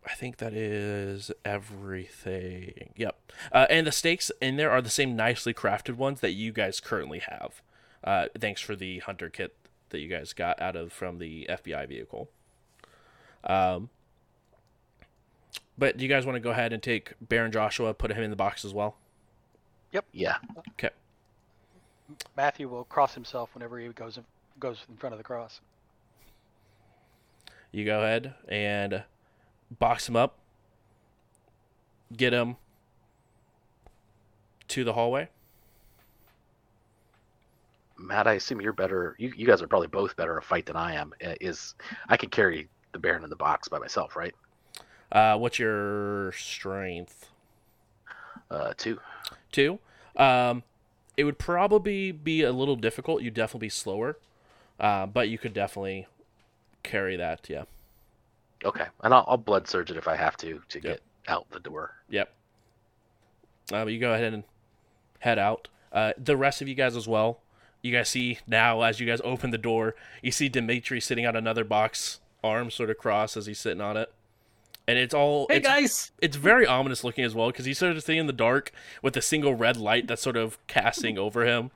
[0.06, 2.92] I think that is everything.
[2.96, 3.32] Yep.
[3.52, 6.80] Uh, and the stakes in there are the same nicely crafted ones that you guys
[6.80, 7.62] currently have.
[8.04, 9.56] Uh, thanks for the hunter kit
[9.90, 12.30] that you guys got out of from the FBI vehicle.
[13.46, 13.90] Um,
[15.78, 18.30] but do you guys want to go ahead and take Baron Joshua, put him in
[18.30, 18.98] the box as well?
[19.92, 20.06] Yep.
[20.12, 20.38] Yeah.
[20.72, 20.90] Okay.
[22.36, 24.26] Matthew will cross himself whenever he goes in,
[24.60, 25.62] goes in front of the cross.
[27.72, 29.04] You go ahead and
[29.80, 30.38] box him up,
[32.16, 32.58] get him
[34.70, 35.30] to the hallway.
[37.98, 39.16] Matt, I assume you're better.
[39.18, 41.14] You, you guys are probably both better at fight than I am.
[41.26, 41.76] Uh, Is
[42.10, 44.36] I can carry the Baron in the box by myself, right?
[45.12, 47.30] Uh, what's your strength?
[48.50, 49.00] Uh, two.
[49.52, 49.80] Two.
[50.16, 50.64] Um,
[51.16, 53.22] it would probably be a little difficult.
[53.22, 54.18] You'd definitely be slower,
[54.80, 56.08] uh, but you could definitely
[56.82, 57.48] carry that.
[57.50, 57.64] Yeah.
[58.66, 61.60] Okay, and I'll, I'll blood surge it if I have to to get out the
[61.60, 61.92] door.
[62.10, 62.34] Yep.
[63.72, 64.44] Uh, you go ahead and
[65.20, 65.68] head out.
[65.92, 67.40] Uh, the rest of you guys as well.
[67.82, 71.36] You guys see now as you guys open the door, you see Dimitri sitting on
[71.36, 74.12] another box, arms sort of crossed as he's sitting on it,
[74.88, 77.96] and it's all Hey it's, guys, it's very ominous looking as well because he's sort
[77.96, 78.72] of sitting in the dark
[79.02, 81.72] with a single red light that's sort of casting over him.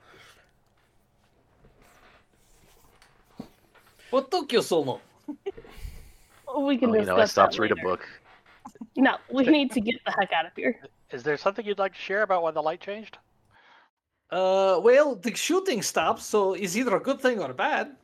[4.10, 5.00] what took you so long?
[6.64, 8.06] We can Oh, you discuss know, I stopped to read a book.
[8.96, 10.80] No, we need to get the heck out of here.
[11.10, 13.18] Is there something you'd like to share about why the light changed?
[14.30, 17.96] Uh, well, the shooting stopped, so it's either a good thing or a bad.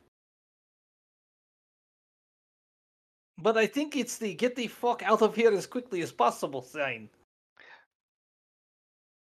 [3.37, 6.61] But I think it's the get the fuck out of here as quickly as possible
[6.61, 7.09] sign.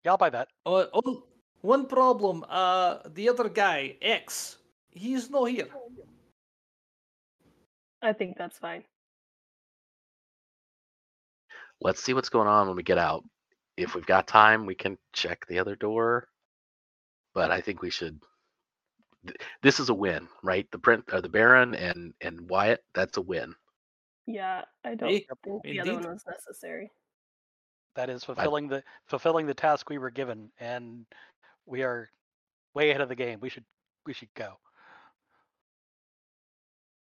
[0.04, 0.48] Yeah, I'll buy that.
[0.64, 1.24] Uh, oh,
[1.60, 2.44] one problem.
[2.48, 4.58] Uh, the other guy, X,
[4.90, 5.68] he's not here.
[8.00, 8.84] I think that's fine.
[11.80, 13.24] Let's see what's going on when we get out.
[13.76, 16.28] If we've got time, we can check the other door.
[17.34, 18.20] But I think we should.
[19.62, 20.70] This is a win, right?
[20.70, 22.84] The print, or the Baron and and Wyatt.
[22.94, 23.54] That's a win.
[24.26, 26.90] Yeah, I don't Hey, think the other one was necessary.
[27.94, 31.06] That is fulfilling the fulfilling the task we were given, and
[31.66, 32.10] we are
[32.74, 33.40] way ahead of the game.
[33.40, 33.64] We should
[34.06, 34.58] we should go.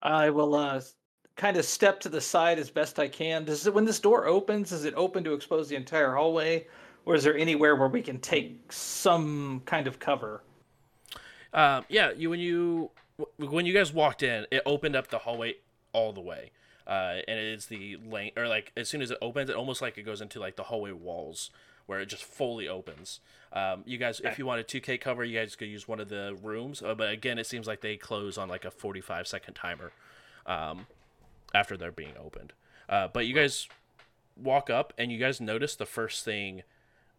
[0.02, 0.82] I will uh
[1.42, 3.46] kind of step to the side as best I can.
[3.46, 6.68] Does it when this door opens, is it open to expose the entire hallway,
[7.04, 10.44] or is there anywhere where we can take some kind of cover?
[11.52, 12.92] Um, yeah, you when you
[13.38, 15.56] when you guys walked in, it opened up the hallway
[15.94, 16.52] all the way,
[16.86, 19.82] uh, and it is the length or like as soon as it opens, it almost
[19.82, 21.50] like it goes into like the hallway walls
[21.88, 23.20] where it just fully opens.
[23.52, 26.08] Um, you guys, if you want a 2K cover, you guys could use one of
[26.08, 29.56] the rooms, uh, but again, it seems like they close on like a 45 second
[29.56, 29.92] timer
[30.46, 30.86] um,
[31.54, 32.54] after they're being opened.
[32.90, 33.68] Uh, but you guys
[34.36, 36.64] walk up and you guys notice the first thing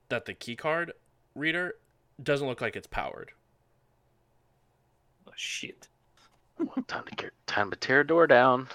[0.09, 0.91] that the keycard
[1.35, 1.75] reader
[2.23, 3.33] doesn't look like it's powered.
[5.27, 5.89] Oh, shit.
[6.87, 8.69] Time to get, time to tear a door down.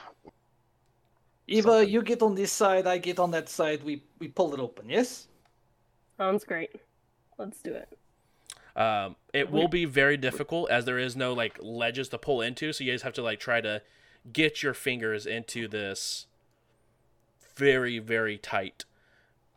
[1.47, 1.89] Eva, Something.
[1.89, 3.83] you get on this side, I get on that side.
[3.83, 4.89] We we pull it open.
[4.89, 5.27] Yes.
[6.17, 6.71] Sounds great.
[7.37, 7.97] Let's do it.
[8.75, 12.73] Um, it will be very difficult as there is no like ledges to pull into,
[12.73, 13.81] so you guys have to like try to
[14.33, 16.27] get your fingers into this
[17.55, 18.85] very very tight.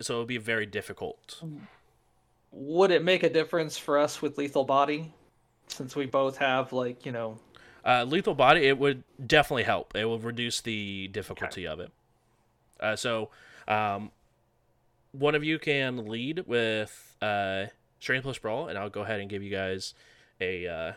[0.01, 1.43] So it'll be very difficult.
[2.53, 5.13] Would it make a difference for us with lethal body,
[5.69, 7.39] since we both have like you know?
[7.85, 9.95] Uh, lethal body, it would definitely help.
[9.97, 11.91] It will reduce the difficulty of it.
[12.79, 13.31] Uh, so,
[13.69, 14.11] um,
[15.13, 17.67] one of you can lead with uh,
[18.01, 19.95] strength plus brawl, and I'll go ahead and give you guys
[20.41, 20.93] a uh,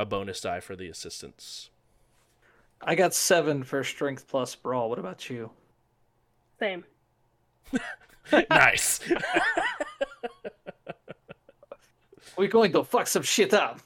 [0.00, 1.70] a bonus die for the assistance.
[2.80, 4.88] I got seven for strength plus brawl.
[4.88, 5.50] What about you?
[6.58, 6.84] Same.
[8.50, 9.00] nice.
[12.36, 13.80] We're going to fuck some shit up.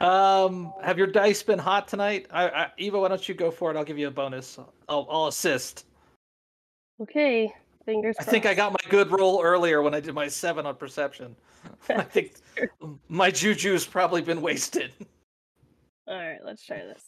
[0.00, 2.26] um, have your dice been hot tonight?
[2.30, 3.76] I, I, Eva, why don't you go for it?
[3.76, 4.58] I'll give you a bonus.
[4.88, 5.86] I'll, I'll assist.
[7.00, 7.52] Okay.
[7.84, 10.76] Fingers I think I got my good roll earlier when I did my seven on
[10.76, 11.34] perception.
[11.88, 12.34] I think
[13.08, 14.92] my juju's probably been wasted.
[16.06, 17.02] All right, let's try this.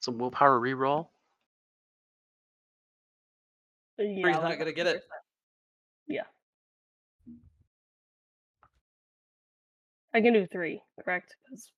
[0.00, 1.08] Some willpower reroll.
[3.98, 5.02] Uh, yeah, he's I'll not gonna get it?
[6.06, 6.22] Yeah.
[10.14, 11.36] I can do three, correct?
[11.48, 11.72] 'Cause-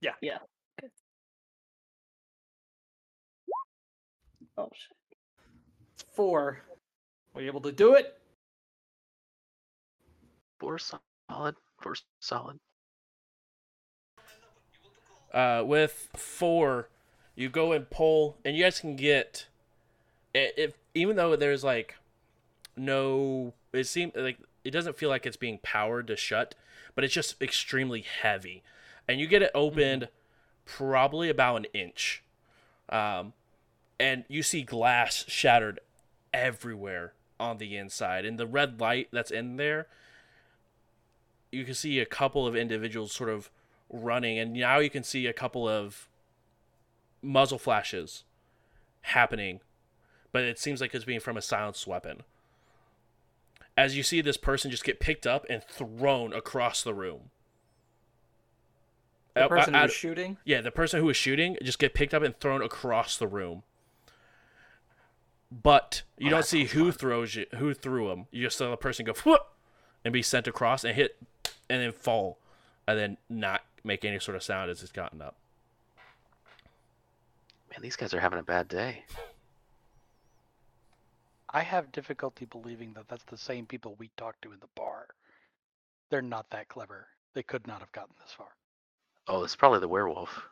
[0.00, 0.14] Yeah.
[0.22, 0.38] Yeah.
[0.80, 0.92] Good.
[4.56, 4.96] Oh shit.
[6.12, 6.62] Four.
[7.34, 8.18] Were you able to do it?
[10.58, 11.56] Four solid.
[11.80, 12.58] Four solid.
[15.32, 16.88] Uh, with four,
[17.34, 19.46] you go and pull, and you guys can get.
[20.32, 21.96] If even though there's like
[22.76, 26.54] no, it seems like it doesn't feel like it's being powered to shut,
[26.94, 28.62] but it's just extremely heavy,
[29.06, 30.08] and you get it opened
[30.64, 32.22] probably about an inch,
[32.88, 33.32] um,
[34.00, 35.80] and you see glass shattered
[36.32, 39.86] everywhere on the inside, and the red light that's in there.
[41.52, 43.50] You can see a couple of individuals sort of
[43.90, 46.08] running, and now you can see a couple of
[47.22, 48.24] muzzle flashes
[49.02, 49.60] happening,
[50.32, 52.22] but it seems like it's being from a silenced weapon.
[53.76, 57.30] As you see this person just get picked up and thrown across the room.
[59.34, 60.38] The person who uh, was shooting.
[60.44, 63.62] yeah, the person who was shooting just get picked up and thrown across the room.
[65.52, 66.98] But you Oh, don't see who fun.
[66.98, 68.26] throws you, who threw him.
[68.30, 69.42] You just saw the person go whoop
[70.04, 71.16] and be sent across and hit,
[71.68, 72.38] and then fall,
[72.86, 75.36] and then not make any sort of sound as it's gotten up.
[77.70, 79.04] Man, these guys are having a bad day.
[81.50, 85.06] I have difficulty believing that that's the same people we talked to in the bar.
[86.10, 87.06] They're not that clever.
[87.34, 88.48] They could not have gotten this far.
[89.28, 90.42] Oh, it's probably the werewolf.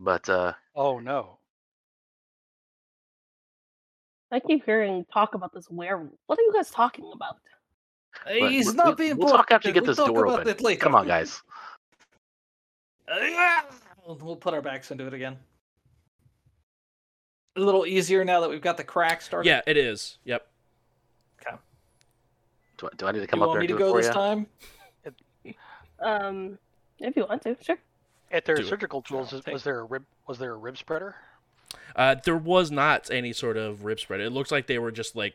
[0.00, 1.38] But uh, Oh no.
[4.30, 6.18] I keep hearing talk about this werewolf.
[6.26, 7.36] What are you guys talking about?
[8.24, 10.48] But He's we- not we- being we'll talk after you get We'll this door open.
[10.48, 10.80] it later.
[10.80, 11.42] come on, guys.
[14.06, 15.38] We'll we'll put our backs into it again.
[17.56, 19.48] A little easier now that we've got the crack started.
[19.48, 20.18] Yeah, it is.
[20.24, 20.46] Yep.
[22.76, 23.84] Do, I- do I need to You come up want there me and to do
[23.84, 24.12] it go for this you?
[24.12, 24.46] time?
[26.00, 26.58] Um,
[26.98, 27.78] if you want to, sure.
[28.32, 28.68] At their Do it.
[28.68, 30.04] surgical tools, I'll is- take- was there a rib?
[30.26, 31.14] Was there a rib spreader?
[31.94, 34.20] Uh, there was not any sort of rib spread.
[34.20, 35.34] It looks like they were just like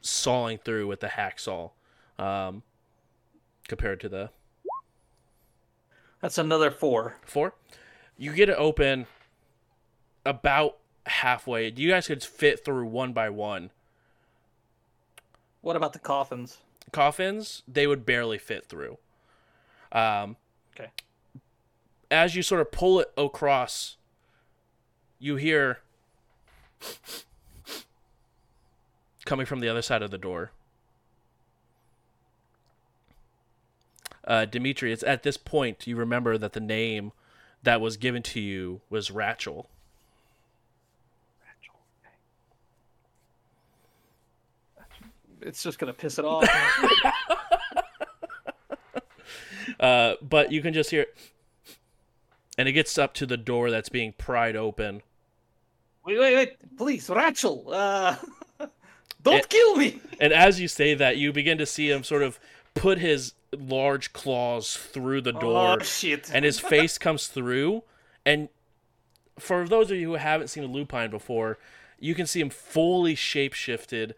[0.00, 1.70] sawing through with the hacksaw,
[2.18, 2.62] um,
[3.68, 4.30] compared to the
[6.20, 7.16] That's another four.
[7.24, 7.54] four.
[8.16, 9.06] You get it open
[10.26, 11.70] about halfway.
[11.70, 13.70] You guys could fit through one by one.
[15.62, 16.58] What about the coffins?
[16.92, 18.98] Coffins, they would barely fit through.
[19.92, 20.36] Um,
[20.78, 20.90] Okay.
[22.10, 23.96] As you sort of pull it across,
[25.18, 25.80] you hear
[29.30, 30.50] coming from the other side of the door.
[34.24, 37.12] Uh, Dimitri, it's at this point you remember that the name
[37.62, 39.70] that was given to you was Rachel.
[45.40, 46.48] It's just gonna piss it off.
[49.78, 51.16] Uh, but you can just hear it.
[52.58, 55.00] And it gets up to the door that's being pried open.
[56.04, 56.76] wait, wait, wait!
[56.76, 58.16] Please, Rachel, uh,
[59.22, 60.00] don't It- kill me.
[60.20, 62.38] And as you say that, you begin to see him sort of
[62.74, 66.30] put his large claws through the oh, door, Oh shit!
[66.32, 67.82] and his face comes through.
[68.24, 68.48] And
[69.38, 71.58] for those of you who haven't seen a lupine before,
[71.98, 74.12] you can see him fully shapeshifted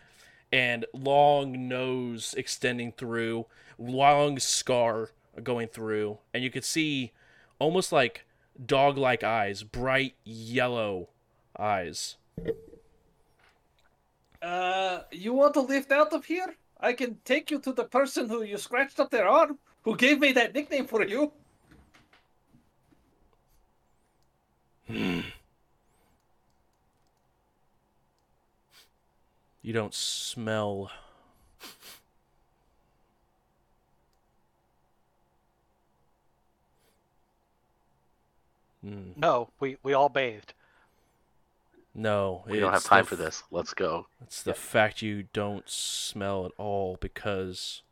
[0.53, 3.47] and long nose extending through,
[3.79, 5.11] long scar
[5.43, 7.13] going through, and you could see
[7.59, 8.27] almost like
[8.65, 11.09] dog-like eyes, bright yellow
[11.59, 12.17] eyes.
[14.43, 16.55] Uh, you want to lift out of here?
[16.81, 20.19] I can take you to the person who you scratched up their arm, who gave
[20.19, 21.33] me that nickname for you.
[29.63, 30.91] You don't smell.
[38.85, 39.13] Hmm.
[39.17, 40.53] No, we we all bathed.
[41.95, 43.43] No, We don't have time the for this.
[43.51, 44.07] Let's go.
[44.23, 47.83] It's the fact you don't smell at all because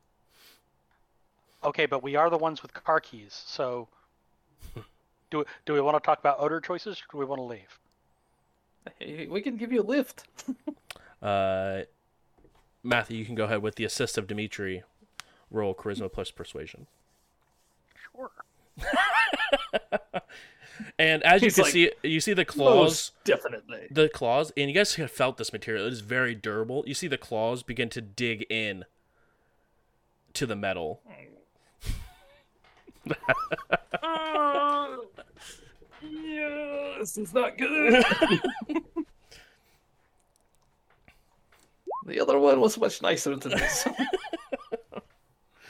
[1.63, 3.43] Okay, but we are the ones with car keys.
[3.47, 3.89] So,
[5.31, 6.99] do do we want to talk about odor choices?
[6.99, 7.79] Or do we want to leave?
[8.99, 10.25] Hey, we can give you a lift.
[11.23, 11.83] uh,
[12.83, 14.83] Matthew, you can go ahead with the assist of Dimitri.
[15.51, 16.87] Roll charisma plus persuasion.
[18.15, 18.31] Sure.
[20.99, 23.13] And as you can like, see, you see the claws.
[23.25, 23.89] Definitely.
[23.91, 25.87] the claws, and you guys have felt this material.
[25.87, 26.85] It is very durable.
[26.87, 28.85] You see the claws begin to dig in
[30.35, 31.03] to the metal.
[33.07, 34.97] yeah,
[36.99, 38.05] this is not good.
[42.07, 43.89] the other one was much nicer than this.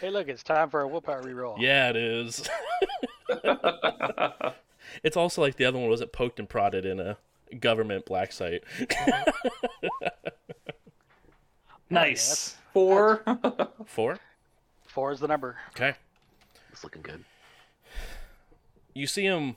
[0.01, 1.57] Hey, look, it's time for a willpower reroll.
[1.59, 2.49] Yeah, it is.
[5.03, 7.17] it's also like the other one wasn't poked and prodded in a
[7.59, 8.63] government black site.
[11.91, 12.57] nice.
[12.73, 13.25] Four.
[13.87, 14.19] Four.
[14.87, 15.57] Four is the number.
[15.71, 15.95] Okay.
[16.73, 17.25] It's looking good.
[18.95, 19.57] You see him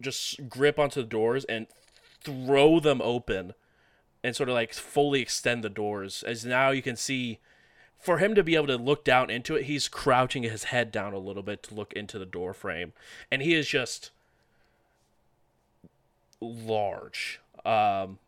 [0.00, 1.66] just grip onto the doors and
[2.22, 3.54] throw them open
[4.22, 7.38] and sort of like fully extend the doors as now you can see
[8.04, 11.12] for him to be able to look down into it he's crouching his head down
[11.12, 12.92] a little bit to look into the door frame
[13.30, 14.10] and he is just
[16.40, 18.18] large um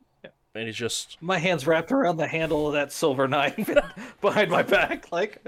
[0.56, 3.70] and he's just my hands wrapped around the handle of that silver knife
[4.20, 5.40] behind my back, like.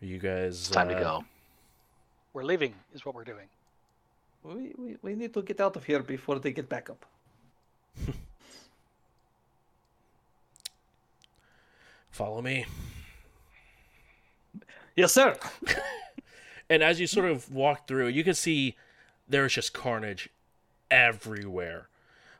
[0.00, 1.24] you guys It's time to uh, go.
[2.32, 3.48] We're leaving, is what we're doing.
[4.42, 7.04] We, we, we need to get out of here before they get back up.
[12.10, 12.66] follow me
[14.98, 15.36] Yes, sir.
[16.70, 18.76] And as you sort of walk through, you can see
[19.28, 20.28] there's just carnage
[20.90, 21.88] everywhere.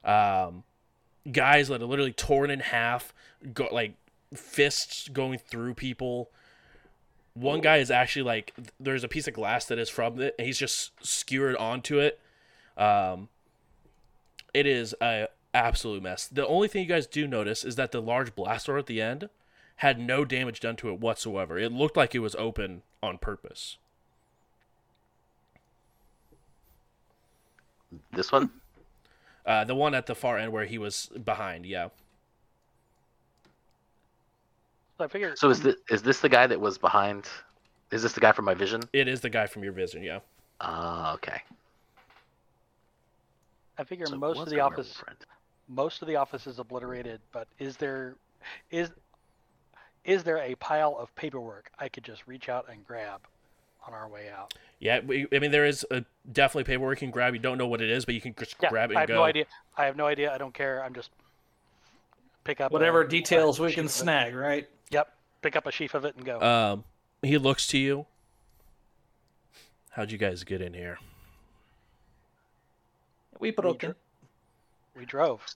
[0.04, 0.64] Um,
[1.30, 3.14] guys that are literally torn in half,
[3.54, 3.94] go, like
[4.34, 6.30] fists going through people.
[7.32, 10.46] One guy is actually like there's a piece of glass that is from it, and
[10.46, 12.20] he's just skewered onto it.
[12.76, 13.28] Um,
[14.52, 16.26] it is a absolute mess.
[16.26, 19.28] The only thing you guys do notice is that the large blaster at the end
[19.76, 21.58] had no damage done to it whatsoever.
[21.58, 23.78] It looked like it was open on purpose.
[28.12, 28.50] This one?
[29.46, 31.88] Uh, the one at the far end where he was behind, yeah.
[34.98, 35.34] So I figure.
[35.36, 37.28] So is this is this the guy that was behind?
[37.90, 38.82] Is this the guy from my vision?
[38.92, 40.18] It is the guy from your vision, yeah.
[40.60, 41.40] Ah, okay.
[43.78, 45.24] I figure So most of the Governor office, Wolfriend.
[45.68, 47.20] Most of the office is obliterated.
[47.32, 48.14] But is there,
[48.70, 48.90] is,
[50.04, 53.20] is there a pile of paperwork I could just reach out and grab
[53.86, 54.54] on our way out?
[54.80, 57.34] Yeah, we, I mean, there is a definitely paperwork you can grab.
[57.34, 59.00] You don't know what it is, but you can just Yeah, grab it and I
[59.02, 59.14] have go.
[59.16, 59.44] no idea.
[59.76, 60.32] I have no idea.
[60.32, 60.82] I don't care.
[60.84, 61.10] I'm just
[62.44, 63.90] pick up Whatever a- details a we can of it.
[63.90, 64.68] snag, right?
[64.90, 65.12] Yep,
[65.42, 66.40] pick up a sheaf of it and go.
[66.40, 66.84] Um,
[67.22, 68.06] he looks to you.
[69.90, 70.98] How'd you guys get in here?
[73.40, 73.94] We broke in.
[74.98, 75.46] We drove.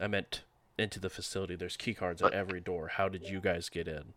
[0.00, 0.42] I meant
[0.78, 1.54] into the facility.
[1.54, 2.88] There's key cards at every door.
[2.88, 4.14] How did you guys get in?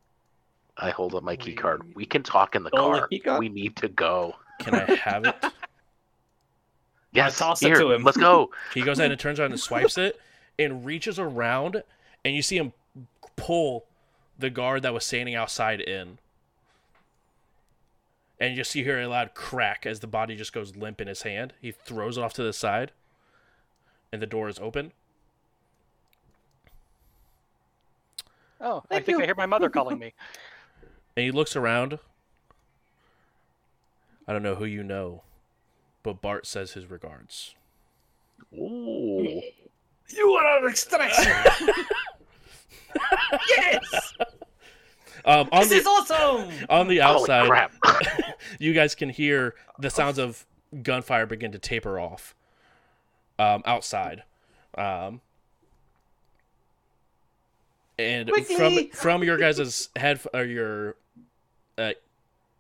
[0.78, 1.96] I hold up my key We- card.
[1.96, 3.08] We can talk in the car.
[3.08, 3.40] key card?
[3.40, 4.36] We need to go.
[4.60, 5.36] Can I have it?
[7.14, 8.04] Yes, toss it here, to him.
[8.04, 8.52] Let's go.
[8.76, 10.20] He goes ahead and turns around and swipes it
[10.60, 11.82] and reaches around,
[12.24, 12.74] and you see him
[13.38, 13.86] pull
[14.38, 16.20] the guard that was standing outside in.
[18.40, 21.08] And you just see hear a loud crack as the body just goes limp in
[21.08, 21.54] his hand.
[21.60, 22.92] He throws it off to the side,
[24.12, 24.92] and the door is open.
[28.60, 29.22] Oh, I think you.
[29.22, 30.14] I hear my mother calling me.
[31.16, 31.98] And he looks around.
[34.28, 35.24] I don't know who you know,
[36.04, 37.56] but Bart says his regards.
[38.54, 39.42] Ooh.
[40.16, 41.34] You are an extraction.
[43.50, 44.14] yes,
[45.26, 46.52] Um, on this the is awesome.
[46.70, 47.70] on the outside,
[48.60, 50.46] you guys can hear the sounds of
[50.84, 52.36] gunfire begin to taper off
[53.40, 54.24] um, outside.
[54.78, 55.22] Um,
[58.00, 60.96] and from from your guys' head or your
[61.78, 61.94] uh,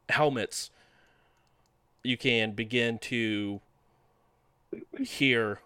[0.09, 0.71] helmets,
[2.03, 3.61] you can begin to
[4.99, 5.59] hear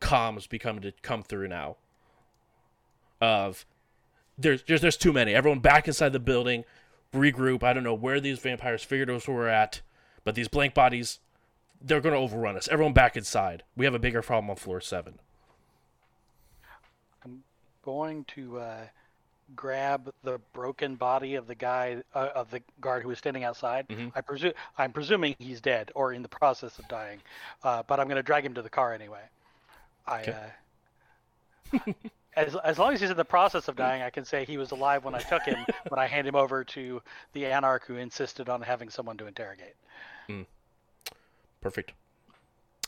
[0.00, 1.76] comms become to come through now.
[3.20, 3.66] Of
[4.38, 5.34] there's there's there's too many.
[5.34, 6.64] Everyone back inside the building,
[7.12, 7.62] regroup.
[7.62, 9.80] I don't know where these vampires figured us were at,
[10.24, 11.18] but these blank bodies,
[11.80, 12.68] they're gonna overrun us.
[12.68, 13.62] Everyone back inside.
[13.76, 15.18] We have a bigger problem on floor seven.
[17.24, 17.42] I'm
[17.82, 18.80] Going to uh,
[19.56, 23.88] grab the broken body of the guy uh, of the guard who was standing outside.
[23.88, 24.12] Mhm.
[24.14, 27.20] I presume I'm presuming he's dead or in the process of dying,
[27.64, 29.22] uh, but I'm going to drag him to the car anyway.
[30.06, 30.20] I.
[30.22, 30.52] Okay.
[31.74, 31.92] Uh,
[32.36, 34.70] As, as long as he's in the process of dying, I can say he was
[34.70, 37.02] alive when I took him, when I hand him over to
[37.32, 39.74] the anarch who insisted on having someone to interrogate.
[41.60, 41.92] Perfect.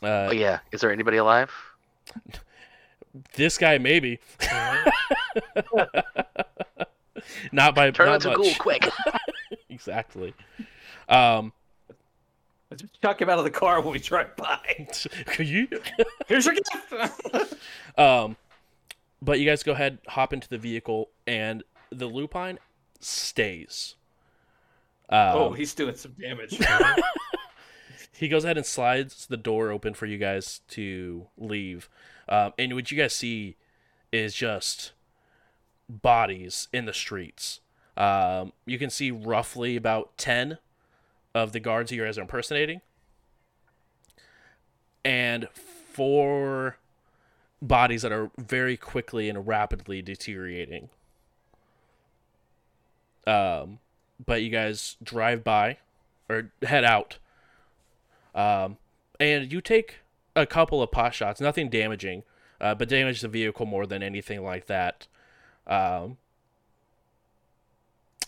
[0.03, 0.59] Uh, oh yeah.
[0.71, 1.51] Is there anybody alive?
[3.35, 4.19] This guy maybe.
[7.51, 8.37] not by Turn not into much.
[8.37, 8.87] ghoul quick.
[9.69, 10.33] exactly.
[11.09, 11.51] Um,
[12.73, 14.87] Just chuck him out of the car when we drive by.
[15.25, 15.67] could you?
[16.27, 16.93] Here's your gift.
[17.97, 18.37] Um,
[19.21, 22.59] but you guys go ahead, hop into the vehicle, and the lupine
[23.01, 23.95] stays.
[25.09, 26.57] Um, oh, he's doing some damage.
[28.13, 31.89] He goes ahead and slides the door open for you guys to leave.
[32.27, 33.55] um, and what you guys see
[34.11, 34.93] is just
[35.89, 37.59] bodies in the streets.
[37.97, 40.57] Um, you can see roughly about ten
[41.33, 42.81] of the guards you guys are impersonating,
[45.03, 46.77] and four
[47.61, 50.89] bodies that are very quickly and rapidly deteriorating.
[53.27, 53.79] Um,
[54.25, 55.77] but you guys drive by
[56.29, 57.17] or head out.
[58.33, 58.77] Um,
[59.19, 59.99] and you take
[60.35, 62.23] a couple of pot shots, nothing damaging,
[62.59, 65.07] uh, but damage the vehicle more than anything like that.
[65.67, 66.17] Um,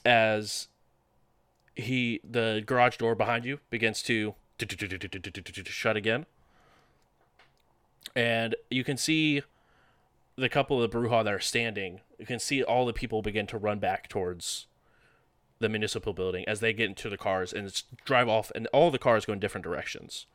[0.06, 0.68] as
[1.76, 4.36] he, the garage door behind you begins to
[5.66, 6.26] shut again,
[8.16, 9.42] and you can see
[10.36, 12.02] the couple of the Brujah that are standing.
[12.20, 14.68] You can see all the people begin to run back towards
[15.64, 18.92] the municipal building as they get into the cars and it's drive off, and all
[18.92, 20.28] the cars go in different directions.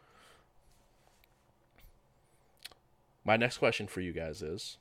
[3.25, 4.79] My next question for you guys is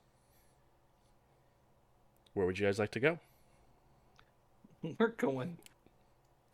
[2.33, 3.19] where would you guys like to go?
[4.97, 5.57] We're going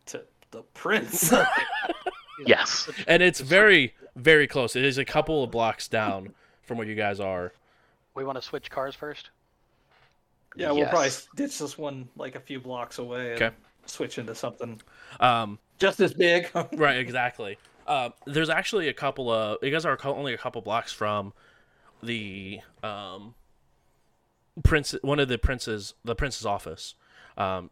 [0.06, 1.32] to the prince.
[2.46, 2.90] Yes.
[3.06, 4.74] And it's very, very close.
[4.74, 6.34] It is a couple of blocks down
[6.64, 7.52] from where you guys are.
[8.16, 9.30] We want to switch cars first.
[10.56, 13.54] yeah, we'll probably ditch this one like a few blocks away and Okay.
[13.86, 14.80] Switch into something
[15.20, 16.50] Um, just as big.
[16.74, 17.58] right, exactly.
[17.86, 21.32] Uh, there's actually a couple of you guys are only a couple blocks from
[22.02, 23.34] the um,
[24.62, 26.94] prince, one of the prince's the prince's office.
[27.36, 27.70] Um,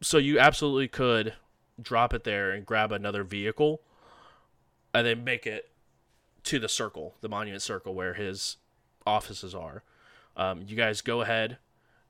[0.00, 1.34] so you absolutely could
[1.80, 3.80] drop it there and grab another vehicle,
[4.92, 5.70] and then make it
[6.44, 8.58] to the circle, the monument circle where his
[9.06, 9.82] offices are.
[10.36, 11.58] Um, you guys go ahead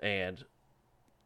[0.01, 0.45] and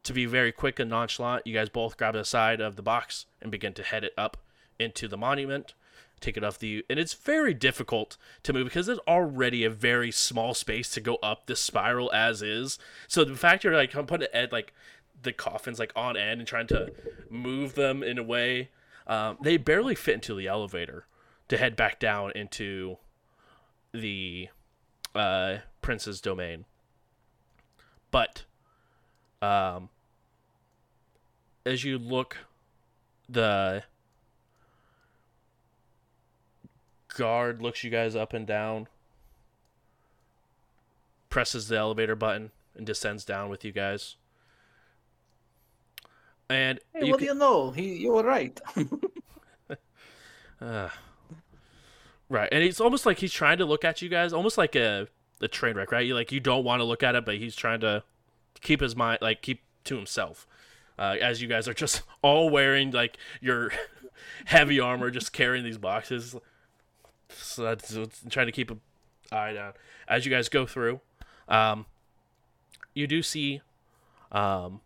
[0.09, 3.27] to be very quick and nonchalant, you guys both grab the side of the box
[3.43, 4.39] and begin to head it up
[4.79, 5.75] into the monument.
[6.19, 10.11] Take it off the, and it's very difficult to move because it's already a very
[10.11, 12.79] small space to go up this spiral as is.
[13.07, 14.73] So the fact you're like I'm putting it like
[15.23, 16.91] the coffins like on end and trying to
[17.29, 18.71] move them in a way,
[19.07, 21.07] um, they barely fit into the elevator
[21.49, 22.97] to head back down into
[23.93, 24.49] the
[25.15, 26.65] uh, prince's domain.
[28.11, 28.45] But
[29.43, 29.91] um,
[31.69, 32.39] as you look,
[33.29, 33.83] the
[37.15, 38.87] guard looks you guys up and down,
[41.31, 44.17] presses the elevator button, and descends down with you guys.
[46.49, 47.71] And Hey, you what can- do you know?
[47.71, 48.59] He, you were right.
[50.61, 50.89] Uh,
[52.31, 55.09] right, and it's almost like he's trying to look at you guys, almost like a
[55.41, 56.05] a train wreck, right?
[56.07, 58.03] You like you don't want to look at it, but he's trying to
[58.61, 60.47] keep his mind like keep to himself.
[60.99, 63.73] Uh, as you guys are just all wearing like your
[64.47, 66.35] heavy armor, just carrying these boxes,
[67.31, 68.81] so that's it's trying to keep an
[69.31, 69.73] eye down
[70.09, 71.01] as you guys go through.
[71.49, 71.87] Um,
[72.95, 73.61] you do see,
[74.33, 74.81] um,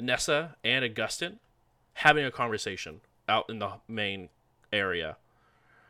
[0.00, 1.38] Nessa and Augustin
[1.94, 4.28] having a conversation out in the main
[4.72, 5.16] area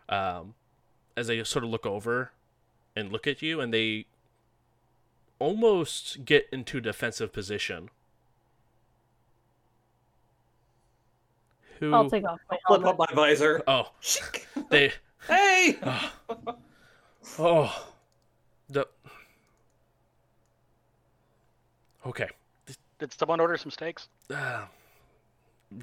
[0.09, 0.55] um,
[1.17, 2.33] as they sort of look over
[2.95, 4.07] and look at you and they
[5.43, 7.91] almost get into defensive position
[11.81, 13.01] who I'll take off my Flip helmet.
[13.01, 13.61] up my visor.
[13.67, 13.91] oh
[14.71, 14.93] they
[15.29, 15.79] Hey!
[17.39, 17.89] oh
[18.69, 18.87] the
[22.07, 22.29] okay
[22.99, 24.09] Did someone order some steaks?
[24.35, 24.65] uh,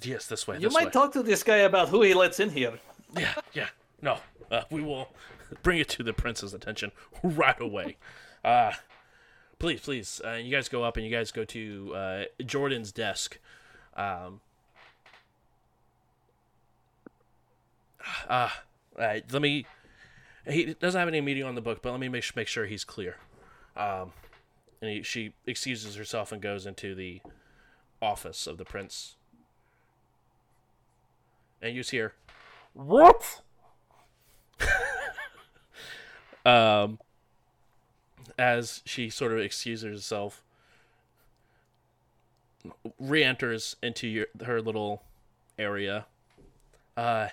[0.01, 0.91] yes this way You this might way.
[0.91, 2.73] talk to this guy about who he lets in here.
[3.17, 3.67] Yeah, yeah.
[4.01, 4.19] No,
[4.51, 5.09] uh, we will
[5.63, 6.91] bring it to the prince's attention
[7.23, 7.97] right away.
[8.45, 8.71] Uh,
[9.59, 10.21] please, please.
[10.25, 13.37] Uh, you guys go up and you guys go to uh, Jordan's desk.
[13.95, 14.41] Um,
[18.27, 18.49] uh,
[18.97, 19.65] uh, let me.
[20.47, 22.83] He doesn't have any meeting on the book, but let me make, make sure he's
[22.83, 23.17] clear.
[23.75, 24.13] Um,
[24.81, 27.21] and he, she excuses herself and goes into the
[28.01, 29.15] office of the prince.
[31.61, 32.13] And you see her.
[32.73, 33.41] What?
[36.45, 36.99] um,
[38.39, 40.41] as she sort of excuses herself,
[42.99, 45.03] re-enters into your her little
[45.57, 46.05] area.
[46.97, 47.27] Uh,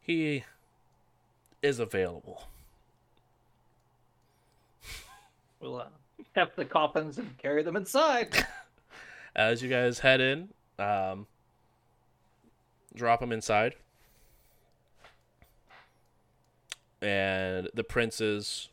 [0.00, 0.44] he
[1.62, 2.48] is available.
[5.60, 5.86] We'll uh,
[6.34, 8.46] have the coffins and carry them inside.
[9.36, 10.48] As you guys head in,
[10.78, 11.26] um,
[12.94, 13.74] drop them inside.
[17.02, 18.68] And the prince is,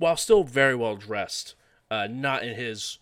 [0.00, 1.54] while still very well dressed,
[1.90, 2.98] uh, not in his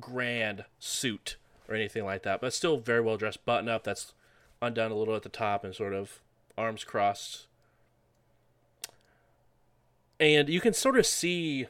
[0.00, 1.36] grand suit
[1.68, 4.14] or anything like that, but still very well dressed, button up that's
[4.62, 6.20] undone a little at the top and sort of
[6.56, 7.46] arms crossed.
[10.18, 11.66] And you can sort of see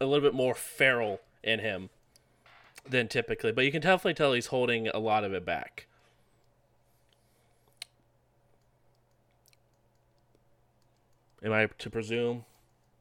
[0.00, 1.90] a little bit more feral in him
[2.88, 5.88] than typically, but you can definitely tell he's holding a lot of it back.
[11.44, 12.46] Am I to presume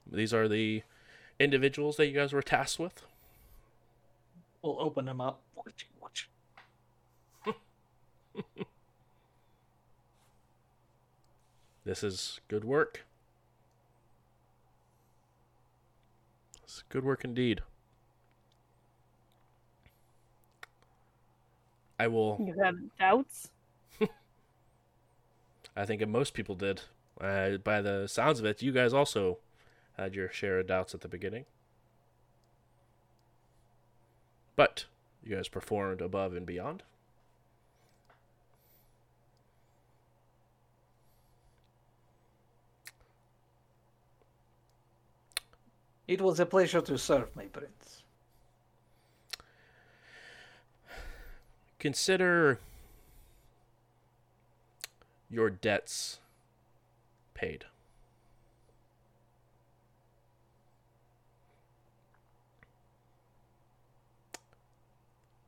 [0.06, 0.84] these are the
[1.40, 3.04] individuals that you guys were tasked with?
[4.62, 5.42] We'll open them up.
[11.86, 13.06] This is good work.
[16.64, 17.62] It's good work indeed.
[22.00, 22.38] I will.
[22.40, 23.50] You have doubts?
[25.76, 26.82] I think most people did.
[27.24, 29.38] Uh, by the sounds of it, you guys also
[29.96, 31.46] had your share of doubts at the beginning.
[34.58, 34.86] But
[35.24, 36.84] you guys performed above and beyond.
[46.06, 48.04] It was a pleasure to serve, my prince.
[51.80, 52.60] Consider
[55.30, 56.20] your debts
[57.34, 57.66] paid.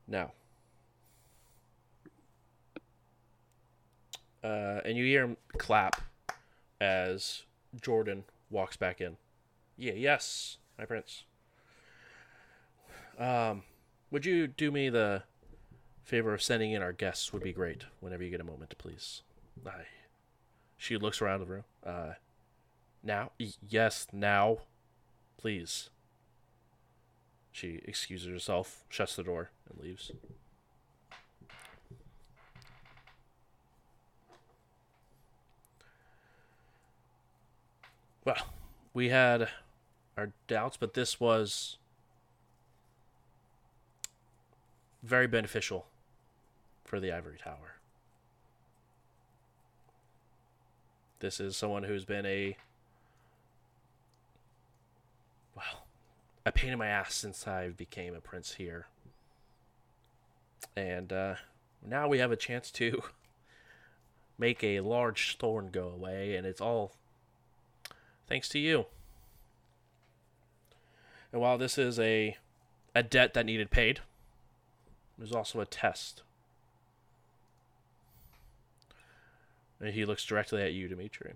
[0.08, 0.32] Now,
[4.44, 6.00] uh, and you hear him clap
[6.80, 7.42] as
[7.80, 9.16] Jordan walks back in.
[9.76, 11.24] Yeah, yes, my prince.
[13.18, 13.64] Um,
[14.10, 15.24] would you do me the
[16.04, 17.32] favor of sending in our guests?
[17.32, 17.84] Would be great.
[18.00, 19.22] Whenever you get a moment, please.
[19.66, 19.86] I.
[20.76, 21.64] She looks around the room.
[21.84, 22.12] Uh,
[23.02, 23.30] now,
[23.68, 24.58] yes, now,
[25.38, 25.90] please.
[27.52, 30.12] She excuses herself, shuts the door, and leaves.
[38.24, 38.48] Well,
[38.92, 39.48] we had
[40.16, 41.78] our doubts, but this was
[45.02, 45.86] very beneficial
[46.84, 47.75] for the Ivory Tower.
[51.20, 52.56] This is someone who's been a
[55.54, 55.86] well,
[56.44, 58.86] a pain in my ass since I became a prince here.
[60.76, 61.36] And uh,
[61.84, 63.02] now we have a chance to
[64.38, 66.92] make a large thorn go away, and it's all
[68.28, 68.86] thanks to you.
[71.32, 72.36] And while this is a
[72.94, 74.00] a debt that needed paid,
[75.18, 76.22] there's also a test.
[79.80, 81.34] And he looks directly at you, Dimitri.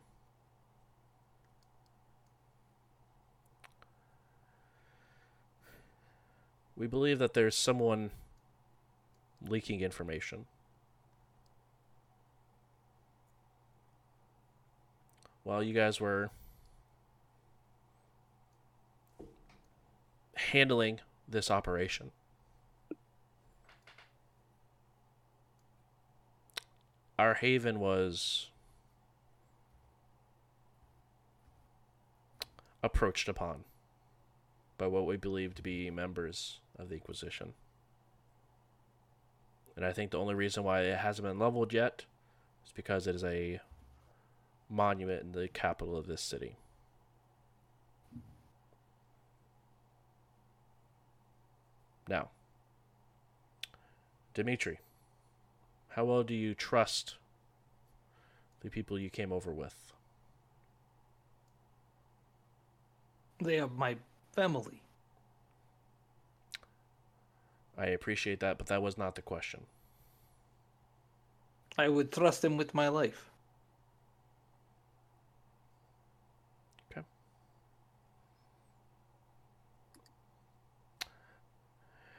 [6.77, 8.11] We believe that there's someone
[9.47, 10.47] leaking information.
[15.45, 16.31] While you guys were
[20.37, 22.13] handling this operation,
[27.21, 28.49] our haven was
[32.83, 33.65] approached upon
[34.79, 37.53] by what we believe to be members of the Inquisition.
[39.77, 42.07] And I think the only reason why it hasn't been leveled yet
[42.65, 43.61] is because it is a
[44.71, 46.57] monument in the capital of this city.
[52.09, 52.31] Now,
[54.33, 54.79] Dimitri,
[56.01, 57.17] how well do you trust
[58.63, 59.93] the people you came over with?
[63.39, 63.97] They are my
[64.33, 64.81] family.
[67.77, 69.61] I appreciate that, but that was not the question.
[71.77, 73.29] I would trust them with my life.
[76.91, 77.05] Okay.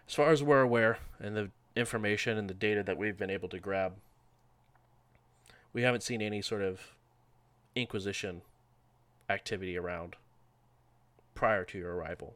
[0.07, 1.49] As far as we're aware, and the
[1.81, 3.95] information and the data that we've been able to grab,
[5.73, 6.95] we haven't seen any sort of
[7.75, 8.41] Inquisition
[9.29, 10.15] activity around
[11.35, 12.35] prior to your arrival.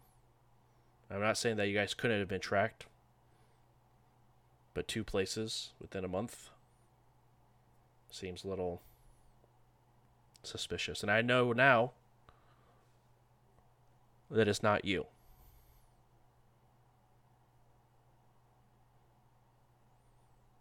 [1.09, 2.85] I'm not saying that you guys couldn't have been tracked,
[4.73, 6.49] but two places within a month
[8.09, 8.81] seems a little
[10.43, 11.01] suspicious.
[11.01, 11.91] And I know now
[14.31, 15.05] that it's not you.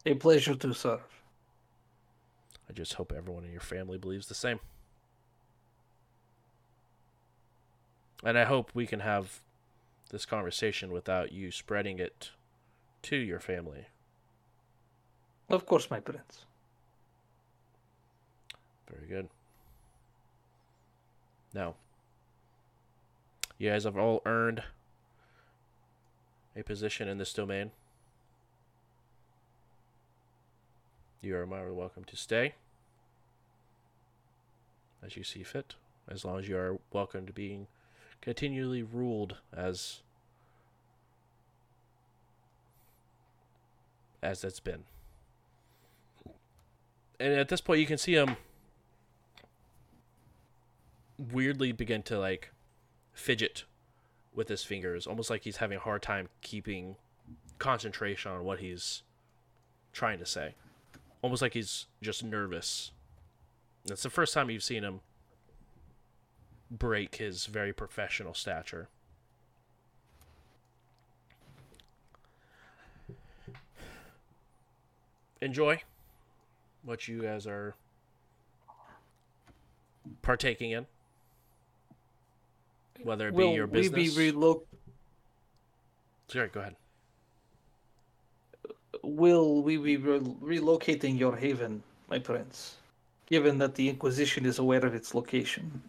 [0.07, 1.01] A pleasure to serve.
[2.69, 4.61] I just hope everyone in your family believes the same.
[8.23, 9.41] And I hope we can have
[10.11, 12.31] this conversation without you spreading it
[13.03, 13.87] to your family.
[15.49, 16.45] Of course, my prince.
[18.91, 19.29] Very good.
[21.53, 21.75] Now,
[23.59, 24.63] you guys have all earned
[26.57, 27.71] a position in this domain.
[31.25, 32.53] You are more welcome to stay
[35.03, 35.75] as you see fit,
[36.07, 37.67] as long as you are welcome to being
[38.21, 40.03] continually ruled as
[44.23, 44.85] as it's been.
[47.19, 48.37] And at this point, you can see him
[51.17, 52.51] weirdly begin to like
[53.15, 53.65] fidget
[54.35, 56.97] with his fingers, almost like he's having a hard time keeping
[57.59, 59.05] concentration on what he's
[59.95, 60.55] trying to say.
[61.25, 62.91] Almost like he's just nervous.
[63.91, 65.01] It's the first time you've seen him
[66.71, 68.89] break his very professional stature.
[75.41, 75.81] Enjoy
[76.83, 77.75] what you guys are
[80.21, 80.85] partaking in.
[83.03, 84.15] Whether it be Will your we business.
[84.15, 84.61] be relo-
[86.29, 86.77] Sorry, go ahead.
[89.05, 92.77] Will we be re- relocating your haven, my prince?
[93.27, 95.83] Given that the Inquisition is aware of its location.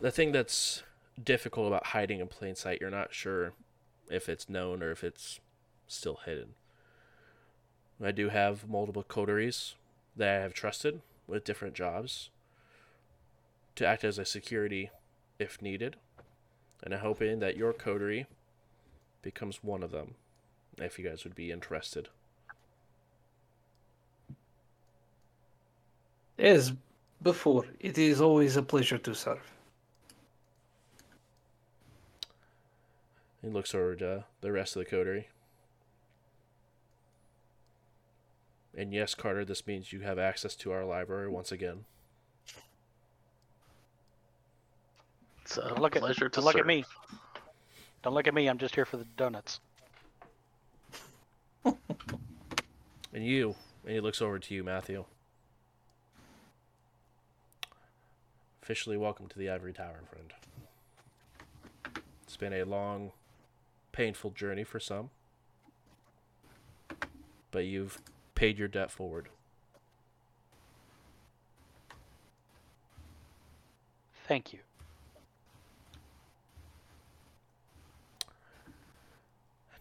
[0.00, 0.82] The thing that's
[1.22, 3.52] difficult about hiding in plain sight, you're not sure
[4.10, 5.40] if it's known or if it's
[5.86, 6.54] still hidden.
[8.02, 9.74] I do have multiple coteries
[10.16, 12.30] that I have trusted with different jobs
[13.76, 14.90] to act as a security
[15.38, 15.96] if needed.
[16.82, 18.26] And I'm hoping that your coterie
[19.22, 20.14] becomes one of them,
[20.78, 22.08] if you guys would be interested.
[26.38, 26.72] As
[27.22, 29.52] before, it is always a pleasure to serve.
[33.40, 35.28] He looks over to uh, the rest of the coterie.
[38.76, 41.84] And yes, Carter, this means you have access to our library once again.
[45.42, 46.84] It's a Don't look at pleasure to don't look at me.
[48.02, 48.48] Don't look at me.
[48.48, 49.60] I'm just here for the donuts.
[51.64, 53.54] And you,
[53.84, 55.04] and he looks over to you, Matthew.
[58.62, 60.32] Officially welcome to the Ivory Tower, friend.
[62.22, 63.12] It's been a long,
[63.92, 65.10] painful journey for some,
[67.50, 68.00] but you've
[68.34, 69.28] paid your debt forward.
[74.26, 74.60] Thank you.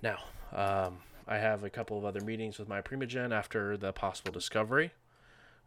[0.01, 0.17] Now,
[0.51, 0.97] um,
[1.27, 4.91] I have a couple of other meetings with my Primogen after the possible discovery,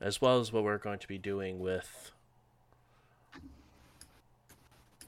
[0.01, 2.12] as well as what we're going to be doing with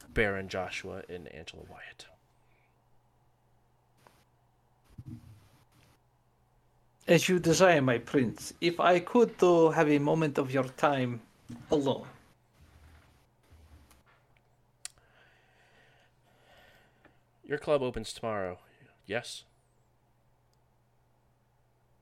[0.09, 2.07] Baron Joshua and Angela Wyatt.
[7.07, 8.53] As you desire, my prince.
[8.61, 11.23] If I could, though, have a moment of your time
[11.71, 12.07] alone.
[17.47, 18.59] Your club opens tomorrow,
[19.07, 19.45] yes?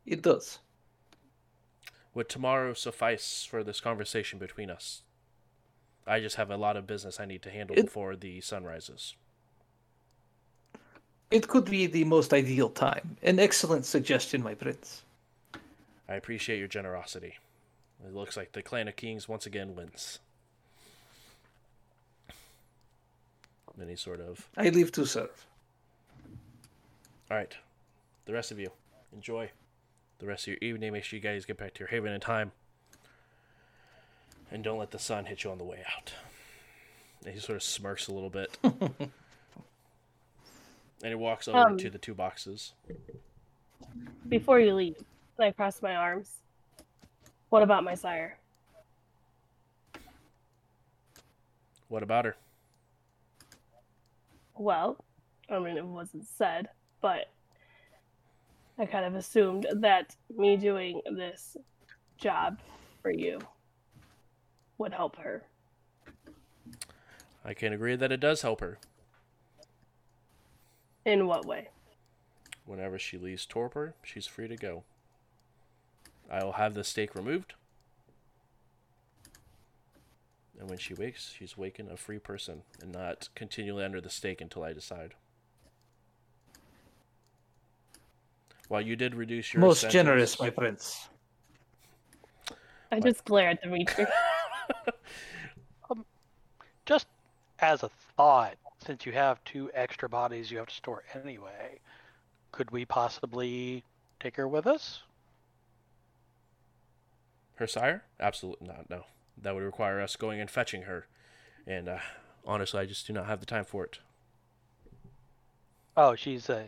[0.06, 0.58] It does.
[2.14, 5.02] Would tomorrow suffice for this conversation between us?
[6.06, 8.64] I just have a lot of business I need to handle It- before the sun
[8.64, 9.14] rises.
[11.30, 13.16] It could be the most ideal time.
[13.20, 15.02] An excellent suggestion, my prince.
[16.08, 17.38] I appreciate your generosity.
[18.06, 20.20] It looks like the Clan of Kings once again wins.
[23.88, 25.46] He sort of, I leave to serve.
[27.30, 27.54] all right,
[28.24, 28.70] the rest of you,
[29.12, 29.50] enjoy
[30.18, 30.92] the rest of your evening.
[30.92, 32.52] Make sure you guys get back to your haven in time.
[34.50, 36.12] And don't let the sun hit you on the way out.
[37.24, 38.56] And he sort of smirks a little bit.
[38.62, 39.10] and
[41.02, 42.72] he walks over Um, to the two boxes.
[44.28, 44.96] Before you leave,
[45.38, 46.30] I cross my arms.
[47.48, 48.38] What about my sire?
[51.88, 52.36] What about her?
[54.56, 54.96] Well,
[55.48, 56.68] I mean, it wasn't said,
[57.00, 57.30] but
[58.78, 61.56] I kind of assumed that me doing this
[62.18, 62.58] job
[63.02, 63.38] for you
[64.78, 65.44] would help her.
[67.44, 68.78] I can agree that it does help her.
[71.04, 71.68] In what way?
[72.66, 74.82] Whenever she leaves torpor, she's free to go.
[76.30, 77.54] I will have the stake removed.
[80.58, 84.40] And when she wakes, she's waken a free person and not continually under the stake
[84.40, 85.14] until I decide.
[88.68, 91.08] While you did reduce your Most sentence- generous, my prince.
[92.90, 94.06] I just glare at the Dimitri.
[96.86, 97.06] Just
[97.58, 98.54] as a thought,
[98.86, 101.80] since you have two extra bodies you have to store anyway,
[102.52, 103.82] could we possibly
[104.20, 105.02] take her with us?
[107.56, 108.04] Her sire?
[108.20, 108.88] Absolutely not.
[108.88, 109.02] No,
[109.42, 111.08] that would require us going and fetching her,
[111.66, 111.98] and uh,
[112.46, 113.98] honestly, I just do not have the time for it.
[115.96, 116.66] Oh, she's uh,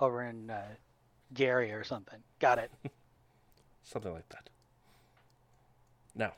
[0.00, 0.62] over in uh,
[1.34, 2.20] Gary or something.
[2.38, 2.70] Got it.
[3.82, 4.50] Something like that.
[6.14, 6.32] Now,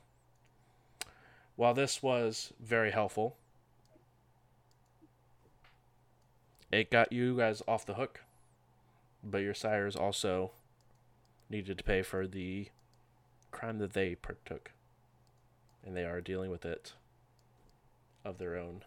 [1.57, 3.37] while this was very helpful,
[6.71, 8.21] it got you guys off the hook,
[9.23, 10.53] but your sires also
[11.51, 12.69] needed to pay for the
[13.51, 14.73] crime that they partook,
[15.85, 16.95] and they are dealing with it
[18.25, 18.83] of their own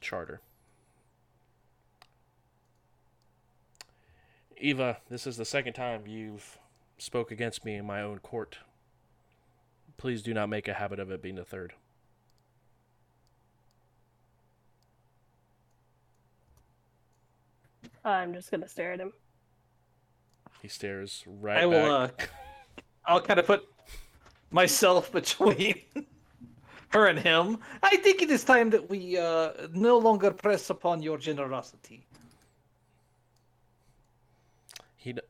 [0.00, 0.40] charter.
[4.60, 6.58] Eva, this is the second time you've
[6.98, 8.58] spoke against me in my own court.
[9.96, 11.74] Please do not make a habit of it being the third.
[18.04, 19.12] I'm just gonna stare at him.
[20.62, 21.92] He stares right I will.
[21.92, 22.08] Uh,
[23.04, 23.64] I'll kind of put
[24.50, 25.82] myself between
[26.90, 27.58] her and him.
[27.82, 32.07] I think it is time that we uh, no longer press upon your generosity.
[35.08, 35.14] He.
[35.14, 35.22] d-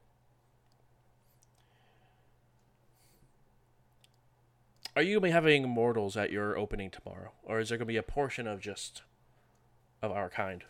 [4.96, 7.96] Are you gonna be having mortals at your opening tomorrow, or is there gonna be
[7.96, 9.02] a portion of just
[10.02, 10.64] of our kind?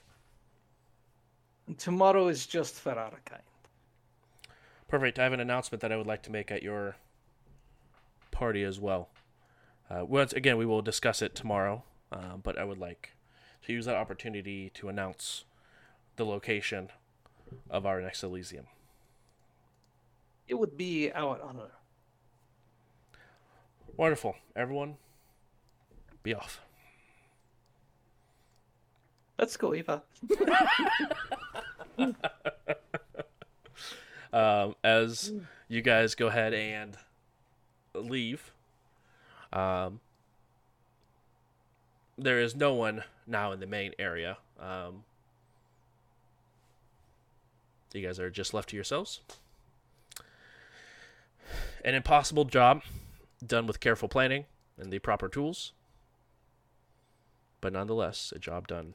[1.78, 3.42] Tomorrow is just for our kind.
[4.88, 5.18] Perfect.
[5.18, 6.96] I have an announcement that I would like to make at your
[8.30, 9.08] party as well.
[9.88, 11.82] Uh, once again, we will discuss it tomorrow,
[12.12, 13.12] uh, but I would like
[13.62, 15.44] to use that opportunity to announce
[16.16, 16.90] the location
[17.70, 18.66] of our next Elysium.
[20.48, 21.70] It would be our honor.
[23.96, 24.34] Wonderful.
[24.56, 24.96] Everyone,
[26.22, 26.60] be off.
[29.38, 30.02] Let's go, Eva.
[34.32, 35.32] um, as
[35.68, 36.96] you guys go ahead and
[37.94, 38.52] leave.
[39.52, 40.00] Um,
[42.16, 44.38] there is no one now in the main area.
[44.58, 45.04] Um,
[47.92, 49.20] you guys are just left to yourselves.
[51.84, 52.82] An impossible job
[53.44, 54.46] done with careful planning
[54.78, 55.72] and the proper tools,
[57.60, 58.94] but nonetheless, a job done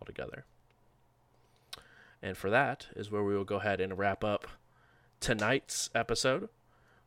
[0.00, 0.44] altogether.
[2.22, 4.46] And for that is where we will go ahead and wrap up
[5.20, 6.48] tonight's episode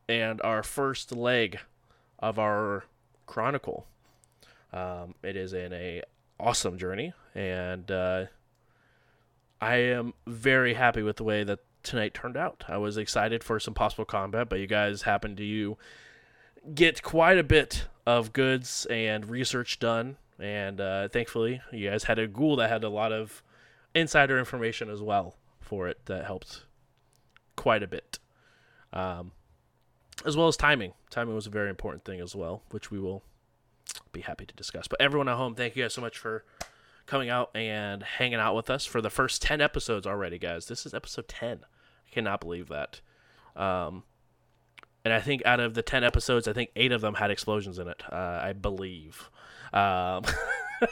[0.08, 1.58] and our first leg
[2.18, 2.84] of our
[3.26, 3.86] chronicle.
[4.72, 6.02] Um, it is in a
[6.38, 8.26] awesome journey, and uh,
[9.60, 12.64] I am very happy with the way that tonight turned out.
[12.68, 15.78] I was excited for some possible combat, but you guys happened to you
[16.74, 22.18] get quite a bit of goods and research done, and uh, thankfully you guys had
[22.18, 23.42] a ghoul that had a lot of
[23.94, 26.64] insider information as well for it that helped
[27.56, 28.18] quite a bit.
[28.92, 29.32] Um,
[30.24, 30.92] as well as timing.
[31.10, 33.22] Timing was a very important thing as well, which we will
[34.12, 34.88] be happy to discuss.
[34.88, 36.44] But everyone at home, thank you guys so much for
[37.08, 40.66] coming out and hanging out with us for the first 10 episodes already, guys.
[40.66, 41.60] This is episode 10.
[41.64, 43.00] I cannot believe that.
[43.56, 44.04] Um,
[45.04, 47.78] and I think out of the 10 episodes, I think eight of them had explosions
[47.78, 49.30] in it, uh, I believe.
[49.72, 50.24] Um,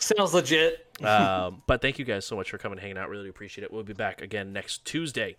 [0.00, 0.84] Sounds legit.
[1.04, 3.08] um, but thank you guys so much for coming and hanging out.
[3.08, 3.72] Really appreciate it.
[3.72, 5.36] We'll be back again next Tuesday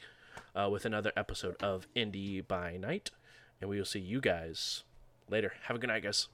[0.56, 3.11] uh, with another episode of Indy by Night.
[3.60, 4.84] And we will see you guys
[5.30, 5.52] later.
[5.64, 6.30] Have a good night, guys.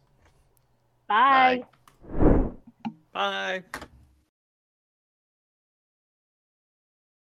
[1.07, 1.63] Bye.
[1.63, 1.78] Bye.
[3.13, 3.63] Bye.